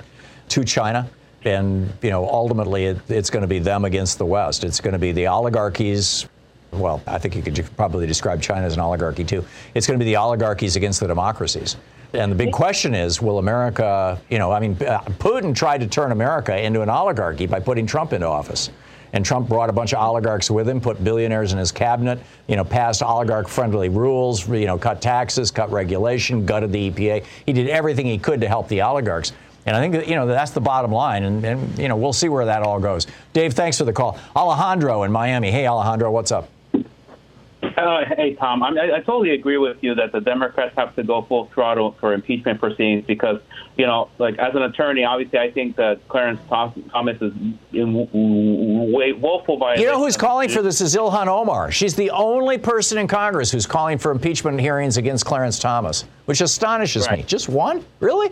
to 0.49 0.63
China, 0.63 1.07
and 1.43 1.91
you 2.01 2.09
know, 2.09 2.27
ultimately, 2.27 2.85
it, 2.85 2.97
it's 3.09 3.29
going 3.29 3.41
to 3.41 3.47
be 3.47 3.59
them 3.59 3.85
against 3.85 4.17
the 4.17 4.25
West. 4.25 4.63
It's 4.63 4.81
going 4.81 4.93
to 4.93 4.99
be 4.99 5.11
the 5.11 5.27
oligarchies. 5.27 6.27
Well, 6.73 7.01
I 7.07 7.17
think 7.17 7.35
you 7.35 7.41
could 7.41 7.65
probably 7.75 8.07
describe 8.07 8.41
China 8.41 8.65
as 8.65 8.73
an 8.73 8.79
oligarchy 8.79 9.23
too. 9.23 9.45
It's 9.73 9.87
going 9.87 9.99
to 9.99 10.03
be 10.03 10.09
the 10.09 10.17
oligarchies 10.17 10.75
against 10.75 10.99
the 10.99 11.07
democracies. 11.07 11.77
And 12.13 12.31
the 12.31 12.35
big 12.35 12.51
question 12.51 12.93
is, 12.93 13.21
will 13.21 13.39
America, 13.39 14.21
you 14.29 14.37
know, 14.37 14.51
I 14.51 14.59
mean, 14.59 14.73
uh, 14.73 14.99
Putin 15.17 15.55
tried 15.55 15.81
to 15.81 15.87
turn 15.87 16.11
America 16.11 16.55
into 16.59 16.81
an 16.81 16.89
oligarchy 16.89 17.47
by 17.47 17.59
putting 17.59 17.87
Trump 17.87 18.13
into 18.13 18.27
office. 18.27 18.69
And 19.13 19.23
Trump 19.23 19.47
brought 19.47 19.69
a 19.69 19.73
bunch 19.73 19.93
of 19.93 19.99
oligarchs 19.99 20.49
with 20.49 20.67
him, 20.67 20.81
put 20.81 21.03
billionaires 21.03 21.53
in 21.53 21.59
his 21.59 21.71
cabinet, 21.71 22.19
you 22.47 22.55
know, 22.55 22.63
passed 22.63 23.03
oligarch 23.03 23.47
friendly 23.47 23.89
rules, 23.89 24.47
you 24.49 24.65
know, 24.65 24.77
cut 24.77 25.01
taxes, 25.01 25.51
cut 25.51 25.71
regulation, 25.71 26.45
gutted 26.45 26.71
the 26.71 26.89
EPA. 26.89 27.23
He 27.45 27.53
did 27.53 27.69
everything 27.69 28.07
he 28.07 28.17
could 28.17 28.41
to 28.41 28.47
help 28.47 28.67
the 28.67 28.81
oligarchs. 28.81 29.31
And 29.65 29.75
I 29.75 29.79
think 29.79 29.93
that, 29.93 30.07
you 30.07 30.15
know, 30.15 30.27
that's 30.27 30.51
the 30.51 30.61
bottom 30.61 30.91
line. 30.91 31.23
And, 31.23 31.45
and, 31.45 31.79
you 31.79 31.87
know, 31.87 31.95
we'll 31.95 32.13
see 32.13 32.27
where 32.27 32.45
that 32.45 32.63
all 32.63 32.79
goes. 32.79 33.07
Dave, 33.33 33.53
thanks 33.53 33.77
for 33.77 33.85
the 33.85 33.93
call. 33.93 34.19
Alejandro 34.35 35.03
in 35.03 35.11
Miami. 35.11 35.51
Hey, 35.51 35.67
Alejandro, 35.67 36.11
what's 36.11 36.31
up? 36.31 36.49
Uh, 37.77 38.05
hey, 38.15 38.35
Thom, 38.35 38.63
I, 38.63 38.69
I 38.69 38.99
totally 38.99 39.31
agree 39.31 39.57
with 39.57 39.77
you 39.81 39.95
that 39.95 40.11
the 40.11 40.19
Democrats 40.21 40.75
have 40.77 40.95
to 40.95 41.03
go 41.03 41.21
full 41.23 41.45
throttle 41.53 41.93
for 41.99 42.13
impeachment 42.13 42.59
proceedings 42.59 43.05
because, 43.05 43.41
you 43.77 43.85
know, 43.85 44.09
like 44.19 44.37
as 44.37 44.53
an 44.55 44.61
attorney, 44.63 45.03
obviously 45.03 45.39
I 45.39 45.51
think 45.51 45.75
that 45.77 46.07
Clarence 46.07 46.39
Thomas 46.49 47.21
is 47.21 47.33
in 47.71 47.93
w- 47.93 48.05
w- 48.05 48.95
way 48.95 49.13
woeful 49.13 49.57
violation. 49.57 49.83
You 49.83 49.91
know 49.91 49.99
who's 49.99 50.17
calling 50.17 50.49
for 50.49 50.61
this 50.61 50.81
is 50.81 50.95
Ilhan 50.95 51.27
Omar. 51.27 51.71
She's 51.71 51.95
the 51.95 52.11
only 52.11 52.57
person 52.57 52.97
in 52.97 53.07
Congress 53.07 53.51
who's 53.51 53.65
calling 53.65 53.97
for 53.97 54.11
impeachment 54.11 54.59
hearings 54.59 54.97
against 54.97 55.25
Clarence 55.25 55.57
Thomas, 55.59 56.05
which 56.25 56.41
astonishes 56.41 57.09
me. 57.09 57.23
Just 57.23 57.49
one? 57.49 57.83
Really? 57.99 58.31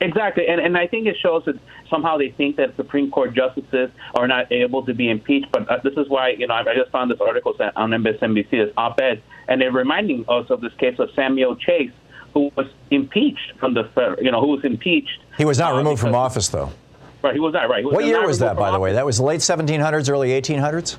Exactly, 0.00 0.48
and 0.48 0.60
and 0.60 0.76
I 0.76 0.88
think 0.88 1.06
it 1.06 1.16
shows 1.16 1.44
that 1.44 1.56
somehow 1.92 2.16
they 2.18 2.30
think 2.30 2.56
that 2.56 2.74
Supreme 2.74 3.10
Court 3.10 3.34
justices 3.34 3.90
are 4.14 4.26
not 4.26 4.50
able 4.50 4.84
to 4.86 4.94
be 4.94 5.08
impeached. 5.08 5.52
But 5.52 5.68
uh, 5.70 5.78
this 5.84 5.94
is 5.96 6.08
why 6.08 6.30
you 6.30 6.46
know 6.46 6.54
I, 6.54 6.60
I 6.68 6.74
just 6.74 6.90
found 6.90 7.10
this 7.10 7.20
article 7.20 7.54
on 7.76 7.90
MSNBC, 7.90 8.50
this 8.50 8.72
op-ed, 8.76 9.22
and 9.46 9.60
they're 9.60 9.70
reminding 9.70 10.24
us 10.28 10.50
of 10.50 10.60
this 10.60 10.72
case 10.74 10.98
of 10.98 11.10
Samuel 11.14 11.54
Chase, 11.54 11.92
who 12.34 12.50
was 12.56 12.66
impeached 12.90 13.52
from 13.60 13.74
the 13.74 14.16
you 14.20 14.32
know 14.32 14.40
who 14.40 14.48
was 14.48 14.64
impeached. 14.64 15.20
He 15.38 15.44
was 15.44 15.58
not 15.58 15.74
uh, 15.74 15.78
removed 15.78 16.00
from 16.00 16.14
office, 16.14 16.48
though. 16.48 16.72
Right, 17.22 17.34
he 17.34 17.40
was 17.40 17.52
not 17.52 17.68
right. 17.68 17.84
He 17.84 17.90
What 17.90 18.04
year 18.04 18.26
was 18.26 18.40
that, 18.40 18.56
by 18.56 18.66
from 18.66 18.74
the 18.74 18.80
way? 18.80 18.94
That 18.94 19.06
was 19.06 19.18
the 19.18 19.22
late 19.22 19.40
1700s, 19.40 20.10
early 20.10 20.30
1800s? 20.30 20.96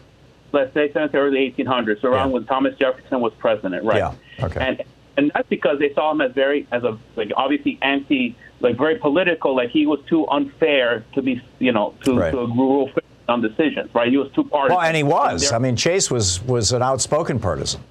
let's 0.53 0.73
say 0.73 0.91
since 0.93 1.11
the 1.11 1.17
early 1.17 1.53
1800s, 1.57 2.03
around 2.03 2.31
when 2.31 2.45
Thomas 2.45 2.77
Jefferson 2.77 3.19
was 3.19 3.33
president, 3.39 3.83
right? 3.83 3.97
Yeah. 3.97 4.13
Okay. 4.45 4.65
And 4.65 4.83
and 5.17 5.31
that's 5.33 5.49
because 5.49 5.79
they 5.79 5.93
saw 5.93 6.11
him 6.11 6.21
as 6.21 6.31
very 6.31 6.67
as 6.71 6.83
a 6.83 6.97
like 7.15 7.31
obviously 7.35 7.77
anti 7.81 8.35
like 8.63 8.77
very 8.77 8.95
political, 8.97 9.55
like 9.55 9.69
he 9.69 9.85
was 9.85 9.99
too 10.07 10.27
unfair 10.29 11.03
to 11.13 11.21
be 11.21 11.41
you 11.59 11.71
know 11.71 11.93
to 12.05 12.17
Right. 12.17 12.31
to 12.31 12.37
rule 12.37 12.89
on 13.29 13.41
decisions, 13.41 13.93
right? 13.93 14.09
He 14.09 14.17
was 14.17 14.31
too 14.31 14.43
partisan. 14.45 14.77
Well, 14.77 14.85
and 14.85 14.97
he 14.97 15.03
was. 15.03 15.51
I 15.51 15.59
mean, 15.59 15.75
Chase 15.75 16.09
was 16.09 16.41
was 16.43 16.71
an 16.71 16.81
outspoken 16.81 17.39
partisan. 17.39 17.81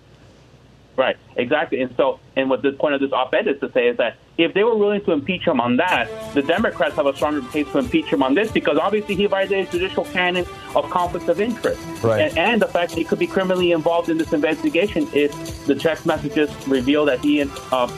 Right, 0.97 1.17
exactly. 1.37 1.81
And 1.81 1.95
so, 1.97 2.21
and 2.37 2.49
what 2.51 2.63
the 2.63 2.73
point 2.73 2.95
of 2.95 3.01
this 3.01 3.13
op-ed 3.13 3.47
is 3.47 3.61
to 3.61 3.71
say 3.73 3.89
is 3.89 3.97
that 3.99 4.17
if 4.39 4.55
they 4.55 4.65
were 4.65 4.75
willing 4.77 5.05
to 5.05 5.13
impeach 5.13 5.47
him 5.47 5.61
on 5.61 5.77
that, 5.77 6.09
the 6.33 6.41
Democrats 6.41 6.95
have 6.97 7.05
a 7.07 7.15
stronger 7.15 7.47
case 7.51 7.67
to 7.73 7.79
impeach 7.79 8.07
him 8.07 8.23
on 8.23 8.35
this 8.35 8.51
because 8.51 8.79
obviously 8.79 9.15
he 9.15 9.27
violated 9.27 9.71
judicial 9.71 10.05
canon 10.07 10.47
of 10.75 10.89
conflict 10.89 11.29
of 11.29 11.39
interest, 11.39 11.79
Right. 12.03 12.23
and, 12.31 12.39
and 12.39 12.63
the 12.63 12.67
fact 12.67 12.91
that 12.93 12.99
he 12.99 13.05
could 13.05 13.19
be 13.19 13.27
criminally 13.27 13.73
involved 13.73 14.09
in 14.09 14.17
this 14.17 14.33
investigation 14.33 15.07
if 15.13 15.67
the 15.67 15.75
text 15.75 16.07
messages 16.07 16.51
reveal 16.67 17.05
that 17.05 17.21
he 17.21 17.43
uh, 17.43 17.47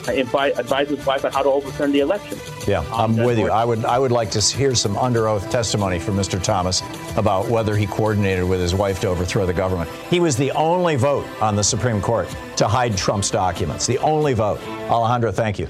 advised 0.09 0.89
his 0.89 1.05
wife 1.05 1.23
on 1.23 1.31
how 1.31 1.41
to 1.41 1.49
overturn 1.49 1.91
the 1.93 1.99
election. 2.01 2.37
Yeah, 2.67 2.83
I'm 2.91 3.15
with 3.15 3.39
you. 3.39 3.49
I 3.49 3.63
would 3.63 3.85
I 3.85 3.97
would 3.97 4.11
like 4.11 4.31
to 4.31 4.41
hear 4.41 4.75
some 4.75 4.97
under 4.97 5.27
oath 5.29 5.49
testimony 5.49 5.99
from 5.99 6.15
Mr. 6.17 6.41
Thomas 6.41 6.81
about 7.17 7.47
whether 7.47 7.75
he 7.77 7.85
coordinated 7.87 8.43
with 8.43 8.59
his 8.59 8.75
wife 8.75 8.99
to 9.01 9.07
overthrow 9.07 9.45
the 9.45 9.53
government. 9.53 9.89
He 10.09 10.19
was 10.19 10.35
the 10.35 10.51
only 10.51 10.95
vote 10.97 11.25
on 11.41 11.55
the 11.55 11.63
Supreme 11.63 12.01
Court 12.01 12.27
to 12.57 12.67
hide 12.67 12.97
Trump's 12.97 13.29
documents. 13.31 13.85
The 13.85 13.99
only 13.99 14.24
vote. 14.33 14.59
Alejandro, 14.89 15.31
thank 15.31 15.59
you. 15.59 15.67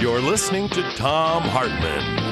You're 0.00 0.20
listening 0.20 0.68
to 0.70 0.82
Thom 0.92 1.42
Hartmann. 1.42 2.24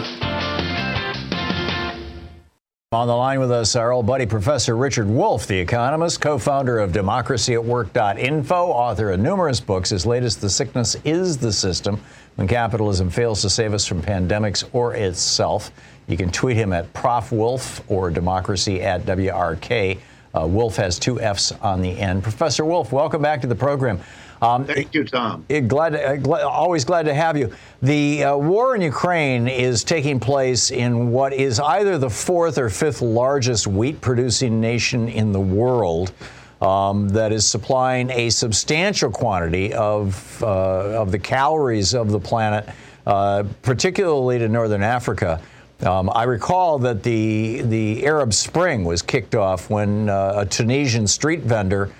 On 2.92 3.06
the 3.06 3.16
line 3.16 3.40
with 3.40 3.50
us, 3.50 3.74
our 3.74 3.90
old 3.90 4.04
buddy, 4.06 4.26
Professor 4.26 4.76
Richard 4.76 5.08
Wolff, 5.08 5.46
the 5.46 5.58
economist, 5.58 6.20
co 6.20 6.36
founder 6.36 6.78
of 6.78 6.92
democracyatwork.info, 6.92 8.54
author 8.54 9.12
of 9.12 9.20
numerous 9.20 9.60
books. 9.60 9.88
His 9.88 10.04
latest, 10.04 10.42
The 10.42 10.50
Sickness 10.50 10.96
is 11.02 11.38
the 11.38 11.54
System 11.54 11.98
When 12.34 12.46
Capitalism 12.46 13.08
Fails 13.08 13.40
to 13.40 13.48
Save 13.48 13.72
Us 13.72 13.86
from 13.86 14.02
Pandemics 14.02 14.68
or 14.74 14.94
Itself. 14.94 15.70
You 16.06 16.18
can 16.18 16.30
tweet 16.30 16.58
him 16.58 16.74
at 16.74 16.92
Prof. 16.92 17.32
Wolff 17.32 17.82
or 17.90 18.10
democracy 18.10 18.82
at 18.82 19.06
WRK. 19.06 19.98
Uh, 20.34 20.46
Wolff 20.46 20.76
has 20.76 20.98
two 20.98 21.20
F's 21.20 21.52
on 21.60 21.82
the 21.82 21.98
end. 21.98 22.22
Professor 22.22 22.64
Wolff, 22.64 22.92
welcome 22.92 23.20
back 23.20 23.40
to 23.42 23.46
the 23.46 23.54
program. 23.54 24.00
Um, 24.40 24.64
Thank 24.64 24.92
you, 24.92 25.04
Thom. 25.04 25.46
Glad, 25.68 25.94
uh, 25.94 26.16
glad, 26.16 26.42
always 26.42 26.84
glad 26.84 27.04
to 27.04 27.14
have 27.14 27.36
you. 27.36 27.52
The 27.80 28.24
uh, 28.24 28.36
war 28.36 28.74
in 28.74 28.80
Ukraine 28.80 29.46
is 29.46 29.84
taking 29.84 30.18
place 30.18 30.72
in 30.72 31.12
what 31.12 31.32
is 31.32 31.60
either 31.60 31.96
the 31.96 32.10
fourth 32.10 32.58
or 32.58 32.68
fifth 32.68 33.02
largest 33.02 33.68
wheat 33.68 34.00
producing 34.00 34.60
nation 34.60 35.08
in 35.08 35.30
the 35.30 35.40
world. 35.40 36.12
Um, 36.60 37.08
that 37.08 37.32
is 37.32 37.44
supplying 37.44 38.08
a 38.10 38.30
substantial 38.30 39.10
quantity 39.10 39.74
of, 39.74 40.40
uh, 40.44 41.00
of 41.00 41.10
the 41.10 41.18
calories 41.18 41.92
of 41.92 42.12
the 42.12 42.20
planet, 42.20 42.68
uh, 43.04 43.42
particularly 43.62 44.38
to 44.38 44.48
northern 44.48 44.84
Africa. 44.84 45.40
Um, 45.82 46.10
I 46.14 46.24
recall 46.24 46.78
that 46.80 47.02
the, 47.02 47.62
the 47.62 48.06
Arab 48.06 48.32
Spring 48.32 48.84
was 48.84 49.02
kicked 49.02 49.34
off 49.34 49.68
when 49.68 50.08
uh, 50.08 50.34
a 50.36 50.46
Tunisian 50.46 51.08
street 51.08 51.40
vendor 51.40 51.90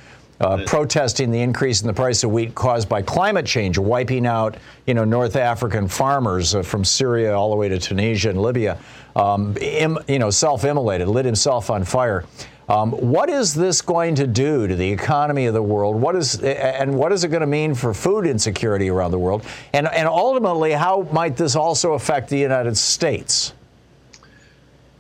uh, 0.40 0.62
protesting 0.66 1.30
the 1.30 1.40
increase 1.40 1.80
in 1.80 1.86
the 1.86 1.92
price 1.92 2.22
of 2.24 2.30
wheat 2.30 2.54
caused 2.54 2.88
by 2.88 3.02
climate 3.02 3.46
change, 3.46 3.78
wiping 3.78 4.26
out, 4.26 4.56
you 4.86 4.94
know, 4.94 5.04
North 5.04 5.36
African 5.36 5.88
farmers 5.88 6.54
uh, 6.54 6.62
from 6.62 6.84
Syria 6.84 7.32
all 7.32 7.50
the 7.50 7.56
way 7.56 7.68
to 7.68 7.78
Tunisia 7.78 8.30
and 8.30 8.40
Libya, 8.40 8.78
um, 9.16 9.56
Im, 9.60 9.98
you 10.08 10.18
know, 10.18 10.30
self-immolated, 10.30 11.08
lit 11.08 11.24
himself 11.24 11.70
on 11.70 11.84
fire. 11.84 12.24
Um, 12.68 12.92
what 12.92 13.28
is 13.28 13.52
this 13.52 13.82
going 13.82 14.14
to 14.14 14.26
do 14.26 14.66
to 14.66 14.76
the 14.76 14.90
economy 14.90 15.46
of 15.46 15.54
the 15.54 15.62
world? 15.62 15.96
What 15.96 16.14
is 16.14 16.40
and 16.40 16.94
what 16.94 17.12
is 17.12 17.24
it 17.24 17.28
going 17.28 17.40
to 17.40 17.46
mean 17.46 17.74
for 17.74 17.92
food 17.92 18.26
insecurity 18.26 18.88
around 18.88 19.10
the 19.10 19.18
world? 19.18 19.44
And 19.72 19.88
and 19.88 20.08
ultimately, 20.08 20.72
how 20.72 21.06
might 21.12 21.36
this 21.36 21.56
also 21.56 21.94
affect 21.94 22.30
the 22.30 22.38
United 22.38 22.76
States? 22.76 23.52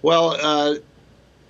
Well, 0.02 0.36
uh, 0.40 0.74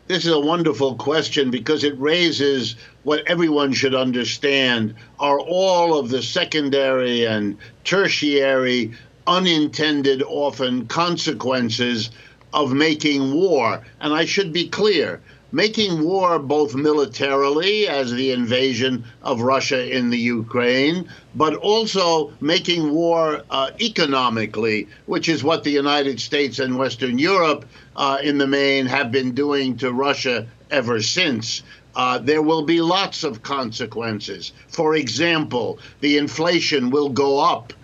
this 0.09 0.26
is 0.26 0.32
a 0.32 0.38
wonderful 0.38 0.96
question 0.96 1.50
because 1.50 1.84
it 1.84 1.98
raises 1.98 2.76
what 3.03 3.26
everyone 3.26 3.72
should 3.72 3.94
understand 3.94 4.94
are 5.18 5.40
all 5.40 5.98
of 5.98 6.11
the 6.11 6.22
secondary 6.22 7.24
and 7.24 7.57
tertiary 7.84 8.92
unintended 9.26 10.22
often 10.22 10.86
consequences 10.86 12.11
of 12.53 12.74
making 12.74 13.32
war. 13.32 13.80
And 14.03 14.12
I 14.12 14.26
should 14.26 14.53
be 14.53 14.68
clear 14.68 15.22
making 15.53 16.03
war 16.03 16.38
both 16.38 16.74
militarily, 16.74 17.86
as 17.86 18.11
the 18.11 18.32
invasion 18.32 19.05
of 19.22 19.42
Russia 19.42 19.94
in 19.94 20.09
the 20.11 20.18
Ukraine, 20.18 21.09
but 21.34 21.55
also 21.55 22.32
making 22.40 22.90
war 22.90 23.42
uh, 23.50 23.70
economically, 23.80 24.88
which 25.07 25.28
is 25.28 25.44
what 25.44 25.62
the 25.62 25.70
United 25.70 26.18
States 26.20 26.59
and 26.59 26.78
Western 26.78 27.18
Europe, 27.18 27.66
uh, 27.94 28.18
in 28.22 28.38
the 28.38 28.46
main, 28.46 28.86
have 28.86 29.12
been 29.12 29.32
doing 29.32 29.76
to 29.76 29.92
Russia 29.92 30.46
ever 30.70 31.03
since. 31.03 31.62
Uh, 31.94 32.18
there 32.18 32.40
will 32.40 32.62
be 32.62 32.80
lots 32.80 33.22
of 33.22 33.42
consequences. 33.42 34.53
For 34.68 34.96
example, 34.96 35.78
the 36.00 36.16
inflation 36.16 36.90
will 36.90 37.11
go 37.11 37.38
up 37.38 37.74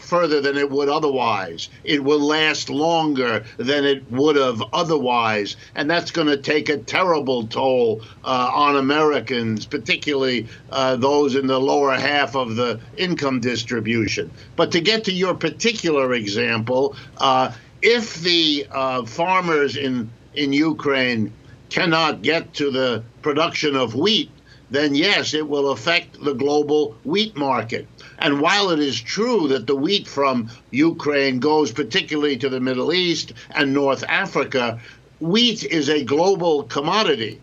further 0.00 0.40
than 0.40 0.56
it 0.56 0.70
would 0.70 0.88
otherwise. 0.88 1.68
It 1.84 2.02
will 2.02 2.20
last 2.20 2.70
longer 2.70 3.44
than 3.56 3.84
it 3.84 4.10
would 4.10 4.36
have 4.36 4.62
otherwise, 4.72 5.56
and 5.74 5.90
that's 5.90 6.10
going 6.10 6.28
to 6.28 6.36
take 6.36 6.68
a 6.68 6.78
terrible 6.78 7.46
toll 7.46 8.02
uh, 8.24 8.50
on 8.54 8.76
Americans, 8.76 9.66
particularly 9.66 10.48
uh, 10.70 10.96
those 10.96 11.34
in 11.34 11.46
the 11.46 11.60
lower 11.60 11.94
half 11.94 12.34
of 12.34 12.56
the 12.56 12.80
income 12.96 13.40
distribution. 13.40 14.30
But 14.56 14.72
to 14.72 14.80
get 14.80 15.04
to 15.04 15.12
your 15.12 15.34
particular 15.34 16.14
example, 16.14 16.96
uh, 17.18 17.52
if 17.82 18.20
the 18.20 18.66
uh, 18.70 19.04
farmers 19.04 19.76
in 19.76 20.10
in 20.34 20.52
Ukraine 20.52 21.32
cannot 21.68 22.22
get 22.22 22.54
to 22.54 22.70
the 22.70 23.02
production 23.22 23.76
of 23.76 23.94
wheat, 23.94 24.30
then 24.70 24.94
yes, 24.94 25.34
it 25.34 25.48
will 25.48 25.70
affect 25.70 26.22
the 26.22 26.34
global 26.34 26.96
wheat 27.04 27.36
market. 27.36 27.86
And 28.18 28.40
while 28.40 28.70
it 28.70 28.80
is 28.80 29.00
true 29.00 29.46
that 29.48 29.66
the 29.66 29.76
wheat 29.76 30.08
from 30.08 30.50
Ukraine 30.70 31.38
goes 31.38 31.70
particularly 31.70 32.36
to 32.38 32.48
the 32.48 32.60
Middle 32.60 32.92
East 32.92 33.32
and 33.50 33.72
North 33.72 34.02
Africa, 34.08 34.80
wheat 35.20 35.62
is 35.64 35.88
a 35.88 36.04
global 36.04 36.64
commodity. 36.64 37.40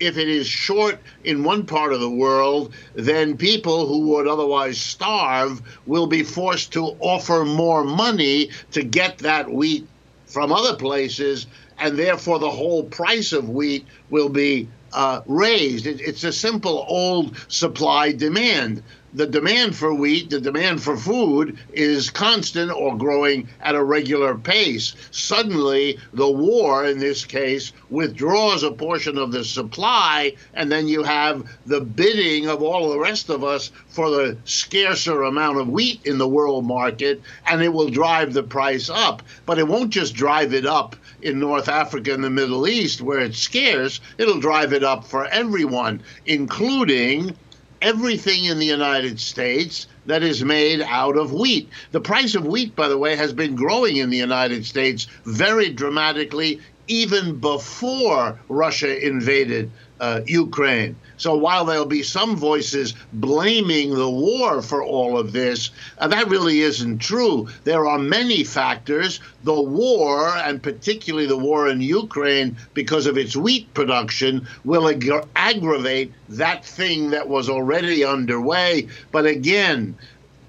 If 0.00 0.18
it 0.18 0.28
is 0.28 0.46
short 0.46 0.98
in 1.24 1.44
one 1.44 1.64
part 1.64 1.92
of 1.92 2.00
the 2.00 2.10
world, 2.10 2.74
then 2.94 3.36
people 3.36 3.86
who 3.86 4.08
would 4.08 4.26
otherwise 4.26 4.78
starve 4.78 5.62
will 5.86 6.06
be 6.06 6.22
forced 6.22 6.72
to 6.72 6.96
offer 7.00 7.44
more 7.44 7.84
money 7.84 8.50
to 8.72 8.82
get 8.82 9.18
that 9.18 9.50
wheat 9.50 9.86
from 10.26 10.52
other 10.52 10.76
places, 10.76 11.46
and 11.78 11.96
therefore 11.96 12.40
the 12.40 12.50
whole 12.50 12.82
price 12.82 13.32
of 13.32 13.48
wheat 13.48 13.86
will 14.10 14.28
be 14.28 14.68
uh, 14.92 15.20
raised. 15.26 15.86
It, 15.86 16.00
it's 16.00 16.24
a 16.24 16.32
simple 16.32 16.84
old 16.88 17.36
supply 17.48 18.12
demand 18.12 18.82
the 19.16 19.26
demand 19.26 19.74
for 19.74 19.94
wheat, 19.94 20.28
the 20.28 20.38
demand 20.38 20.82
for 20.82 20.94
food 20.94 21.56
is 21.72 22.10
constant 22.10 22.70
or 22.70 22.98
growing 22.98 23.48
at 23.62 23.74
a 23.74 23.82
regular 23.82 24.34
pace. 24.34 24.94
Suddenly, 25.10 25.98
the 26.12 26.30
war, 26.30 26.84
in 26.84 26.98
this 26.98 27.24
case, 27.24 27.72
withdraws 27.88 28.62
a 28.62 28.70
portion 28.70 29.16
of 29.16 29.32
the 29.32 29.42
supply, 29.42 30.34
and 30.52 30.70
then 30.70 30.86
you 30.86 31.02
have 31.02 31.48
the 31.64 31.80
bidding 31.80 32.46
of 32.46 32.62
all 32.62 32.90
the 32.90 32.98
rest 32.98 33.30
of 33.30 33.42
us 33.42 33.70
for 33.88 34.10
the 34.10 34.36
scarcer 34.44 35.22
amount 35.22 35.58
of 35.58 35.70
wheat 35.70 36.02
in 36.04 36.18
the 36.18 36.28
world 36.28 36.66
market, 36.66 37.22
and 37.46 37.62
it 37.62 37.72
will 37.72 37.88
drive 37.88 38.34
the 38.34 38.42
price 38.42 38.90
up. 38.90 39.22
But 39.46 39.58
it 39.58 39.66
won't 39.66 39.88
just 39.88 40.14
drive 40.14 40.52
it 40.52 40.66
up 40.66 40.94
in 41.22 41.40
North 41.40 41.70
Africa 41.70 42.12
and 42.12 42.22
the 42.22 42.28
Middle 42.28 42.68
East 42.68 43.00
where 43.00 43.20
it's 43.20 43.38
scarce, 43.38 43.98
it'll 44.18 44.40
drive 44.40 44.74
it 44.74 44.84
up 44.84 45.06
for 45.06 45.24
everyone, 45.28 46.02
including 46.26 47.34
everything 47.86 48.46
in 48.46 48.58
the 48.58 48.66
United 48.66 49.20
States 49.20 49.86
that 50.06 50.24
is 50.24 50.42
made 50.42 50.80
out 50.82 51.16
of 51.16 51.32
wheat. 51.32 51.68
The 51.92 52.00
price 52.00 52.34
of 52.34 52.44
wheat, 52.44 52.74
by 52.74 52.88
the 52.88 52.98
way, 52.98 53.14
has 53.14 53.32
been 53.32 53.54
growing 53.54 53.98
in 53.98 54.10
the 54.10 54.16
United 54.16 54.66
States 54.66 55.06
very 55.24 55.70
dramatically 55.70 56.60
even 56.88 57.38
before 57.38 58.38
Russia 58.48 59.06
invaded 59.06 59.70
uh, 60.00 60.20
Ukraine. 60.26 60.96
So 61.16 61.34
while 61.36 61.64
there'll 61.64 61.86
be 61.86 62.02
some 62.02 62.36
voices 62.36 62.94
blaming 63.14 63.94
the 63.94 64.10
war 64.10 64.60
for 64.60 64.84
all 64.84 65.18
of 65.18 65.32
this, 65.32 65.70
uh, 65.98 66.08
that 66.08 66.28
really 66.28 66.60
isn't 66.60 66.98
true. 66.98 67.48
There 67.64 67.86
are 67.86 67.98
many 67.98 68.44
factors. 68.44 69.20
The 69.44 69.58
war, 69.58 70.28
and 70.28 70.62
particularly 70.62 71.26
the 71.26 71.38
war 71.38 71.68
in 71.68 71.80
Ukraine, 71.80 72.56
because 72.74 73.06
of 73.06 73.16
its 73.16 73.36
wheat 73.36 73.72
production, 73.72 74.46
will 74.64 74.88
ag- 74.88 75.26
aggravate 75.34 76.12
that 76.28 76.64
thing 76.64 77.10
that 77.10 77.28
was 77.28 77.48
already 77.48 78.04
underway. 78.04 78.88
But 79.12 79.24
again, 79.24 79.96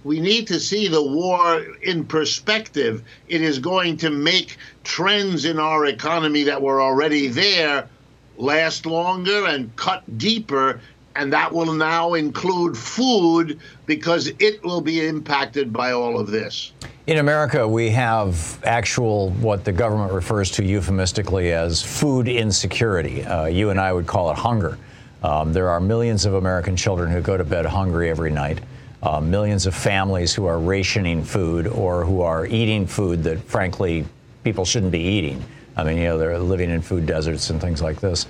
we 0.07 0.21
need 0.21 0.47
to 0.47 0.57
see 0.57 0.87
the 0.87 1.03
war 1.03 1.65
in 1.81 2.05
perspective. 2.05 3.03
It 3.27 3.41
is 3.41 3.59
going 3.59 3.97
to 3.97 4.09
make 4.09 4.55
trends 4.85 5.43
in 5.43 5.59
our 5.59 5.85
economy 5.87 6.43
that 6.43 6.61
were 6.61 6.81
already 6.81 7.27
there 7.27 7.89
last 8.37 8.85
longer 8.85 9.47
and 9.47 9.75
cut 9.75 10.17
deeper. 10.17 10.79
And 11.17 11.33
that 11.33 11.51
will 11.51 11.73
now 11.73 12.13
include 12.13 12.77
food 12.77 13.59
because 13.85 14.31
it 14.39 14.63
will 14.63 14.79
be 14.79 15.05
impacted 15.05 15.73
by 15.73 15.91
all 15.91 16.17
of 16.17 16.27
this. 16.27 16.71
In 17.07 17.17
America, 17.17 17.67
we 17.67 17.89
have 17.89 18.63
actual, 18.63 19.31
what 19.31 19.65
the 19.65 19.73
government 19.73 20.13
refers 20.13 20.51
to 20.51 20.63
euphemistically 20.63 21.51
as 21.51 21.81
food 21.81 22.29
insecurity. 22.29 23.25
Uh, 23.25 23.47
you 23.47 23.71
and 23.71 23.79
I 23.79 23.91
would 23.91 24.07
call 24.07 24.31
it 24.31 24.37
hunger. 24.37 24.77
Um, 25.21 25.51
there 25.51 25.69
are 25.69 25.81
millions 25.81 26.25
of 26.25 26.35
American 26.35 26.77
children 26.77 27.11
who 27.11 27.19
go 27.19 27.35
to 27.35 27.43
bed 27.43 27.65
hungry 27.65 28.09
every 28.09 28.31
night. 28.31 28.59
Uh, 29.07 29.21
millions 29.21 29.65
of 29.65 29.73
families 29.73 30.33
who 30.33 30.45
are 30.45 30.59
rationing 30.59 31.23
food 31.23 31.65
or 31.65 32.03
who 32.03 32.19
are 32.19 32.45
eating 32.45 32.85
food 32.85 33.23
that, 33.23 33.39
frankly, 33.43 34.05
people 34.43 34.65
shouldn't 34.65 34.91
be 34.91 34.99
eating. 34.99 35.41
I 35.77 35.85
mean, 35.85 35.95
you 35.95 36.03
know, 36.03 36.17
they're 36.17 36.37
living 36.37 36.69
in 36.69 36.81
food 36.81 37.05
deserts 37.05 37.49
and 37.49 37.61
things 37.61 37.81
like 37.81 38.01
this. 38.01 38.25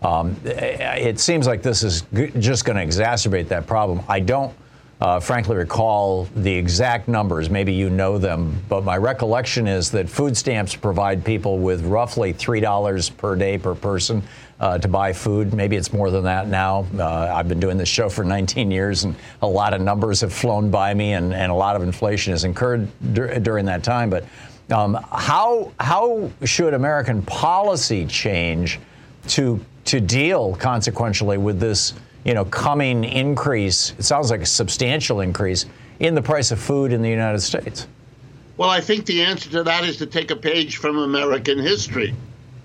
Um, 0.00 0.34
it 0.46 1.20
seems 1.20 1.46
like 1.46 1.60
this 1.60 1.82
is 1.82 2.04
just 2.38 2.64
going 2.64 2.76
to 2.78 2.86
exacerbate 2.86 3.48
that 3.48 3.66
problem. 3.66 4.00
I 4.08 4.20
don't, 4.20 4.54
uh, 5.02 5.20
frankly, 5.20 5.54
recall 5.54 6.26
the 6.34 6.54
exact 6.54 7.08
numbers. 7.08 7.50
Maybe 7.50 7.74
you 7.74 7.90
know 7.90 8.16
them, 8.16 8.58
but 8.70 8.84
my 8.84 8.96
recollection 8.96 9.66
is 9.66 9.90
that 9.90 10.08
food 10.08 10.34
stamps 10.34 10.74
provide 10.74 11.26
people 11.26 11.58
with 11.58 11.84
roughly 11.84 12.32
$3 12.32 13.16
per 13.18 13.36
day 13.36 13.58
per 13.58 13.74
person 13.74 14.22
uh, 14.62 14.78
to 14.78 14.88
buy 14.88 15.12
food. 15.12 15.52
Maybe 15.52 15.76
it's 15.76 15.92
more 15.92 16.10
than 16.10 16.22
that 16.24 16.46
now. 16.46 16.86
Uh, 16.96 17.34
I've 17.34 17.48
been 17.48 17.60
doing 17.60 17.76
this 17.76 17.88
show 17.88 18.08
for 18.08 18.24
19 18.36 18.70
years, 18.70 19.04
and 19.04 19.14
a 19.42 19.46
lot 19.46 19.74
of 19.74 19.80
numbers 19.82 20.20
have 20.22 20.32
flown 20.32 20.70
by 20.70 20.94
me, 20.94 21.12
and, 21.12 21.34
and 21.34 21.52
a 21.52 21.54
lot 21.54 21.76
of 21.76 21.82
inflation 21.82 22.32
has 22.32 22.44
incurred 22.44 22.88
dur- 23.12 23.38
during 23.40 23.66
that 23.66 23.82
time. 23.82 24.08
But 24.08 24.24
Um, 24.70 24.94
how 25.10 25.72
how 25.80 26.30
should 26.44 26.72
American 26.72 27.20
policy 27.22 28.06
change 28.06 28.78
to 29.34 29.58
to 29.84 30.00
deal 30.00 30.54
consequentially 30.54 31.36
with 31.36 31.58
this 31.58 31.94
you 32.24 32.32
know 32.32 32.44
coming 32.46 33.04
increase? 33.04 33.92
It 33.98 34.04
sounds 34.04 34.30
like 34.30 34.42
a 34.42 34.46
substantial 34.46 35.20
increase 35.20 35.66
in 35.98 36.14
the 36.14 36.22
price 36.22 36.52
of 36.52 36.60
food 36.60 36.92
in 36.92 37.02
the 37.02 37.10
United 37.10 37.42
States. 37.42 37.88
Well, 38.56 38.70
I 38.70 38.80
think 38.80 39.04
the 39.04 39.20
answer 39.22 39.50
to 39.50 39.62
that 39.64 39.84
is 39.84 39.96
to 39.96 40.06
take 40.06 40.30
a 40.30 40.36
page 40.36 40.76
from 40.76 40.96
American 40.98 41.58
history. 41.58 42.14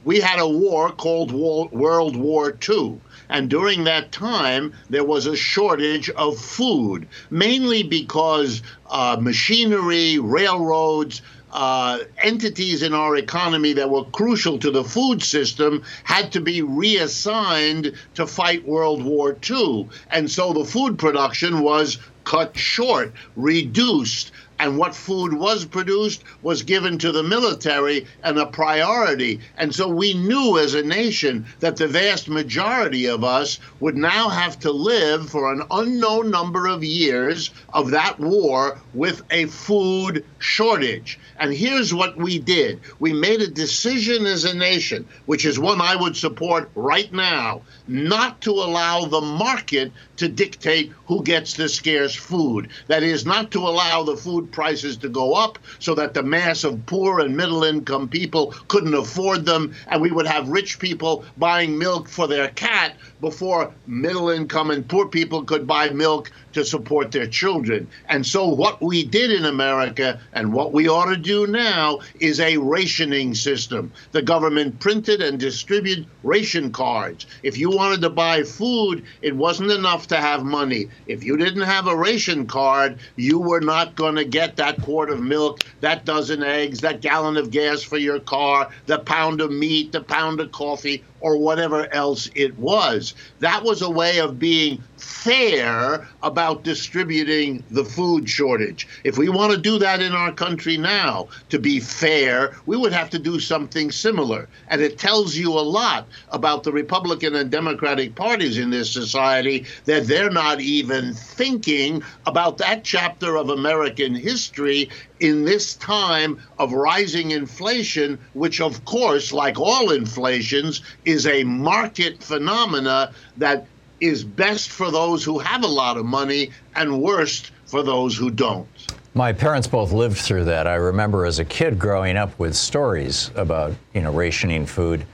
We 0.08 0.22
had 0.22 0.40
a 0.40 0.48
war 0.48 0.94
called 0.94 1.34
World 1.34 2.16
War 2.16 2.58
II. 2.70 3.02
And 3.28 3.50
during 3.50 3.84
that 3.84 4.14
time, 4.14 4.74
there 4.90 5.04
was 5.04 5.26
a 5.26 5.36
shortage 5.36 6.10
of 6.12 6.40
food, 6.40 7.10
mainly 7.30 7.84
because 7.84 8.62
uh, 8.90 9.18
machinery, 9.20 10.18
railroads, 10.18 11.22
uh, 11.52 12.00
entities 12.20 12.84
in 12.84 12.94
our 12.94 13.18
economy 13.18 13.74
that 13.74 13.90
were 13.90 14.06
crucial 14.06 14.58
to 14.60 14.72
the 14.72 14.86
food 14.86 15.22
system 15.22 15.84
had 16.06 16.32
to 16.32 16.40
be 16.40 16.62
reassigned 16.62 17.92
to 18.14 18.26
fight 18.26 18.66
World 18.66 19.04
War 19.04 19.36
II. 19.50 19.90
And 20.10 20.32
so 20.32 20.54
the 20.54 20.64
food 20.64 20.98
production 20.98 21.60
was 21.60 21.98
cut 22.24 22.58
short, 22.58 23.14
reduced 23.36 24.32
and 24.60 24.78
what 24.78 24.96
food 24.96 25.34
was 25.34 25.66
produced 25.66 26.24
was 26.42 26.64
given 26.64 26.98
to 26.98 27.12
the 27.12 27.24
military 27.24 28.06
and 28.24 28.38
a 28.40 28.46
priority. 28.46 29.40
And 29.58 29.74
so 29.74 29.88
we 29.88 30.14
knew 30.14 30.58
as 30.58 30.74
a 30.74 30.82
nation 30.82 31.46
that 31.60 31.78
the 31.78 31.88
vast 31.88 32.28
majority 32.28 33.06
of 33.08 33.24
us 33.24 33.60
would 33.80 33.96
now 33.96 34.30
have 34.30 34.60
to 34.60 34.72
live 34.72 35.30
for 35.30 35.52
an 35.52 35.64
unknown 35.70 36.32
number 36.32 36.68
of 36.68 36.84
years 36.84 37.52
of 37.74 37.92
that 37.92 38.20
war 38.20 38.80
with 38.94 39.22
a 39.32 39.46
food 39.46 40.26
shortage. 40.40 41.20
And 41.40 41.54
here's 41.54 41.94
what 41.94 42.18
we 42.18 42.40
did 42.40 42.80
we 43.00 43.14
made 43.14 43.42
a 43.42 43.48
decision 43.48 44.26
as 44.26 44.44
a 44.44 44.56
nation, 44.56 45.08
which 45.28 45.46
is 45.46 45.60
one 45.60 45.82
I 45.82 45.96
would 45.96 46.18
support 46.18 46.70
right 46.76 47.12
now, 47.14 47.62
not 47.88 48.42
to 48.42 48.52
allow 48.52 49.06
the 49.06 49.22
market 49.22 49.92
to 50.18 50.28
dictate 50.28 50.92
who 51.06 51.24
gets 51.24 51.54
the 51.54 51.70
scarce 51.70 52.16
food. 52.16 52.70
That 52.88 53.04
is, 53.04 53.26
not 53.26 53.52
to 53.52 53.60
allow 53.60 54.04
the 54.04 54.18
food 54.18 54.52
prices 54.52 54.98
to 54.98 55.10
go 55.10 55.34
up 55.34 55.58
so 55.80 55.96
that 55.96 56.14
the 56.14 56.24
mass 56.24 56.64
of 56.64 56.86
poor 56.86 57.20
and 57.20 57.36
middle 57.36 57.64
income 57.64 58.08
people 58.10 58.54
couldn't 58.68 58.94
afford 58.94 59.46
them, 59.46 59.74
and 59.88 60.02
we 60.02 60.12
would 60.12 60.28
have 60.28 60.50
rich 60.50 60.80
people 60.80 61.24
buying 61.38 61.78
milk 61.78 62.10
for 62.10 62.28
their 62.28 62.50
cat 62.50 62.96
before 63.22 63.74
middle 63.86 64.30
income 64.30 64.72
and 64.72 64.88
poor 64.88 65.08
people 65.08 65.44
could 65.44 65.66
buy 65.66 65.90
milk 65.90 66.32
to 66.54 66.66
support 66.66 67.12
their 67.12 67.28
children. 67.28 67.88
And 68.10 68.26
so, 68.26 68.48
what 68.48 68.82
we 68.82 69.04
did 69.04 69.32
in 69.32 69.46
America 69.46 70.20
and 70.34 70.54
what 70.54 70.74
we 70.74 70.90
ought 70.90 71.10
to 71.10 71.18
do 71.18 71.48
now 71.48 72.00
is 72.20 72.40
a 72.40 72.58
rationing 72.58 73.36
system. 73.36 73.92
The 74.12 74.22
government 74.22 74.80
printed 74.80 75.22
and 75.22 75.40
distributed 75.40 76.08
ration 76.24 76.72
cards. 76.72 77.26
If 77.44 77.58
you 77.58 77.70
wanted 77.70 78.02
to 78.02 78.10
buy 78.10 78.44
food, 78.44 79.04
it 79.22 79.36
wasn't 79.36 79.72
enough 79.72 80.08
to 80.08 80.18
have 80.18 80.44
money. 80.44 80.90
If 81.06 81.24
you 81.24 81.38
didn't 81.38 81.62
have 81.62 81.88
a 81.88 81.96
ration 81.96 82.48
card, 82.48 83.00
you 83.16 83.40
were 83.40 83.62
not 83.62 83.96
going 83.96 84.16
to 84.16 84.26
get 84.26 84.56
that 84.58 84.82
quart 84.82 85.10
of 85.10 85.22
milk, 85.22 85.60
that 85.82 86.06
dozen 86.06 86.44
eggs, 86.44 86.82
that 86.82 87.02
gallon 87.02 87.38
of 87.38 87.52
gas 87.52 87.82
for 87.84 87.98
your 87.98 88.20
car, 88.20 88.70
the 88.86 89.00
pound 89.00 89.42
of 89.42 89.52
meat, 89.52 89.92
the 89.92 90.02
pound 90.02 90.40
of 90.40 90.52
coffee, 90.52 91.04
or 91.20 91.38
whatever 91.38 91.92
else 91.94 92.30
it 92.36 92.58
was. 92.58 93.14
That 93.40 93.64
was 93.64 93.82
a 93.82 93.90
way 93.90 94.20
of 94.20 94.40
being 94.40 94.84
fair 94.98 96.08
about 96.24 96.64
distributing 96.64 97.64
the 97.70 97.86
food 97.86 98.30
shortage. 98.30 98.88
If 99.04 99.18
we 99.18 99.30
want 99.30 99.54
to 99.54 99.58
do 99.58 99.78
that 99.80 100.02
in 100.02 100.14
our 100.14 100.32
country 100.32 100.78
now, 100.78 101.28
to 101.50 101.60
be 101.60 101.80
fair, 101.80 102.56
we 102.66 102.78
would 102.78 102.94
have 102.94 103.10
to 103.12 103.20
do 103.20 103.40
something 103.40 103.92
similar. 103.92 104.48
And 104.70 104.82
it 104.82 104.98
tells 104.98 105.36
you 105.36 105.54
a 105.54 105.62
lot 105.62 106.08
about 106.30 106.64
the 106.64 106.72
Republican 106.72 107.36
and 107.36 107.52
Democratic 107.52 108.16
parties 108.16 108.58
in 108.58 108.70
this 108.70 108.92
society 108.92 109.66
that 109.86 110.08
they're 110.08 110.32
not 110.32 110.62
even 110.62 111.14
thinking 111.14 112.04
about 112.26 112.58
that 112.58 112.84
chapter 112.84 113.38
of 113.38 113.50
American 113.50 114.16
history 114.16 114.90
in 115.20 115.44
this 115.46 115.76
time 115.76 116.40
of 116.60 116.74
rising 116.74 117.32
inflation, 117.32 118.20
which, 118.34 118.62
of 118.62 118.84
course, 118.86 119.32
like 119.34 119.60
all 119.60 119.92
inflations, 119.92 120.82
is 121.06 121.26
a 121.28 121.44
market 121.44 122.22
phenomena 122.22 123.14
that 123.38 123.66
is 124.00 124.24
best 124.24 124.70
for 124.70 124.92
those 124.92 125.24
who 125.24 125.40
have 125.40 125.64
a 125.64 125.68
lot 125.68 125.98
of 125.98 126.06
money 126.06 126.52
and 126.76 127.02
worst 127.02 127.52
for 127.66 127.84
those 127.84 128.16
who 128.16 128.30
don't. 128.30 128.68
My 129.14 129.34
parents 129.34 129.68
both 129.68 129.92
lived 129.92 130.18
through 130.18 130.46
that. 130.46 130.68
I 130.68 130.76
remember 130.76 131.26
as 131.26 131.40
a 131.40 131.46
kid 131.46 131.80
growing 131.80 132.18
up 132.18 132.38
with 132.38 132.56
stories 132.56 133.32
about, 133.36 133.74
you 133.94 134.02
know, 134.02 134.12
rationing 134.12 134.66
food. 134.66 135.06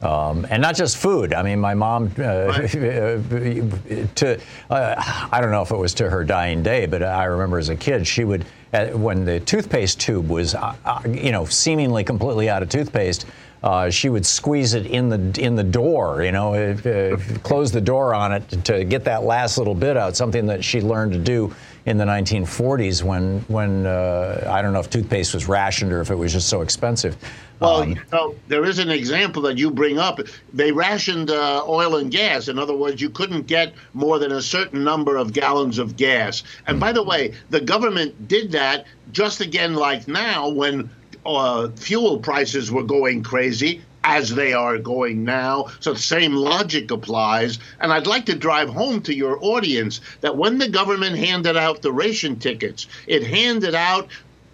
Um, 0.00 0.44
and 0.50 0.60
not 0.60 0.74
just 0.74 0.96
food. 0.96 1.32
I 1.32 1.44
mean, 1.44 1.60
my 1.60 1.74
mom, 1.74 2.06
uh, 2.18 2.66
to 2.66 4.40
uh, 4.68 5.28
I 5.30 5.40
don't 5.40 5.52
know 5.52 5.62
if 5.62 5.70
it 5.70 5.76
was 5.76 5.94
to 5.94 6.10
her 6.10 6.24
dying 6.24 6.64
day, 6.64 6.86
but 6.86 7.04
I 7.04 7.22
remember 7.26 7.56
as 7.56 7.68
a 7.68 7.76
kid, 7.76 8.04
she 8.04 8.24
would, 8.24 8.44
when 8.72 9.24
the 9.24 9.40
toothpaste 9.40 10.00
tube 10.00 10.28
was, 10.28 10.54
uh, 10.54 10.74
uh, 10.84 11.02
you 11.06 11.30
know, 11.30 11.44
seemingly 11.44 12.04
completely 12.04 12.48
out 12.48 12.62
of 12.62 12.68
toothpaste, 12.68 13.26
uh, 13.62 13.90
she 13.90 14.08
would 14.08 14.26
squeeze 14.26 14.74
it 14.74 14.86
in 14.86 15.08
the 15.08 15.40
in 15.40 15.54
the 15.54 15.62
door, 15.62 16.22
you 16.22 16.32
know, 16.32 16.54
uh, 16.54 17.16
close 17.42 17.70
the 17.70 17.80
door 17.80 18.14
on 18.14 18.32
it 18.32 18.48
to 18.64 18.84
get 18.84 19.04
that 19.04 19.22
last 19.22 19.58
little 19.58 19.74
bit 19.74 19.96
out. 19.96 20.16
Something 20.16 20.46
that 20.46 20.64
she 20.64 20.80
learned 20.80 21.12
to 21.12 21.18
do 21.18 21.54
in 21.84 21.98
the 21.98 22.04
1940s 22.04 23.02
when 23.02 23.40
when 23.48 23.86
uh, 23.86 24.46
I 24.48 24.62
don't 24.62 24.72
know 24.72 24.80
if 24.80 24.90
toothpaste 24.90 25.34
was 25.34 25.48
rationed 25.48 25.92
or 25.92 26.00
if 26.00 26.10
it 26.10 26.14
was 26.14 26.32
just 26.32 26.48
so 26.48 26.62
expensive. 26.62 27.16
Well, 27.60 27.82
um, 27.82 27.90
you 27.90 27.96
know, 28.12 28.34
there 28.48 28.64
is 28.64 28.78
an 28.78 28.90
example 28.90 29.42
that 29.42 29.56
you 29.56 29.70
bring 29.70 29.98
up. 29.98 30.20
They 30.52 30.72
rationed 30.72 31.30
uh, 31.30 31.64
oil 31.66 31.96
and 31.96 32.10
gas. 32.10 32.48
In 32.48 32.58
other 32.58 32.74
words, 32.74 33.00
you 33.00 33.10
couldn't 33.10 33.46
get 33.46 33.74
more 33.94 34.18
than 34.18 34.32
a 34.32 34.42
certain 34.42 34.82
number 34.82 35.16
of 35.16 35.32
gallons 35.32 35.78
of 35.78 35.96
gas. 35.96 36.42
And 36.66 36.80
by 36.80 36.92
the 36.92 37.02
way, 37.02 37.34
the 37.50 37.60
government 37.60 38.28
did 38.28 38.52
that 38.52 38.86
just 39.12 39.40
again 39.40 39.74
like 39.74 40.08
now 40.08 40.48
when 40.48 40.90
uh, 41.24 41.68
fuel 41.70 42.18
prices 42.18 42.72
were 42.72 42.82
going 42.82 43.22
crazy 43.22 43.82
as 44.04 44.34
they 44.34 44.52
are 44.52 44.78
going 44.78 45.24
now. 45.24 45.66
So 45.80 45.92
the 45.92 45.98
same 45.98 46.34
logic 46.34 46.90
applies. 46.90 47.58
And 47.80 47.92
I'd 47.92 48.06
like 48.06 48.26
to 48.26 48.34
drive 48.34 48.68
home 48.68 49.00
to 49.02 49.14
your 49.14 49.38
audience 49.42 50.00
that 50.20 50.36
when 50.36 50.58
the 50.58 50.68
government 50.68 51.16
handed 51.16 51.56
out 51.56 51.82
the 51.82 51.92
ration 51.92 52.38
tickets, 52.38 52.86
it 53.06 53.22
handed 53.22 53.74
out, 53.74 54.08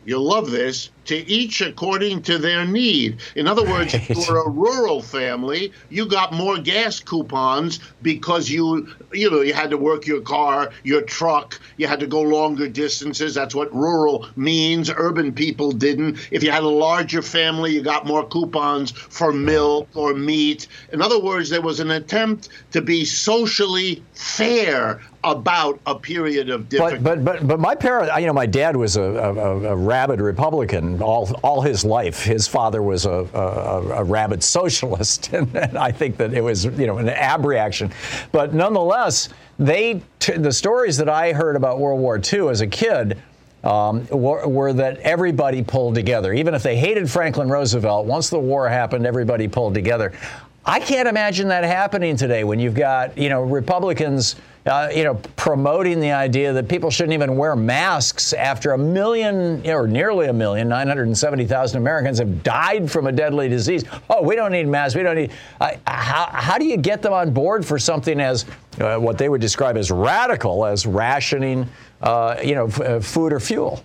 you'll 0.08 0.22
love 0.22 0.50
this, 0.50 0.88
to 1.04 1.16
each 1.28 1.60
according 1.60 2.22
to 2.22 2.38
their 2.38 2.64
need. 2.66 3.18
In 3.34 3.46
other 3.46 3.62
words, 3.62 3.92
right. 3.92 4.10
if 4.10 4.16
you 4.16 4.24
were 4.28 4.42
a 4.42 4.48
rural 4.48 5.02
family, 5.02 5.72
you 5.90 6.06
got 6.06 6.32
more 6.32 6.58
gas 6.58 7.00
coupons 7.00 7.80
because 8.00 8.50
you, 8.50 8.88
you 9.12 9.30
know, 9.30 9.40
you 9.42 9.52
had 9.52 9.70
to 9.70 9.76
work 9.76 10.06
your 10.06 10.20
car, 10.22 10.70
your 10.82 11.02
truck, 11.02 11.60
you 11.76 11.86
had 11.86 12.00
to 12.00 12.06
go 12.06 12.22
longer 12.22 12.68
distances. 12.68 13.34
That's 13.34 13.54
what 13.54 13.74
rural 13.74 14.26
means. 14.36 14.90
Urban 14.90 15.32
people 15.32 15.72
didn't. 15.72 16.18
If 16.30 16.42
you 16.42 16.50
had 16.50 16.62
a 16.62 16.68
larger 16.68 17.22
family, 17.22 17.72
you 17.72 17.82
got 17.82 18.06
more 18.06 18.26
coupons 18.26 18.90
for 18.90 19.32
milk 19.32 19.88
or 19.94 20.14
meat. 20.14 20.68
In 20.92 21.02
other 21.02 21.18
words, 21.18 21.50
there 21.50 21.62
was 21.62 21.80
an 21.80 21.90
attempt 21.90 22.48
to 22.72 22.80
be 22.80 23.04
socially 23.04 24.02
fair 24.12 25.00
about 25.24 25.80
a 25.86 25.94
period 25.94 26.48
of 26.48 26.68
difficulty. 26.68 26.98
But 26.98 27.24
but 27.24 27.38
but, 27.38 27.48
but 27.48 27.60
my 27.60 27.74
parents, 27.74 28.12
you 28.18 28.26
know, 28.26 28.32
my 28.32 28.46
dad 28.46 28.76
was 28.76 28.96
a, 28.96 29.02
a, 29.02 29.72
a 29.72 29.76
rabid 29.76 30.20
Republican 30.20 31.02
all 31.02 31.30
all 31.42 31.60
his 31.60 31.84
life. 31.84 32.22
His 32.22 32.46
father 32.46 32.82
was 32.82 33.04
a, 33.04 33.28
a, 33.34 34.04
rabid 34.04 34.42
socialist, 34.42 35.32
and, 35.32 35.54
and, 35.56 35.76
I 35.76 35.90
think 35.90 36.16
that 36.18 36.32
it 36.32 36.40
was 36.40 36.64
you 36.64 36.86
know 36.86 36.98
an 36.98 37.08
ab 37.08 37.44
reaction. 37.44 37.92
But 38.32 38.54
nonetheless, 38.54 39.28
they 39.58 40.02
t- 40.20 40.34
the 40.34 40.52
stories 40.52 40.96
that 40.98 41.08
I 41.08 41.32
heard 41.32 41.56
about 41.56 41.80
World 41.80 42.00
War 42.00 42.20
II 42.20 42.48
as 42.48 42.60
a 42.60 42.66
kid. 42.66 43.20
Um, 43.64 44.06
were, 44.06 44.46
were, 44.46 44.72
that 44.74 44.98
everybody 44.98 45.64
pulled 45.64 45.96
together. 45.96 46.32
Even 46.32 46.54
if 46.54 46.62
they 46.62 46.76
hated 46.76 47.10
Franklin 47.10 47.48
Roosevelt, 47.48 48.06
once 48.06 48.30
the 48.30 48.38
war 48.38 48.68
happened, 48.68 49.04
everybody 49.04 49.48
pulled 49.48 49.74
together. 49.74 50.12
I 50.64 50.78
can't 50.78 51.08
imagine 51.08 51.48
that 51.48 51.64
happening 51.64 52.16
today 52.16 52.44
when 52.44 52.60
you've 52.60 52.76
got, 52.76 53.18
you 53.18 53.28
know, 53.28 53.42
Republicans 53.42 54.36
uh, 54.66 54.88
you 54.94 55.04
know, 55.04 55.14
promoting 55.36 56.00
the 56.00 56.12
idea 56.12 56.52
that 56.52 56.68
people 56.68 56.90
shouldn't 56.90 57.14
even 57.14 57.36
wear 57.36 57.56
masks 57.56 58.32
after 58.32 58.72
a 58.72 58.78
million 58.78 59.66
or 59.68 59.86
nearly 59.86 60.26
a 60.28 60.32
million, 60.32 60.68
970,000 60.68 61.78
Americans 61.78 62.18
have 62.18 62.42
died 62.42 62.90
from 62.90 63.06
a 63.06 63.12
deadly 63.12 63.48
disease. 63.48 63.84
Oh, 64.10 64.22
we 64.22 64.36
don't 64.36 64.52
need 64.52 64.66
masks. 64.66 64.94
We 64.96 65.02
don't 65.02 65.16
need. 65.16 65.32
Uh, 65.60 65.72
how, 65.86 66.26
how 66.32 66.58
do 66.58 66.64
you 66.64 66.76
get 66.76 67.02
them 67.02 67.12
on 67.12 67.32
board 67.32 67.64
for 67.64 67.78
something 67.78 68.20
as 68.20 68.44
uh, 68.80 68.98
what 68.98 69.18
they 69.18 69.28
would 69.28 69.40
describe 69.40 69.76
as 69.76 69.90
radical 69.90 70.64
as 70.66 70.86
rationing, 70.86 71.66
uh, 72.02 72.36
you 72.42 72.54
know, 72.54 72.66
f- 72.66 72.80
uh, 72.80 73.00
food 73.00 73.32
or 73.32 73.40
fuel? 73.40 73.82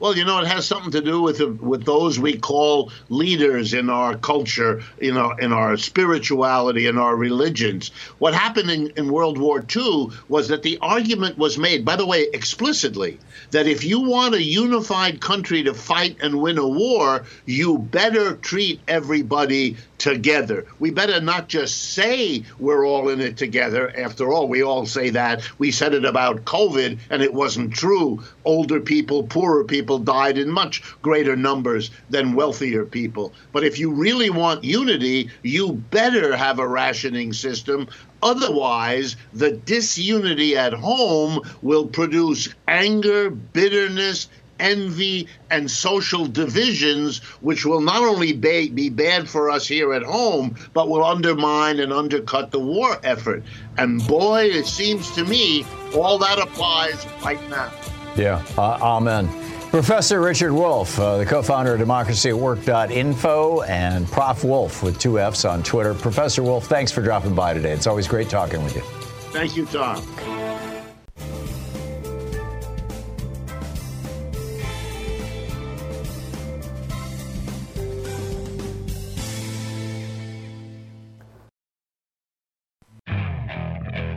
Well, 0.00 0.16
you 0.16 0.24
know, 0.24 0.38
it 0.38 0.46
has 0.46 0.64
something 0.64 0.92
to 0.92 1.00
do 1.00 1.20
with 1.20 1.40
with 1.40 1.84
those 1.84 2.20
we 2.20 2.36
call 2.36 2.92
leaders 3.08 3.74
in 3.74 3.90
our 3.90 4.16
culture, 4.16 4.82
you 5.00 5.12
know, 5.12 5.32
in 5.32 5.52
our 5.52 5.76
spirituality, 5.76 6.86
in 6.86 6.98
our 6.98 7.16
religions. 7.16 7.90
What 8.18 8.32
happened 8.32 8.70
in, 8.70 8.92
in 8.96 9.10
World 9.10 9.38
War 9.38 9.64
II 9.74 10.10
was 10.28 10.48
that 10.48 10.62
the 10.62 10.78
argument 10.80 11.36
was 11.36 11.58
made, 11.58 11.84
by 11.84 11.96
the 11.96 12.06
way, 12.06 12.28
explicitly, 12.32 13.18
that 13.50 13.66
if 13.66 13.84
you 13.84 14.00
want 14.00 14.34
a 14.34 14.42
unified 14.42 15.20
country 15.20 15.64
to 15.64 15.74
fight 15.74 16.16
and 16.22 16.40
win 16.40 16.58
a 16.58 16.68
war, 16.68 17.24
you 17.44 17.78
better 17.78 18.36
treat 18.36 18.80
everybody 18.86 19.76
together. 19.98 20.64
We 20.78 20.90
better 20.90 21.20
not 21.20 21.48
just 21.48 21.92
say 21.92 22.44
we're 22.58 22.86
all 22.86 23.08
in 23.08 23.20
it 23.20 23.36
together. 23.36 23.92
After 23.96 24.32
all, 24.32 24.48
we 24.48 24.62
all 24.62 24.86
say 24.86 25.10
that. 25.10 25.42
We 25.58 25.70
said 25.70 25.94
it 25.94 26.04
about 26.04 26.44
COVID, 26.44 26.98
and 27.10 27.22
it 27.22 27.34
wasn't 27.34 27.74
true. 27.74 28.22
Older 28.44 28.80
people, 28.80 29.24
poorer 29.24 29.64
people 29.64 29.98
died 29.98 30.38
in 30.38 30.50
much 30.50 30.82
greater 31.02 31.36
numbers 31.36 31.90
than 32.10 32.34
wealthier 32.34 32.84
people. 32.84 33.32
But 33.52 33.64
if 33.64 33.78
you 33.78 33.90
really 33.90 34.30
want 34.30 34.64
unity, 34.64 35.30
you 35.42 35.72
better 35.72 36.36
have 36.36 36.58
a 36.58 36.68
rationing 36.68 37.32
system. 37.32 37.88
Otherwise, 38.22 39.16
the 39.32 39.52
disunity 39.52 40.56
at 40.56 40.72
home 40.72 41.40
will 41.62 41.86
produce 41.86 42.48
anger, 42.66 43.30
bitterness, 43.30 44.28
envy, 44.58 45.28
and 45.50 45.70
social 45.70 46.26
divisions, 46.26 47.18
which 47.40 47.64
will 47.64 47.80
not 47.80 48.02
only 48.02 48.32
be, 48.32 48.68
be 48.68 48.88
bad 48.88 49.28
for 49.28 49.50
us 49.50 49.66
here 49.66 49.92
at 49.92 50.02
home, 50.02 50.56
but 50.74 50.88
will 50.88 51.04
undermine 51.04 51.80
and 51.80 51.92
undercut 51.92 52.50
the 52.50 52.58
war 52.58 52.98
effort. 53.02 53.42
And 53.76 54.06
boy, 54.06 54.44
it 54.44 54.66
seems 54.66 55.10
to 55.12 55.24
me 55.24 55.64
all 55.94 56.18
that 56.18 56.38
applies 56.38 57.06
right 57.24 57.40
now. 57.50 57.72
Yeah, 58.16 58.44
uh, 58.56 58.78
amen. 58.82 59.28
Professor 59.70 60.20
Richard 60.20 60.52
Wolff, 60.52 60.98
uh, 60.98 61.18
the 61.18 61.26
co 61.26 61.42
founder 61.42 61.74
of 61.74 61.78
Democracy 61.78 62.30
at 62.30 62.36
Work.info, 62.36 63.62
and 63.62 64.06
Prof. 64.10 64.42
Wolff 64.42 64.82
with 64.82 64.98
two 64.98 65.20
F's 65.20 65.44
on 65.44 65.62
Twitter. 65.62 65.92
Professor 65.92 66.42
Wolff, 66.42 66.66
thanks 66.66 66.90
for 66.90 67.02
dropping 67.02 67.34
by 67.34 67.52
today. 67.52 67.72
It's 67.72 67.86
always 67.86 68.08
great 68.08 68.30
talking 68.30 68.64
with 68.64 68.74
you. 68.74 68.82
Thank 69.30 69.56
you, 69.56 69.66
Thom. 69.66 70.02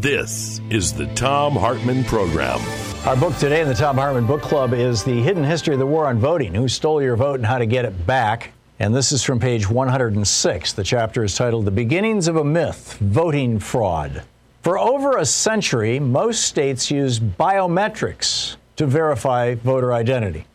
This 0.00 0.60
is 0.70 0.92
the 0.92 1.08
Thom 1.16 1.56
Hartmann 1.56 2.04
Program. 2.04 2.60
Our 3.04 3.16
book 3.16 3.36
today 3.36 3.62
in 3.62 3.66
the 3.66 3.74
Thom 3.74 3.96
Hartmann 3.96 4.28
Book 4.28 4.42
Club 4.42 4.72
is 4.72 5.02
The 5.02 5.20
Hidden 5.20 5.42
History 5.42 5.74
of 5.74 5.80
the 5.80 5.86
War 5.86 6.06
on 6.06 6.20
Voting 6.20 6.54
Who 6.54 6.68
Stole 6.68 7.02
Your 7.02 7.16
Vote 7.16 7.40
and 7.40 7.44
How 7.44 7.58
to 7.58 7.66
Get 7.66 7.84
It 7.84 8.06
Back. 8.06 8.52
And 8.78 8.94
this 8.94 9.10
is 9.10 9.24
from 9.24 9.40
page 9.40 9.68
106. 9.68 10.72
The 10.74 10.84
chapter 10.84 11.24
is 11.24 11.34
titled 11.34 11.64
The 11.64 11.72
Beginnings 11.72 12.28
of 12.28 12.36
a 12.36 12.44
Myth 12.44 12.96
Voting 13.00 13.58
Fraud. 13.58 14.22
For 14.62 14.78
over 14.78 15.16
a 15.16 15.26
century, 15.26 15.98
most 15.98 16.44
states 16.44 16.92
use 16.92 17.18
biometrics 17.18 18.54
to 18.76 18.86
verify 18.86 19.56
voter 19.56 19.92
identity. 19.92 20.46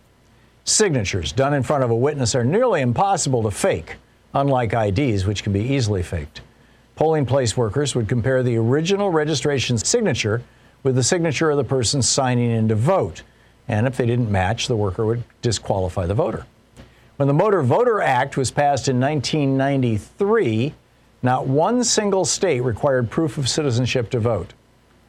Signatures 0.64 1.34
done 1.34 1.54
in 1.54 1.64
front 1.64 1.84
of 1.84 1.90
a 1.90 1.96
witness 1.96 2.34
are 2.34 2.46
nearly 2.46 2.80
impossible 2.80 3.44
to 3.44 3.52
fake, 3.52 3.98
unlike 4.34 4.72
IDs, 4.72 5.26
which 5.26 5.44
can 5.44 5.52
be 5.52 5.60
easily 5.60 6.02
faked. 6.02 6.40
Polling 6.96 7.26
place 7.26 7.58
workers 7.58 7.96
would 7.96 8.08
compare 8.08 8.44
the 8.44 8.58
original 8.58 9.10
registration 9.10 9.78
signature 9.78 10.44
with 10.84 10.96
the 10.96 11.04
signature 11.04 11.50
of 11.50 11.58
the 11.58 11.64
person 11.64 12.02
signing 12.02 12.52
in 12.52 12.68
to 12.68 12.76
vote. 12.76 13.24
And 13.68 13.88
if 13.88 13.98
they 13.98 14.06
didn't 14.06 14.32
match, 14.32 14.68
the 14.68 14.76
worker 14.76 15.06
would 15.06 15.24
disqualify 15.42 16.06
the 16.06 16.14
voter. 16.14 16.46
When 17.16 17.28
the 17.28 17.34
Motor 17.34 17.64
Voter 17.64 18.02
Act 18.02 18.38
was 18.38 18.52
passed 18.52 18.88
in 18.88 19.00
1993, 19.00 20.74
not 21.22 21.48
one 21.48 21.84
single 21.84 22.26
state 22.26 22.62
required 22.62 23.10
proof 23.10 23.38
of 23.38 23.48
citizenship 23.48 24.10
to 24.12 24.20
vote. 24.20 24.54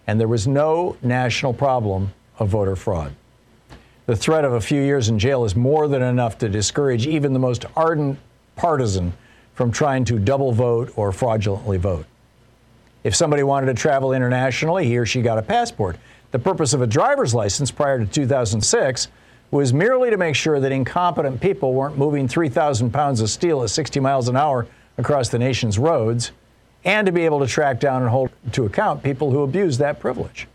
And 0.06 0.20
there 0.20 0.28
was 0.28 0.46
no 0.46 0.96
national 1.02 1.54
problem 1.54 2.12
of 2.38 2.48
voter 2.48 2.76
fraud. 2.76 3.14
The 4.06 4.16
threat 4.16 4.44
of 4.44 4.52
a 4.52 4.60
few 4.60 4.82
years 4.82 5.08
in 5.08 5.18
jail 5.18 5.44
is 5.44 5.56
more 5.56 5.88
than 5.88 6.02
enough 6.02 6.38
to 6.38 6.48
discourage 6.48 7.06
even 7.06 7.32
the 7.32 7.38
most 7.38 7.64
ardent 7.74 8.18
partisan 8.54 9.14
from 9.54 9.70
trying 9.72 10.04
to 10.04 10.18
double 10.18 10.52
vote 10.52 10.92
or 10.96 11.12
fraudulently 11.12 11.78
vote. 11.78 12.06
If 13.04 13.14
somebody 13.14 13.42
wanted 13.42 13.66
to 13.66 13.74
travel 13.74 14.12
internationally, 14.12 14.86
he 14.86 14.96
or 14.98 15.06
she 15.06 15.22
got 15.22 15.38
a 15.38 15.42
passport. 15.42 15.96
The 16.30 16.38
purpose 16.38 16.72
of 16.72 16.82
a 16.82 16.86
driver's 16.86 17.34
license 17.34 17.70
prior 17.70 17.98
to 17.98 18.06
2006 18.06 19.08
was 19.50 19.72
merely 19.72 20.10
to 20.10 20.16
make 20.16 20.34
sure 20.34 20.58
that 20.58 20.72
incompetent 20.72 21.40
people 21.40 21.74
weren't 21.74 21.96
moving 21.96 22.26
3,000 22.26 22.90
pounds 22.90 23.20
of 23.20 23.30
steel 23.30 23.62
at 23.62 23.70
60 23.70 24.00
miles 24.00 24.28
an 24.28 24.36
hour 24.36 24.66
across 24.98 25.28
the 25.28 25.38
nation's 25.38 25.78
roads, 25.78 26.32
and 26.84 27.06
to 27.06 27.12
be 27.12 27.24
able 27.24 27.40
to 27.40 27.46
track 27.46 27.78
down 27.78 28.02
and 28.02 28.10
hold 28.10 28.30
to 28.52 28.66
account 28.66 29.02
people 29.02 29.30
who 29.30 29.42
abused 29.42 29.78
that 29.78 30.00
privilege. 30.00 30.48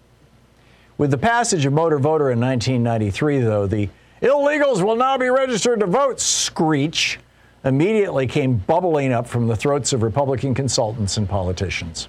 With 0.98 1.12
the 1.12 1.18
passage 1.18 1.66
of 1.66 1.72
Motor 1.72 1.98
Voter 1.98 2.32
in 2.32 2.40
1993, 2.40 3.40
though, 3.40 3.68
the 3.68 3.90
illegals 4.22 4.84
will 4.84 4.98
now 4.98 5.18
be 5.18 5.30
registered 5.30 5.80
to 5.80 5.86
vote 5.86 6.20
screech 6.20 7.20
immediately 7.64 8.28
came 8.28 8.58
bubbling 8.58 9.12
up 9.12 9.28
from 9.28 9.48
the 9.48 9.56
throats 9.56 9.94
of 9.94 10.04
Republican 10.04 10.54
consultants 10.54 11.18
and 11.18 11.28
politicians. 11.28 12.08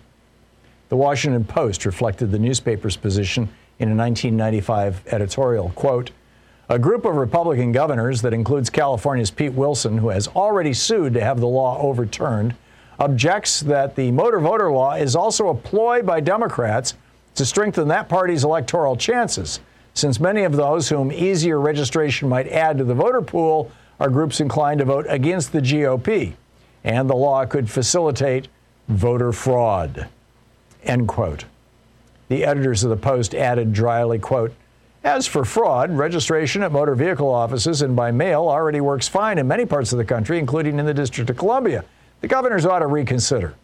The 0.88 0.96
Washington 0.96 1.44
Post 1.44 1.86
reflected 1.86 2.30
the 2.30 2.38
newspaper's 2.38 2.96
position 2.96 3.44
in 3.78 3.90
a 3.90 3.96
1995 3.96 5.02
editorial. 5.12 5.70
Quote, 5.70 6.10
a 6.68 6.78
group 6.78 7.04
of 7.04 7.16
Republican 7.16 7.72
governors 7.72 8.22
that 8.22 8.32
includes 8.32 8.70
California's 8.70 9.30
Pete 9.30 9.52
Wilson, 9.52 9.98
who 9.98 10.10
has 10.10 10.28
already 10.28 10.72
sued 10.72 11.14
to 11.14 11.20
have 11.20 11.40
the 11.40 11.48
law 11.48 11.80
overturned, 11.80 12.54
objects 13.00 13.60
that 13.60 13.96
the 13.96 14.12
motor 14.12 14.38
voter 14.38 14.70
law 14.70 14.94
is 14.94 15.16
also 15.16 15.48
a 15.48 15.54
ploy 15.54 16.02
by 16.02 16.20
Democrats 16.20 16.94
to 17.34 17.44
strengthen 17.44 17.88
that 17.88 18.08
party's 18.08 18.44
electoral 18.44 18.94
chances, 18.94 19.58
since 19.94 20.20
many 20.20 20.44
of 20.44 20.52
those 20.52 20.88
whom 20.88 21.10
easier 21.10 21.58
registration 21.58 22.28
might 22.28 22.46
add 22.48 22.78
to 22.78 22.84
the 22.84 22.94
voter 22.94 23.22
pool 23.22 23.72
are 24.00 24.08
groups 24.08 24.40
inclined 24.40 24.78
to 24.78 24.84
vote 24.86 25.06
against 25.08 25.52
the 25.52 25.60
GOP, 25.60 26.32
and 26.82 27.08
the 27.08 27.14
law 27.14 27.44
could 27.44 27.70
facilitate 27.70 28.48
voter 28.88 29.30
fraud. 29.30 30.08
End 30.82 31.06
quote. 31.06 31.44
The 32.28 32.44
editors 32.44 32.82
of 32.82 32.90
the 32.90 32.96
Post 32.96 33.34
added 33.34 33.72
dryly, 33.72 34.18
quote, 34.18 34.54
as 35.02 35.26
for 35.26 35.44
fraud, 35.44 35.90
registration 35.92 36.62
at 36.62 36.72
motor 36.72 36.94
vehicle 36.94 37.28
offices 37.28 37.80
and 37.80 37.96
by 37.96 38.10
mail 38.10 38.48
already 38.48 38.80
works 38.80 39.08
fine 39.08 39.38
in 39.38 39.48
many 39.48 39.64
parts 39.64 39.92
of 39.92 39.98
the 39.98 40.04
country, 40.04 40.38
including 40.38 40.78
in 40.78 40.86
the 40.86 40.94
District 40.94 41.30
of 41.30 41.38
Columbia. 41.38 41.84
The 42.20 42.28
governors 42.28 42.66
ought 42.66 42.80
to 42.80 42.86
reconsider. 42.86 43.54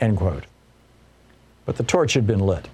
End 0.00 0.16
quote. 0.16 0.44
But 1.66 1.76
the 1.76 1.82
torch 1.82 2.14
had 2.14 2.26
been 2.26 2.40
lit, 2.40 2.68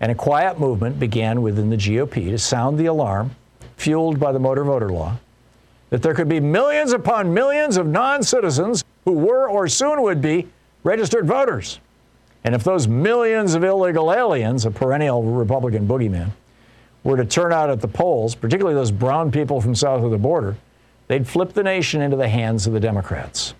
and 0.00 0.12
a 0.12 0.14
quiet 0.14 0.60
movement 0.60 1.00
began 1.00 1.40
within 1.40 1.70
the 1.70 1.76
GOP 1.76 2.30
to 2.30 2.38
sound 2.38 2.78
the 2.78 2.86
alarm, 2.86 3.34
fueled 3.76 4.20
by 4.20 4.32
the 4.32 4.38
motor 4.38 4.64
voter 4.64 4.90
law, 4.90 5.16
that 5.90 6.02
there 6.02 6.14
could 6.14 6.28
be 6.28 6.40
millions 6.40 6.92
upon 6.92 7.34
millions 7.34 7.76
of 7.76 7.86
non 7.86 8.22
citizens 8.22 8.84
who 9.04 9.12
were 9.12 9.48
or 9.48 9.68
soon 9.68 10.02
would 10.02 10.22
be 10.22 10.46
registered 10.82 11.26
voters. 11.26 11.80
And 12.44 12.54
if 12.54 12.64
those 12.64 12.88
millions 12.88 13.54
of 13.54 13.64
illegal 13.64 14.12
aliens, 14.12 14.64
a 14.64 14.70
perennial 14.70 15.22
Republican 15.22 15.86
boogeyman, 15.86 16.30
were 17.04 17.16
to 17.16 17.24
turn 17.24 17.52
out 17.52 17.70
at 17.70 17.80
the 17.80 17.88
polls, 17.88 18.34
particularly 18.34 18.74
those 18.74 18.90
brown 18.90 19.30
people 19.30 19.60
from 19.60 19.74
south 19.74 20.02
of 20.02 20.10
the 20.10 20.18
border, 20.18 20.56
they'd 21.08 21.26
flip 21.26 21.52
the 21.52 21.62
nation 21.62 22.00
into 22.00 22.16
the 22.16 22.28
hands 22.28 22.66
of 22.66 22.72
the 22.72 22.80
Democrats. 22.80 23.54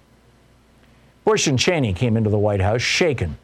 Bush 1.25 1.47
and 1.47 1.59
Cheney 1.59 1.93
came 1.93 2.17
into 2.17 2.31
the 2.31 2.39
White 2.39 2.61
House 2.61 2.83
shaken 2.83 3.37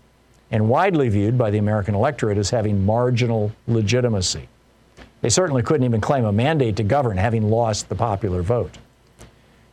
and 0.50 0.68
widely 0.68 1.08
viewed 1.08 1.36
by 1.36 1.50
the 1.50 1.58
American 1.58 1.94
electorate 1.94 2.38
as 2.38 2.50
having 2.50 2.84
marginal 2.84 3.52
legitimacy. 3.66 4.48
They 5.26 5.30
certainly 5.30 5.64
couldn't 5.64 5.82
even 5.82 6.00
claim 6.00 6.24
a 6.24 6.30
mandate 6.30 6.76
to 6.76 6.84
govern, 6.84 7.16
having 7.16 7.50
lost 7.50 7.88
the 7.88 7.96
popular 7.96 8.42
vote. 8.42 8.78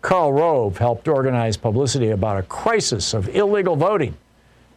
Karl 0.02 0.34
Rove 0.34 0.80
helped 0.80 1.08
organize 1.08 1.58
publicity 1.58 2.10
about 2.10 2.40
a 2.40 2.42
crisis 2.42 3.14
of 3.14 3.30
illegal 3.36 3.76
voting 3.76 4.18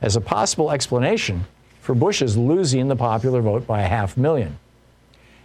as 0.03 0.17
a 0.17 0.21
possible 0.21 0.71
explanation 0.71 1.47
for 1.81 1.95
Bush's 1.95 2.37
losing 2.37 2.89
the 2.89 2.95
popular 2.95 3.41
vote 3.41 3.67
by 3.67 3.81
a 3.81 3.89
half 3.89 4.19
million. 4.19 4.59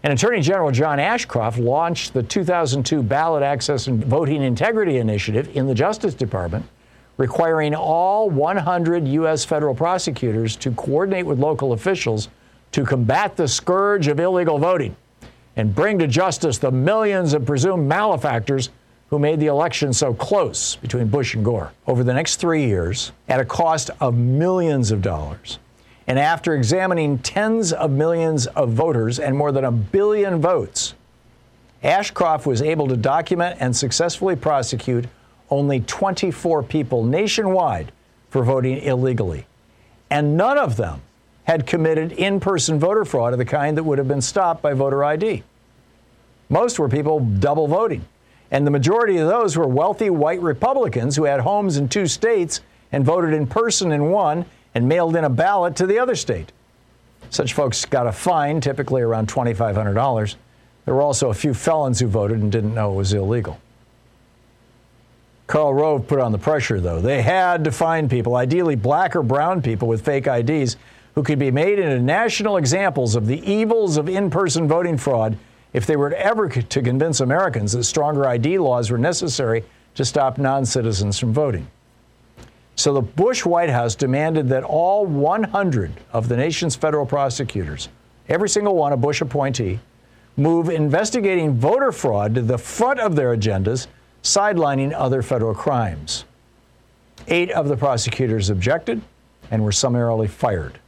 And 0.03 0.11
Attorney 0.11 0.41
General 0.41 0.69
John 0.69 0.99
Ashcroft 0.99 1.57
launched 1.57 2.11
the 2.11 2.23
2002 2.23 3.01
Ballot 3.01 3.41
Access 3.41 3.87
and 3.87 4.03
Voting 4.03 4.43
Integrity 4.43 4.97
Initiative 4.97 5.55
in 5.55 5.65
the 5.65 5.73
Justice 5.73 6.13
Department, 6.13 6.65
requiring 7.15 7.73
all 7.73 8.29
100 8.29 9.07
U.S. 9.07 9.45
federal 9.45 9.75
prosecutors 9.75 10.57
to 10.57 10.71
coordinate 10.71 11.25
with 11.25 11.39
local 11.39 11.71
officials 11.71 12.27
to 12.73 12.83
combat 12.83 13.37
the 13.37 13.47
scourge 13.47 14.09
of 14.09 14.19
illegal 14.19 14.57
voting 14.57 14.93
and 15.55 15.75
bring 15.75 15.99
to 15.99 16.07
justice 16.07 16.57
the 16.57 16.71
millions 16.71 17.33
of 17.33 17.45
presumed 17.45 17.87
malefactors 17.87 18.69
who 19.09 19.19
made 19.19 19.39
the 19.39 19.47
election 19.47 19.91
so 19.91 20.13
close 20.13 20.77
between 20.77 21.07
Bush 21.07 21.35
and 21.35 21.43
Gore. 21.43 21.73
Over 21.85 22.03
the 22.03 22.13
next 22.13 22.37
three 22.37 22.65
years, 22.65 23.11
at 23.27 23.41
a 23.41 23.45
cost 23.45 23.89
of 23.99 24.15
millions 24.15 24.91
of 24.91 25.01
dollars, 25.01 25.59
and 26.07 26.17
after 26.17 26.55
examining 26.55 27.19
tens 27.19 27.73
of 27.73 27.91
millions 27.91 28.47
of 28.47 28.69
voters 28.69 29.19
and 29.19 29.35
more 29.35 29.51
than 29.51 29.65
a 29.65 29.71
billion 29.71 30.39
votes, 30.39 30.93
Ashcroft 31.83 32.45
was 32.45 32.61
able 32.61 32.87
to 32.87 32.95
document 32.95 33.57
and 33.59 33.75
successfully 33.75 34.35
prosecute 34.35 35.05
only 35.49 35.81
24 35.81 36.63
people 36.63 37.03
nationwide 37.03 37.91
for 38.29 38.43
voting 38.43 38.77
illegally. 38.77 39.45
And 40.09 40.37
none 40.37 40.57
of 40.57 40.77
them 40.77 41.01
had 41.51 41.67
committed 41.67 42.13
in 42.13 42.39
person 42.39 42.79
voter 42.79 43.03
fraud 43.03 43.33
of 43.33 43.37
the 43.37 43.43
kind 43.43 43.75
that 43.77 43.83
would 43.83 43.97
have 43.97 44.07
been 44.07 44.21
stopped 44.21 44.61
by 44.61 44.71
voter 44.71 45.03
ID. 45.03 45.43
Most 46.47 46.79
were 46.79 46.87
people 46.87 47.19
double 47.19 47.67
voting. 47.67 48.05
And 48.51 48.65
the 48.65 48.71
majority 48.71 49.17
of 49.17 49.27
those 49.27 49.57
were 49.57 49.67
wealthy 49.67 50.09
white 50.09 50.41
Republicans 50.41 51.17
who 51.17 51.25
had 51.25 51.41
homes 51.41 51.75
in 51.75 51.89
two 51.89 52.07
states 52.07 52.61
and 52.93 53.03
voted 53.03 53.33
in 53.33 53.47
person 53.47 53.91
in 53.91 54.11
one 54.11 54.45
and 54.73 54.87
mailed 54.87 55.17
in 55.17 55.25
a 55.25 55.29
ballot 55.29 55.75
to 55.75 55.85
the 55.85 55.99
other 55.99 56.15
state. 56.15 56.53
Such 57.29 57.51
folks 57.51 57.83
got 57.83 58.07
a 58.07 58.13
fine, 58.13 58.61
typically 58.61 59.01
around 59.01 59.27
$2,500. 59.27 60.35
There 60.85 60.93
were 60.93 61.01
also 61.01 61.31
a 61.31 61.33
few 61.33 61.53
felons 61.53 61.99
who 61.99 62.07
voted 62.07 62.39
and 62.39 62.49
didn't 62.49 62.73
know 62.73 62.93
it 62.93 62.95
was 62.95 63.11
illegal. 63.11 63.59
Karl 65.47 65.73
Rove 65.73 66.07
put 66.07 66.19
on 66.19 66.31
the 66.31 66.37
pressure, 66.37 66.79
though. 66.79 67.01
They 67.01 67.21
had 67.21 67.65
to 67.65 67.73
find 67.73 68.09
people, 68.09 68.37
ideally 68.37 68.75
black 68.75 69.17
or 69.17 69.21
brown 69.21 69.61
people 69.61 69.89
with 69.89 70.05
fake 70.05 70.27
IDs, 70.27 70.77
who 71.15 71.23
could 71.23 71.39
be 71.39 71.51
made 71.51 71.79
into 71.79 71.99
national 71.99 72.57
examples 72.57 73.15
of 73.15 73.27
the 73.27 73.39
evils 73.49 73.97
of 73.97 74.07
in 74.07 74.29
person 74.29 74.67
voting 74.67 74.97
fraud 74.97 75.37
if 75.73 75.85
they 75.85 75.95
were 75.95 76.13
ever 76.13 76.49
to 76.49 76.81
convince 76.81 77.19
Americans 77.19 77.71
that 77.73 77.83
stronger 77.83 78.27
ID 78.27 78.57
laws 78.57 78.91
were 78.91 78.97
necessary 78.97 79.63
to 79.95 80.05
stop 80.05 80.37
non 80.37 80.65
citizens 80.65 81.19
from 81.19 81.33
voting. 81.33 81.67
So 82.75 82.93
the 82.93 83.01
Bush 83.01 83.45
White 83.45 83.69
House 83.69 83.95
demanded 83.95 84.49
that 84.49 84.63
all 84.63 85.05
100 85.05 85.91
of 86.13 86.27
the 86.27 86.37
nation's 86.37 86.75
federal 86.75 87.05
prosecutors, 87.05 87.89
every 88.29 88.49
single 88.49 88.75
one 88.75 88.93
a 88.93 88.97
Bush 88.97 89.21
appointee, 89.21 89.79
move 90.37 90.69
investigating 90.69 91.53
voter 91.53 91.91
fraud 91.91 92.35
to 92.35 92.41
the 92.41 92.57
front 92.57 92.99
of 92.99 93.15
their 93.15 93.35
agendas, 93.35 93.87
sidelining 94.23 94.93
other 94.95 95.21
federal 95.21 95.53
crimes. 95.53 96.25
Eight 97.27 97.51
of 97.51 97.67
the 97.67 97.77
prosecutors 97.77 98.49
objected 98.49 99.01
and 99.51 99.63
were 99.63 99.71
summarily 99.71 100.27
fired. 100.27 100.79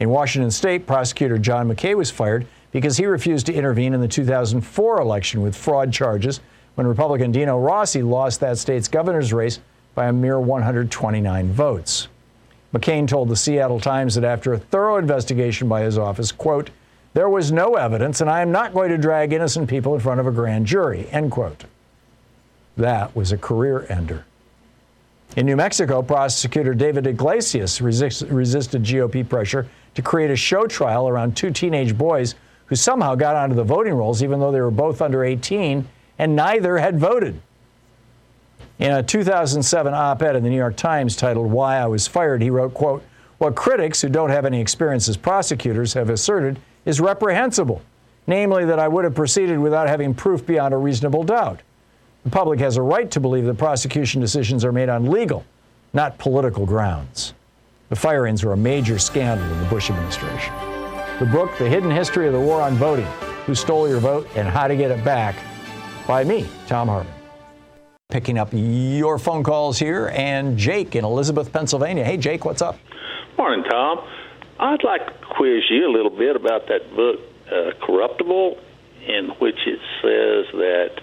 In 0.00 0.10
Washington 0.10 0.50
state, 0.50 0.86
prosecutor 0.86 1.38
John 1.38 1.68
McKay 1.68 1.96
was 1.96 2.10
fired 2.10 2.46
because 2.72 2.96
he 2.96 3.06
refused 3.06 3.46
to 3.46 3.54
intervene 3.54 3.94
in 3.94 4.00
the 4.00 4.08
2004 4.08 5.00
election 5.00 5.42
with 5.42 5.54
fraud 5.54 5.92
charges 5.92 6.40
when 6.74 6.86
Republican 6.86 7.30
Dino 7.30 7.58
Rossi 7.58 8.02
lost 8.02 8.40
that 8.40 8.58
state's 8.58 8.88
governor's 8.88 9.32
race 9.32 9.60
by 9.94 10.06
a 10.06 10.12
mere 10.12 10.40
129 10.40 11.52
votes. 11.52 12.08
McCain 12.74 13.06
told 13.06 13.28
the 13.28 13.36
Seattle 13.36 13.78
Times 13.78 14.16
that 14.16 14.24
after 14.24 14.52
a 14.52 14.58
thorough 14.58 14.96
investigation 14.96 15.68
by 15.68 15.82
his 15.82 15.96
office, 15.96 16.32
quote, 16.32 16.70
there 17.12 17.28
was 17.28 17.52
no 17.52 17.76
evidence 17.76 18.20
and 18.20 18.28
I 18.28 18.42
am 18.42 18.50
not 18.50 18.74
going 18.74 18.90
to 18.90 18.98
drag 18.98 19.32
innocent 19.32 19.70
people 19.70 19.94
in 19.94 20.00
front 20.00 20.18
of 20.18 20.26
a 20.26 20.32
grand 20.32 20.66
jury, 20.66 21.06
end 21.12 21.30
quote. 21.30 21.64
That 22.76 23.14
was 23.14 23.30
a 23.30 23.38
career 23.38 23.86
ender. 23.88 24.24
In 25.36 25.46
New 25.46 25.56
Mexico, 25.56 26.02
prosecutor 26.02 26.74
David 26.74 27.06
Iglesias 27.06 27.80
resist, 27.80 28.22
resisted 28.22 28.82
GOP 28.82 29.28
pressure 29.28 29.68
to 29.94 30.02
create 30.02 30.30
a 30.30 30.36
show 30.36 30.66
trial 30.66 31.08
around 31.08 31.36
two 31.36 31.50
teenage 31.50 31.96
boys 31.96 32.34
who 32.66 32.76
somehow 32.76 33.14
got 33.14 33.36
onto 33.36 33.54
the 33.54 33.64
voting 33.64 33.94
rolls 33.94 34.22
even 34.22 34.40
though 34.40 34.52
they 34.52 34.60
were 34.60 34.70
both 34.70 35.02
under 35.02 35.24
18 35.24 35.86
and 36.18 36.36
neither 36.36 36.78
had 36.78 36.98
voted. 36.98 37.40
In 38.78 38.90
a 38.90 39.02
2007 39.02 39.94
op-ed 39.94 40.36
in 40.36 40.42
the 40.42 40.50
New 40.50 40.56
York 40.56 40.76
Times 40.76 41.14
titled 41.14 41.50
Why 41.50 41.76
I 41.76 41.86
Was 41.86 42.06
Fired, 42.06 42.42
he 42.42 42.50
wrote, 42.50 42.74
quote, 42.74 43.04
what 43.38 43.54
critics 43.54 44.00
who 44.00 44.08
don't 44.08 44.30
have 44.30 44.44
any 44.44 44.60
experience 44.60 45.08
as 45.08 45.16
prosecutors 45.16 45.92
have 45.94 46.10
asserted 46.10 46.58
is 46.84 47.00
reprehensible, 47.00 47.82
namely 48.26 48.64
that 48.64 48.78
I 48.78 48.88
would 48.88 49.04
have 49.04 49.14
proceeded 49.14 49.58
without 49.58 49.88
having 49.88 50.14
proof 50.14 50.46
beyond 50.46 50.74
a 50.74 50.78
reasonable 50.78 51.24
doubt. 51.24 51.60
The 52.24 52.30
public 52.30 52.58
has 52.60 52.76
a 52.76 52.82
right 52.82 53.10
to 53.10 53.20
believe 53.20 53.44
that 53.44 53.58
prosecution 53.58 54.20
decisions 54.20 54.64
are 54.64 54.72
made 54.72 54.88
on 54.88 55.10
legal, 55.10 55.44
not 55.92 56.18
political 56.18 56.64
grounds. 56.64 57.34
The 57.88 57.96
firings 57.96 58.44
were 58.44 58.52
a 58.52 58.56
major 58.56 58.98
scandal 58.98 59.46
in 59.50 59.60
the 59.60 59.66
Bush 59.66 59.90
administration. 59.90 60.54
The 61.18 61.26
book, 61.26 61.56
The 61.58 61.68
Hidden 61.68 61.90
History 61.90 62.26
of 62.26 62.32
the 62.32 62.40
War 62.40 62.60
on 62.60 62.74
Voting 62.74 63.06
Who 63.46 63.54
Stole 63.54 63.88
Your 63.88 64.00
Vote 64.00 64.28
and 64.36 64.48
How 64.48 64.66
to 64.66 64.76
Get 64.76 64.90
It 64.90 65.04
Back, 65.04 65.36
by 66.06 66.24
me, 66.24 66.48
Thom 66.66 66.88
Hartmann 66.88 67.14
picking 68.14 68.38
up 68.38 68.48
your 68.52 69.18
phone 69.18 69.42
calls 69.42 69.76
here. 69.76 70.06
And 70.14 70.56
Jake 70.56 70.94
in 70.94 71.04
Elizabeth, 71.04 71.52
Pennsylvania. 71.52 72.04
Hey, 72.04 72.16
Jake, 72.16 72.44
what's 72.44 72.62
up? 72.62 72.78
Morning, 73.36 73.64
Thom. 73.68 73.98
I'd 74.60 74.84
like 74.84 75.04
to 75.04 75.26
quiz 75.36 75.64
you 75.68 75.84
a 75.88 75.92
little 75.92 76.16
bit 76.16 76.36
about 76.36 76.68
that 76.68 76.94
book, 76.94 77.18
uh, 77.50 77.72
Corruptible, 77.84 78.56
in 79.04 79.30
which 79.40 79.58
it 79.66 79.80
says 80.00 80.46
that 80.52 81.00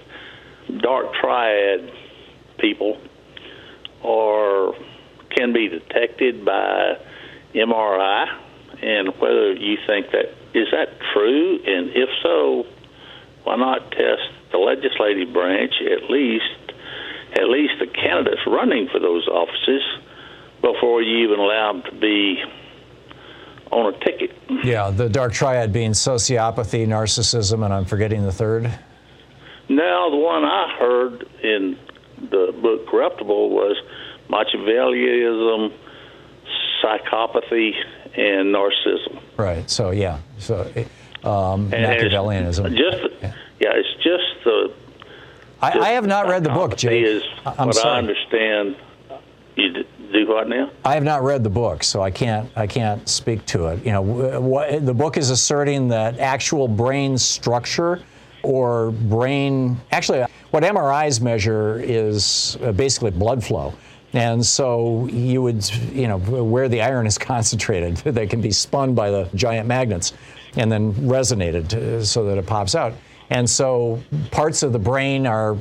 dark 0.82 1.14
triad 1.16 1.92
people 2.60 2.98
are 4.06 4.74
can 5.36 5.54
be 5.54 5.68
detected 5.68 6.46
by 6.46 6.98
MRI, 7.54 8.28
and 8.82 9.10
whether 9.20 9.54
you 9.54 9.78
think 9.86 10.12
that 10.12 10.34
is 10.54 10.68
that 10.72 11.00
true, 11.14 11.60
and 11.66 11.92
if 11.96 12.10
so, 12.24 12.66
why 13.44 13.56
not 13.56 13.92
test 13.92 14.30
the 14.52 14.58
legislative 14.58 15.34
branch 15.34 15.74
at 15.82 16.10
least 16.10 16.46
at 17.34 17.48
least 17.48 17.74
the 17.80 17.88
candidates 17.88 18.42
running 18.46 18.90
for 18.90 19.00
those 19.00 19.28
offices 19.28 19.82
before 20.62 21.02
you 21.02 21.26
even 21.26 21.40
allow 21.40 21.72
them 21.72 21.84
to 21.84 21.92
be 21.98 22.44
on 23.72 23.94
a 23.94 23.98
ticket. 24.00 24.36
Yeah, 24.64 24.90
the 24.90 25.08
dark 25.08 25.34
triad 25.34 25.72
being 25.72 25.92
sociopathy, 25.92 26.86
narcissism, 26.86 27.64
and 27.64 27.74
I'm 27.74 27.86
forgetting 27.86 28.24
the 28.24 28.34
third. 28.34 28.64
Now, 29.70 30.10
the 30.10 30.18
one 30.18 30.44
I 30.44 30.76
heard 30.78 31.26
in 31.42 31.78
the 32.30 32.54
book 32.62 32.88
Corruptible 32.88 33.50
was 33.50 33.78
Machiavellianism, 34.32 35.74
psychopathy, 36.82 37.74
and 38.16 38.54
narcissism. 38.54 39.22
Right. 39.38 39.70
So 39.70 39.92
yeah. 39.92 40.20
So 40.38 40.62
um, 41.24 41.70
Machiavellianism. 41.72 42.76
Just 42.76 43.14
yeah. 43.22 43.34
yeah, 43.60 43.74
it's 43.74 44.04
just 44.04 44.44
the 44.44 44.74
I, 45.62 45.80
I, 45.80 45.90
have 45.90 46.08
not 46.08 46.28
read 46.28 46.44
the 46.44 46.50
book, 46.50 46.76
Jake. 46.76 47.06
Is 47.06 47.24
I'm 47.46 47.68
what 47.68 47.76
sorry. 47.76 47.96
I 47.96 47.98
understand. 48.00 48.76
You 49.56 49.86
do 50.12 50.28
what 50.28 50.50
now? 50.50 50.72
I 50.84 50.96
have 50.96 51.04
not 51.04 51.24
read 51.24 51.44
the 51.44 51.50
book, 51.50 51.84
so 51.84 52.02
I 52.02 52.10
can't. 52.10 52.50
I 52.56 52.66
can't 52.66 53.08
speak 53.08 53.46
to 53.48 53.68
it. 53.68 53.86
You 53.86 53.92
know, 53.92 54.02
what, 54.02 54.86
the 54.86 54.94
book 54.94 55.18
is 55.18 55.30
asserting 55.30 55.88
that 55.90 56.20
actual 56.20 56.68
brain 56.68 57.18
structure 57.18 58.02
or 58.42 58.92
brain. 58.92 59.78
Actually, 59.92 60.26
what 60.50 60.64
MRIs 60.64 61.22
measure 61.22 61.80
is 61.80 62.58
uh, 62.64 62.72
basically 62.72 63.12
blood 63.12 63.44
flow. 63.44 63.74
And 64.14 64.46
so 64.46 65.08
you 65.08 65.42
would, 65.42 65.68
you 65.94 66.08
know, 66.08 66.18
where 66.18 66.68
the 66.68 66.82
iron 66.82 67.08
is 67.08 67.18
concentrated, 67.32 67.98
they 68.06 68.28
can 68.28 68.42
be 68.42 68.52
spun 68.52 68.94
by 68.94 69.10
the 69.12 69.30
giant 69.36 69.68
magnets 69.68 70.14
and 70.58 70.72
then 70.72 70.94
resonated 70.94 71.74
uh, 71.74 72.04
so 72.04 72.26
that 72.26 72.38
it 72.38 72.46
pops 72.46 72.76
out. 72.76 72.94
And 73.30 73.50
so 73.50 74.04
parts 74.32 74.62
of 74.62 74.74
the 74.74 74.80
brain 74.80 75.26
are 75.26 75.56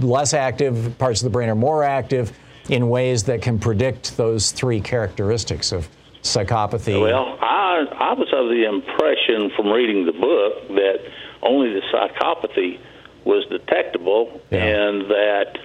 less 0.00 0.34
active, 0.34 0.96
parts 0.98 1.20
of 1.20 1.24
the 1.24 1.30
brain 1.30 1.48
are 1.48 1.54
more 1.54 1.84
active 1.84 2.36
in 2.68 2.88
ways 2.88 3.22
that 3.24 3.40
can 3.40 3.58
predict 3.60 4.16
those 4.16 4.50
three 4.50 4.80
characteristics 4.80 5.70
of 5.70 5.88
psychopathy. 6.22 7.00
Well, 7.00 7.38
I, 7.40 7.84
I 8.00 8.12
was 8.14 8.26
of 8.32 8.48
the 8.48 8.64
impression 8.64 9.52
from 9.54 9.70
reading 9.70 10.06
the 10.06 10.12
book 10.12 10.68
that 10.76 10.96
only 11.42 11.72
the 11.72 11.82
psychopathy 11.92 12.80
was 13.24 13.46
detectable 13.46 14.40
Yeah. 14.50 14.64
and 14.64 15.02
that 15.10 15.58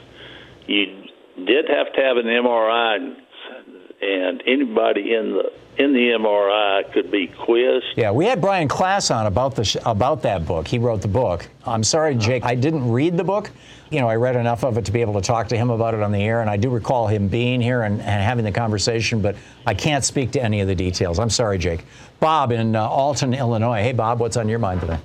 you 0.67 0.85
did 1.45 1.69
have 1.69 1.93
to 1.93 2.01
have 2.01 2.17
an 2.17 2.25
MRI 2.25 2.95
and, 2.95 3.15
and 4.01 4.43
anybody 4.45 5.13
in 5.13 5.33
the 5.33 5.51
in 5.79 5.93
the 5.93 6.09
MRI 6.09 6.91
could 6.91 7.09
be 7.09 7.27
quizzed. 7.27 7.85
Yeah, 7.95 8.11
we 8.11 8.25
had 8.25 8.41
Brian 8.41 8.67
Klaas 8.67 9.11
on 9.11 9.25
about 9.27 9.55
the 9.55 9.63
sh- 9.63 9.77
about 9.85 10.21
that 10.23 10.45
book. 10.45 10.67
He 10.67 10.77
wrote 10.77 11.01
the 11.01 11.07
book. 11.07 11.47
I'm 11.65 11.85
sorry, 11.85 12.15
Jake, 12.15 12.43
I 12.43 12.53
didn't 12.53 12.91
read 12.91 13.15
the 13.15 13.23
book. 13.23 13.49
You 13.89 14.01
know, 14.01 14.09
I 14.09 14.17
read 14.17 14.35
enough 14.35 14.65
of 14.65 14.77
it 14.77 14.85
to 14.85 14.91
be 14.91 14.99
able 14.99 15.13
to 15.13 15.21
talk 15.21 15.47
to 15.47 15.57
him 15.57 15.69
about 15.69 15.93
it 15.93 16.01
on 16.01 16.11
the 16.11 16.21
air, 16.21 16.41
and 16.41 16.49
I 16.49 16.57
do 16.57 16.69
recall 16.69 17.07
him 17.07 17.29
being 17.29 17.61
here 17.61 17.83
and, 17.83 18.01
and 18.01 18.21
having 18.21 18.43
the 18.43 18.51
conversation, 18.51 19.21
but 19.21 19.37
I 19.65 19.73
can't 19.73 20.03
speak 20.03 20.31
to 20.31 20.43
any 20.43 20.59
of 20.59 20.67
the 20.67 20.75
details. 20.75 21.17
I'm 21.17 21.29
sorry, 21.29 21.57
Jake. 21.57 21.85
Bob 22.19 22.51
in 22.51 22.75
uh, 22.75 22.85
Alton, 22.85 23.33
Illinois. 23.33 23.81
Hey, 23.81 23.93
Bob, 23.93 24.19
what's 24.19 24.35
on 24.35 24.49
your 24.49 24.59
mind 24.59 24.81
today? 24.81 24.99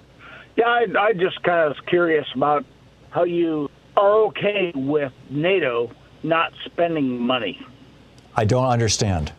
Yeah, 0.56 0.66
I, 0.66 0.86
I 0.98 1.12
just 1.12 1.40
kind 1.44 1.60
of 1.60 1.76
was 1.76 1.80
curious 1.86 2.26
about 2.34 2.64
how 3.10 3.22
you 3.22 3.70
are 3.96 4.24
okay 4.26 4.72
with 4.74 5.12
NATO 5.30 5.92
not 6.24 6.52
spending 6.64 7.20
money. 7.20 7.64
I 8.34 8.44
don't 8.44 8.66
understand. 8.66 9.32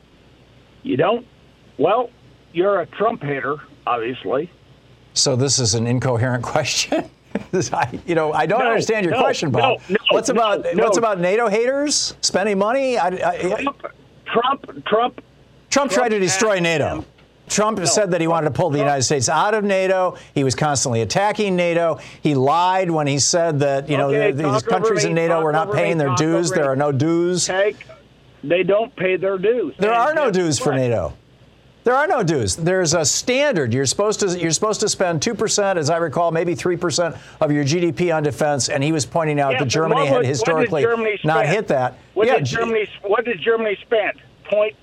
You 0.84 0.96
don't? 0.96 1.26
Well, 1.78 2.10
you're 2.54 2.80
a 2.82 2.86
Trump 2.86 3.22
hater, 3.24 3.58
obviously. 3.86 4.50
So 5.14 5.36
this 5.36 5.60
is 5.60 5.74
an 5.76 5.88
incoherent 5.88 6.44
question. 6.54 7.10
I, 7.74 8.00
you 8.06 8.16
know, 8.16 8.32
I 8.32 8.46
don't 8.46 8.60
No, 8.60 8.68
understand 8.68 9.06
your 9.06 9.16
no, 9.16 9.20
question, 9.22 9.52
Bob. 9.52 9.82
no, 9.90 9.96
no, 9.96 9.98
what's 10.12 10.30
about 10.30 10.64
no. 10.74 10.84
what's 10.86 10.98
about 10.98 11.20
NATO 11.20 11.50
haters 11.50 12.16
spending 12.22 12.58
money? 12.58 12.98
I, 12.98 13.08
I, 13.08 13.38
Trump, 13.42 13.86
Trump, 14.26 14.86
Trump, 14.86 15.22
Trump 15.70 15.92
tried 15.92 16.10
to 16.10 16.20
destroy 16.20 16.60
NATO. 16.60 17.00
him- 17.00 17.06
Trump 17.48 17.86
said 17.86 18.12
that 18.12 18.22
he 18.22 18.28
wanted 18.28 18.46
to 18.46 18.52
pull 18.56 18.70
the 18.70 18.80
United 18.80 19.04
States 19.04 19.30
out 19.30 19.54
of 19.54 19.64
NATO. 19.64 20.18
He 20.34 20.44
was 20.44 20.56
constantly 20.56 21.02
attacking 21.02 21.56
NATO. 21.56 22.00
He 22.22 22.36
lied 22.36 22.90
when 22.90 23.08
he 23.08 23.20
said 23.20 23.60
that 23.60 23.88
you 23.90 23.98
know 23.98 24.10
Okay, 24.10 24.32
talk 24.42 24.54
these 24.54 24.64
countries 24.64 25.06
in 25.06 25.14
NATO 25.14 25.42
were 25.42 25.52
not 25.52 25.70
me, 25.70 25.76
paying 25.76 25.98
their 25.98 26.16
dues. 26.16 26.52
There 26.52 26.66
are 26.66 26.76
no 26.76 26.92
dues. 26.92 27.46
Take, 27.46 27.86
they 28.44 28.64
don't 28.64 28.96
pay 28.96 29.16
their 29.18 29.38
dues. 29.38 29.76
There 29.78 29.94
are 29.94 30.14
no 30.14 30.32
dues 30.32 30.60
for? 30.60 30.74
NATO. 30.74 31.14
There 31.84 31.94
are 31.96 32.08
no 32.08 32.24
dues. 32.24 32.56
There's 32.56 32.96
a 32.96 33.06
standard. 33.06 33.72
You're 33.72 33.86
supposed 33.86 34.20
to 34.22 34.40
you're 34.40 34.50
supposed 34.50 34.80
to 34.80 34.90
spend 34.90 35.22
two 35.22 35.36
percent, 35.36 35.78
as 35.78 35.92
I 35.92 35.98
recall, 35.98 36.32
maybe 36.32 36.56
three 36.56 36.78
percent 36.78 37.16
of 37.40 37.52
your 37.52 37.64
GDP 37.64 38.14
on 38.16 38.24
defense. 38.24 38.70
And 38.70 38.84
he 38.84 38.92
was 38.92 39.06
pointing 39.06 39.40
out 39.40 39.54
Yeah, 39.54 39.60
that 39.60 39.66
Germany 39.68 40.08
had 40.08 40.10
was- 40.10 40.12
what 40.18 40.22
did 40.24 40.30
historically 40.30 40.82
Germany 40.82 41.20
not 41.24 41.46
hit 41.46 41.68
that. 41.68 42.00
What 42.16 42.26
yeah, 42.26 42.38
did 42.38 42.46
Germany? 42.46 42.90
What 43.04 43.24
did 43.26 43.40
Germany 43.40 43.78
spend? 43.84 44.20
Point 44.46 44.76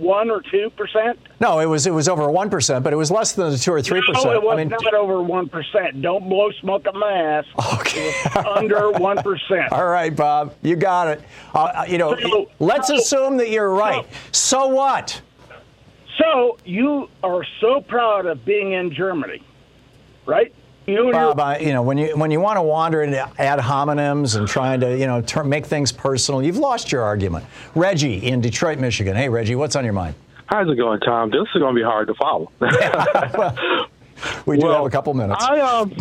one 0.00 0.30
or 0.30 0.42
two 0.50 0.70
percent? 0.76 1.18
no, 1.40 1.60
it 1.60 1.66
was 1.66 1.86
it 1.86 1.92
was 1.92 2.08
over 2.08 2.30
one 2.30 2.50
percent, 2.50 2.82
but 2.82 2.92
it 2.92 2.96
was 2.96 3.10
less 3.10 3.32
than 3.32 3.50
the 3.50 3.58
two 3.58 3.72
or 3.72 3.82
three 3.82 4.00
percent. 4.00 4.24
No, 4.24 4.32
it 4.32 4.42
was 4.42 4.54
I 4.54 4.56
mean, 4.56 4.68
not 4.68 4.94
over 4.94 5.22
one 5.22 5.48
percent. 5.48 6.00
Don't 6.02 6.28
blow 6.28 6.50
smoke 6.60 6.86
up 6.86 6.94
my 6.94 7.12
ass. 7.12 7.44
Okay. 7.80 8.12
Under 8.56 8.90
one 8.92 9.18
percent. 9.18 9.70
All 9.72 9.86
right, 9.86 10.14
Bob, 10.14 10.54
you 10.62 10.76
got 10.76 11.08
it. 11.08 11.22
Uh, 11.54 11.84
you 11.88 11.98
know, 11.98 12.16
So- 12.18 12.50
let's 12.58 12.88
so- 12.88 12.96
assume 12.96 13.36
that 13.38 13.50
you're 13.50 13.70
right. 13.70 14.06
So 14.32 14.66
what? 14.68 15.20
So 16.18 16.58
you 16.64 17.08
are 17.22 17.44
so 17.60 17.80
proud 17.80 18.26
of 18.26 18.44
being 18.44 18.72
in 18.72 18.92
Germany, 18.92 19.42
right? 20.26 20.52
You 20.90 21.04
and 21.04 21.12
Bob, 21.12 21.40
I, 21.40 21.58
you 21.58 21.72
know, 21.72 21.82
when 21.82 21.98
you 21.98 22.16
when 22.16 22.30
you 22.30 22.40
want 22.40 22.56
to 22.56 22.62
wander 22.62 23.02
into 23.02 23.18
ad 23.40 23.58
hominems 23.58 24.36
and 24.36 24.46
trying 24.48 24.80
to, 24.80 24.96
you 24.98 25.06
know, 25.06 25.20
tur 25.22 25.44
make 25.44 25.66
things 25.66 25.92
personal, 25.92 26.42
you've 26.42 26.56
lost 26.58 26.90
your 26.92 27.02
argument. 27.02 27.44
Reggie 27.74 28.18
in 28.26 28.40
Detroit, 28.40 28.78
Michigan. 28.78 29.16
Hey, 29.16 29.28
Reggie, 29.28 29.54
what's 29.56 29.76
on 29.76 29.84
your 29.84 29.92
mind? 29.92 30.14
How's 30.46 30.68
it 30.68 30.76
going, 30.76 31.00
Thom? 31.00 31.30
This 31.30 31.42
is 31.54 31.60
going 31.60 31.74
to 31.74 31.78
be 31.78 31.84
hard 31.84 32.08
to 32.08 32.14
follow. 32.14 32.50
We 34.46 34.58
do 34.58 34.66
Well, 34.66 34.76
have 34.76 34.84
a 34.84 34.90
couple 34.90 35.14
minutes. 35.14 35.42
I 35.42 35.60
um, 35.60 35.94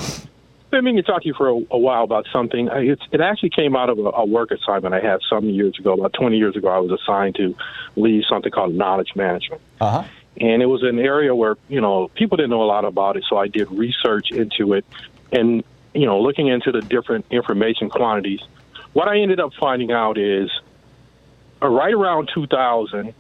been 0.72 0.84
meaning 0.84 1.02
to 1.02 1.10
talk 1.10 1.22
to 1.22 1.28
you 1.30 1.34
for 1.34 1.48
a, 1.50 1.54
a 1.72 1.78
while 1.78 2.04
about 2.04 2.28
something. 2.34 2.70
I- 2.70 2.80
It's, 2.82 3.02
it 3.12 3.22
actually 3.22 3.52
came 3.52 3.78
out 3.78 3.90
of 3.90 3.98
a, 3.98 4.02
a 4.10 4.26
work 4.26 4.52
assignment 4.52 4.94
I 4.94 5.00
had 5.00 5.20
some 5.30 5.46
years 5.50 5.78
ago. 5.80 5.94
About 5.94 6.12
20 6.14 6.38
years 6.38 6.56
ago, 6.58 6.68
I 6.68 6.80
was 6.80 6.92
assigned 7.00 7.36
to 7.36 7.56
lead 7.96 8.26
something 8.28 8.52
called 8.52 8.74
knowledge 8.76 9.16
management. 9.16 9.62
Uh 9.80 10.02
huh. 10.02 10.08
And 10.40 10.62
it 10.62 10.68
was 10.68 10.84
an 10.84 11.00
area 11.00 11.36
where, 11.36 11.58
you 11.68 11.82
know, 11.82 12.08
people 12.10 12.38
didn't 12.38 12.52
know 12.52 12.64
a 12.64 12.66
lot 12.66 12.86
about 12.86 13.18
it, 13.18 13.26
so 13.30 13.38
I 13.38 13.48
did 13.48 13.70
research 13.72 14.32
into 14.32 14.74
it 14.74 14.86
and, 15.32 15.64
you 15.94 16.06
know, 16.06 16.22
looking 16.22 16.48
into 16.48 16.72
the 16.72 16.82
different 16.82 17.26
information 17.30 17.90
quantities. 17.90 18.40
What 18.94 19.08
I 19.08 19.20
ended 19.20 19.40
up 19.40 19.52
finding 19.60 19.92
out 19.92 20.18
is 20.18 20.50
uh, 21.62 21.68
right 21.68 21.94
around 21.94 22.30
2000, 22.34 23.14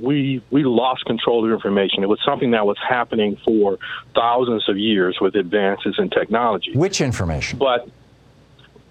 we 0.00 0.42
we 0.50 0.64
lost 0.64 1.04
control 1.04 1.44
of 1.44 1.52
information. 1.52 2.02
It 2.02 2.08
was 2.08 2.18
something 2.24 2.50
that 2.50 2.66
was 2.66 2.76
happening 2.78 3.36
for 3.44 3.78
thousands 4.14 4.68
of 4.68 4.76
years 4.76 5.18
with 5.20 5.36
advances 5.36 5.96
in 5.98 6.10
technology. 6.10 6.72
Which 6.72 7.00
information? 7.00 7.58
But 7.58 7.88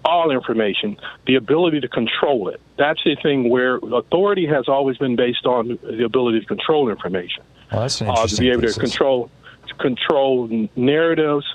all 0.04 0.30
information, 0.30 0.96
the 1.26 1.36
ability 1.36 1.80
to 1.80 1.88
control 1.88 2.48
it. 2.48 2.60
That's 2.76 3.02
the 3.04 3.16
thing 3.22 3.48
where 3.48 3.76
authority 3.76 4.46
has 4.46 4.68
always 4.68 4.98
been 4.98 5.16
based 5.16 5.46
on 5.46 5.78
the 5.82 6.04
ability 6.04 6.40
to 6.40 6.46
control 6.46 6.90
information. 6.90 7.42
Well, 7.72 7.82
that's 7.82 8.00
an 8.00 8.08
Uh, 8.08 8.26
to 8.26 8.36
be 8.36 8.50
able 8.50 8.62
to 8.62 8.78
control 8.78 9.30
to 9.66 9.74
control 9.76 10.68
narratives. 10.76 11.46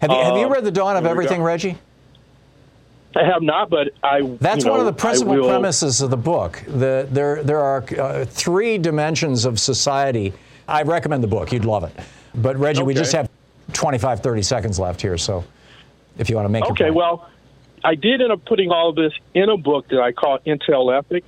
Have 0.00 0.10
you, 0.10 0.16
have 0.18 0.36
you 0.36 0.46
uh, 0.46 0.50
read 0.50 0.64
The 0.64 0.70
Dawn 0.70 0.96
of 0.96 1.04
in 1.04 1.10
Everything, 1.10 1.42
Reggie? 1.42 1.78
I 3.16 3.24
have 3.24 3.42
not, 3.42 3.70
but 3.70 3.90
I. 4.02 4.22
That's 4.40 4.64
you 4.64 4.70
one 4.70 4.80
of 4.80 4.86
the 4.86 4.92
principal 4.92 5.36
premises 5.46 6.02
of 6.02 6.10
the 6.10 6.16
book. 6.16 6.62
The, 6.66 7.06
there, 7.10 7.42
there 7.42 7.60
are 7.60 7.84
uh, 7.98 8.24
three 8.24 8.76
dimensions 8.76 9.44
of 9.44 9.60
society. 9.60 10.32
I 10.68 10.82
recommend 10.82 11.22
the 11.22 11.28
book. 11.28 11.52
You'd 11.52 11.64
love 11.64 11.84
it. 11.84 11.92
But, 12.34 12.56
Reggie, 12.56 12.82
we 12.82 12.94
just 12.94 13.12
have 13.12 13.30
25, 13.72 14.20
30 14.20 14.42
seconds 14.42 14.78
left 14.78 15.00
here. 15.00 15.16
So 15.16 15.44
if 16.18 16.28
you 16.28 16.36
want 16.36 16.46
to 16.46 16.50
make 16.50 16.64
Okay, 16.64 16.90
well, 16.90 17.28
I 17.84 17.94
did 17.94 18.22
end 18.22 18.32
up 18.32 18.44
putting 18.46 18.70
all 18.70 18.88
of 18.88 18.96
this 18.96 19.12
in 19.34 19.48
a 19.50 19.56
book 19.56 19.88
that 19.88 20.00
I 20.00 20.12
call 20.12 20.38
Intel 20.40 20.96
Ethics. 20.96 21.26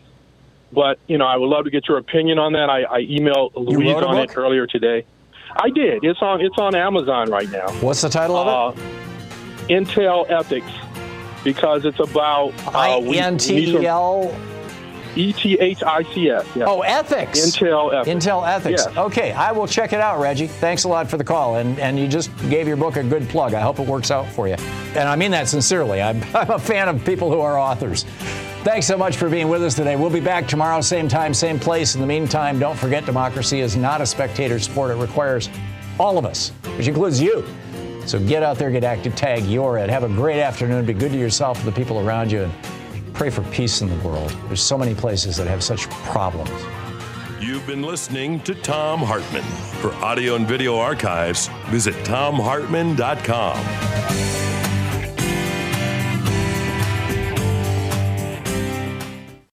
But 0.73 0.99
you 1.07 1.19
know, 1.19 1.27
I 1.27 1.37
would 1.37 1.47
love 1.49 1.65
to 1.67 1.71
get 1.71 1.87
your 1.87 1.99
opinion 1.99 2.39
on 2.39 2.55
that. 2.55 2.69
I, 2.71 2.83
I 2.85 3.03
emailed 3.03 3.53
Louise 3.55 3.95
on 3.95 4.17
book? 4.17 4.31
it 4.31 4.37
earlier 4.37 4.67
today. 4.67 5.05
I 5.55 5.71
did. 5.71 6.03
It's 6.05 6.21
on. 6.21 6.41
It's 6.41 6.59
on 6.59 6.75
Amazon 6.75 7.31
right 7.31 7.49
now. 7.51 7.69
What's 7.81 8.03
the 8.03 8.09
title 8.09 8.37
of 8.37 8.77
it? 8.77 8.83
Intel 9.69 10.29
Ethics, 10.31 10.71
because 11.45 11.85
it's 11.85 12.01
about 12.01 12.53
uh, 12.75 12.99
we- 13.01 13.11
we 13.11 13.21
I-N-T-E-L? 13.21 14.35
E 15.17 15.33
T 15.33 15.59
H 15.59 15.83
I 15.83 16.03
C 16.15 16.31
S. 16.31 16.47
Yeah. 16.55 16.65
Oh, 16.67 16.83
ethics. 16.83 17.41
Intel 17.41 17.93
Ethics. 17.93 18.27
Intel 18.27 18.47
Ethics. 18.47 18.85
Yes. 18.87 18.97
Okay, 18.97 19.33
I 19.33 19.53
will 19.53 19.67
check 19.67 19.93
it 19.93 20.01
out, 20.01 20.21
Reggie. 20.21 20.47
Thanks 20.47 20.85
a 20.85 20.89
lot 20.89 21.09
for 21.09 21.17
the 21.17 21.25
call, 21.25 21.57
and 21.57 21.79
and 21.79 21.99
you 21.99 22.07
just 22.07 22.31
gave 22.49 22.69
your 22.69 22.77
book 22.77 22.97
a 22.97 23.03
good 23.03 23.29
plug. 23.29 23.55
I 23.55 23.61
hope 23.61 23.79
it 23.79 23.87
works 23.87 24.11
out 24.11 24.29
for 24.33 24.47
you, 24.47 24.55
and 24.95 25.09
I 25.09 25.17
mean 25.17 25.31
that 25.33 25.49
sincerely. 25.49 26.03
I'm 26.03 26.23
I'm 26.35 26.51
a 26.51 26.59
fan 26.59 26.89
of 26.89 27.05
people 27.05 27.31
who 27.31 27.41
are 27.41 27.59
authors. 27.59 28.05
Thanks 28.65 28.87
so 28.87 28.99
much 28.99 29.17
for 29.17 29.31
being 29.31 29.49
with 29.49 29.63
us 29.63 29.75
today. 29.75 29.95
We'll 29.95 30.11
be 30.11 30.19
back 30.19 30.49
tomorrow, 30.49 30.81
same 30.81 31.07
time, 31.07 31.33
same 31.33 31.61
place. 31.61 31.95
In 31.95 32.01
the 32.01 32.07
meantime, 32.07 32.59
don't 32.59 32.77
forget 32.77 33.07
democracy 33.07 33.61
is 33.61 33.77
not 33.77 34.01
a 34.01 34.07
spectator 34.07 34.59
sport. 34.59 34.91
It 34.91 34.95
requires 34.97 35.49
all 36.01 36.19
of 36.19 36.25
us, 36.25 36.51
which 36.77 36.89
includes 36.89 37.21
you. 37.21 37.47
So 38.07 38.19
get 38.19 38.43
out 38.43 38.59
there, 38.59 38.71
get 38.71 38.85
active, 38.85 39.15
tag 39.15 39.45
your 39.45 39.79
ed. 39.79 39.89
Have 39.89 40.05
a 40.05 40.09
great 40.09 40.41
afternoon. 40.41 40.85
Be 40.85 40.95
good 40.95 41.13
to 41.13 41.19
yourself 41.19 41.59
and 41.59 41.67
the 41.67 41.73
people 41.73 42.01
around 42.01 42.31
you, 42.31 42.51
pray 43.17 43.31
for 43.31 43.43
peace 43.45 43.81
in 43.81 43.89
the 43.89 43.97
world. 44.07 44.31
There's 44.47 44.63
so 44.63 44.77
many 44.77 44.95
places 44.95 45.39
that 45.39 45.47
have 45.47 45.65
such 45.65 45.89
problems. 45.89 46.51
You've 47.41 47.67
been 47.67 47.83
listening 47.83 48.41
to 48.41 48.55
Thom 48.55 49.01
Hartmann. 49.01 49.43
For 49.81 49.95
audio 50.05 50.35
and 50.35 50.47
video 50.47 50.79
archives, 50.79 51.49
visit 51.69 51.95
thomhartmann.com. 52.05 54.56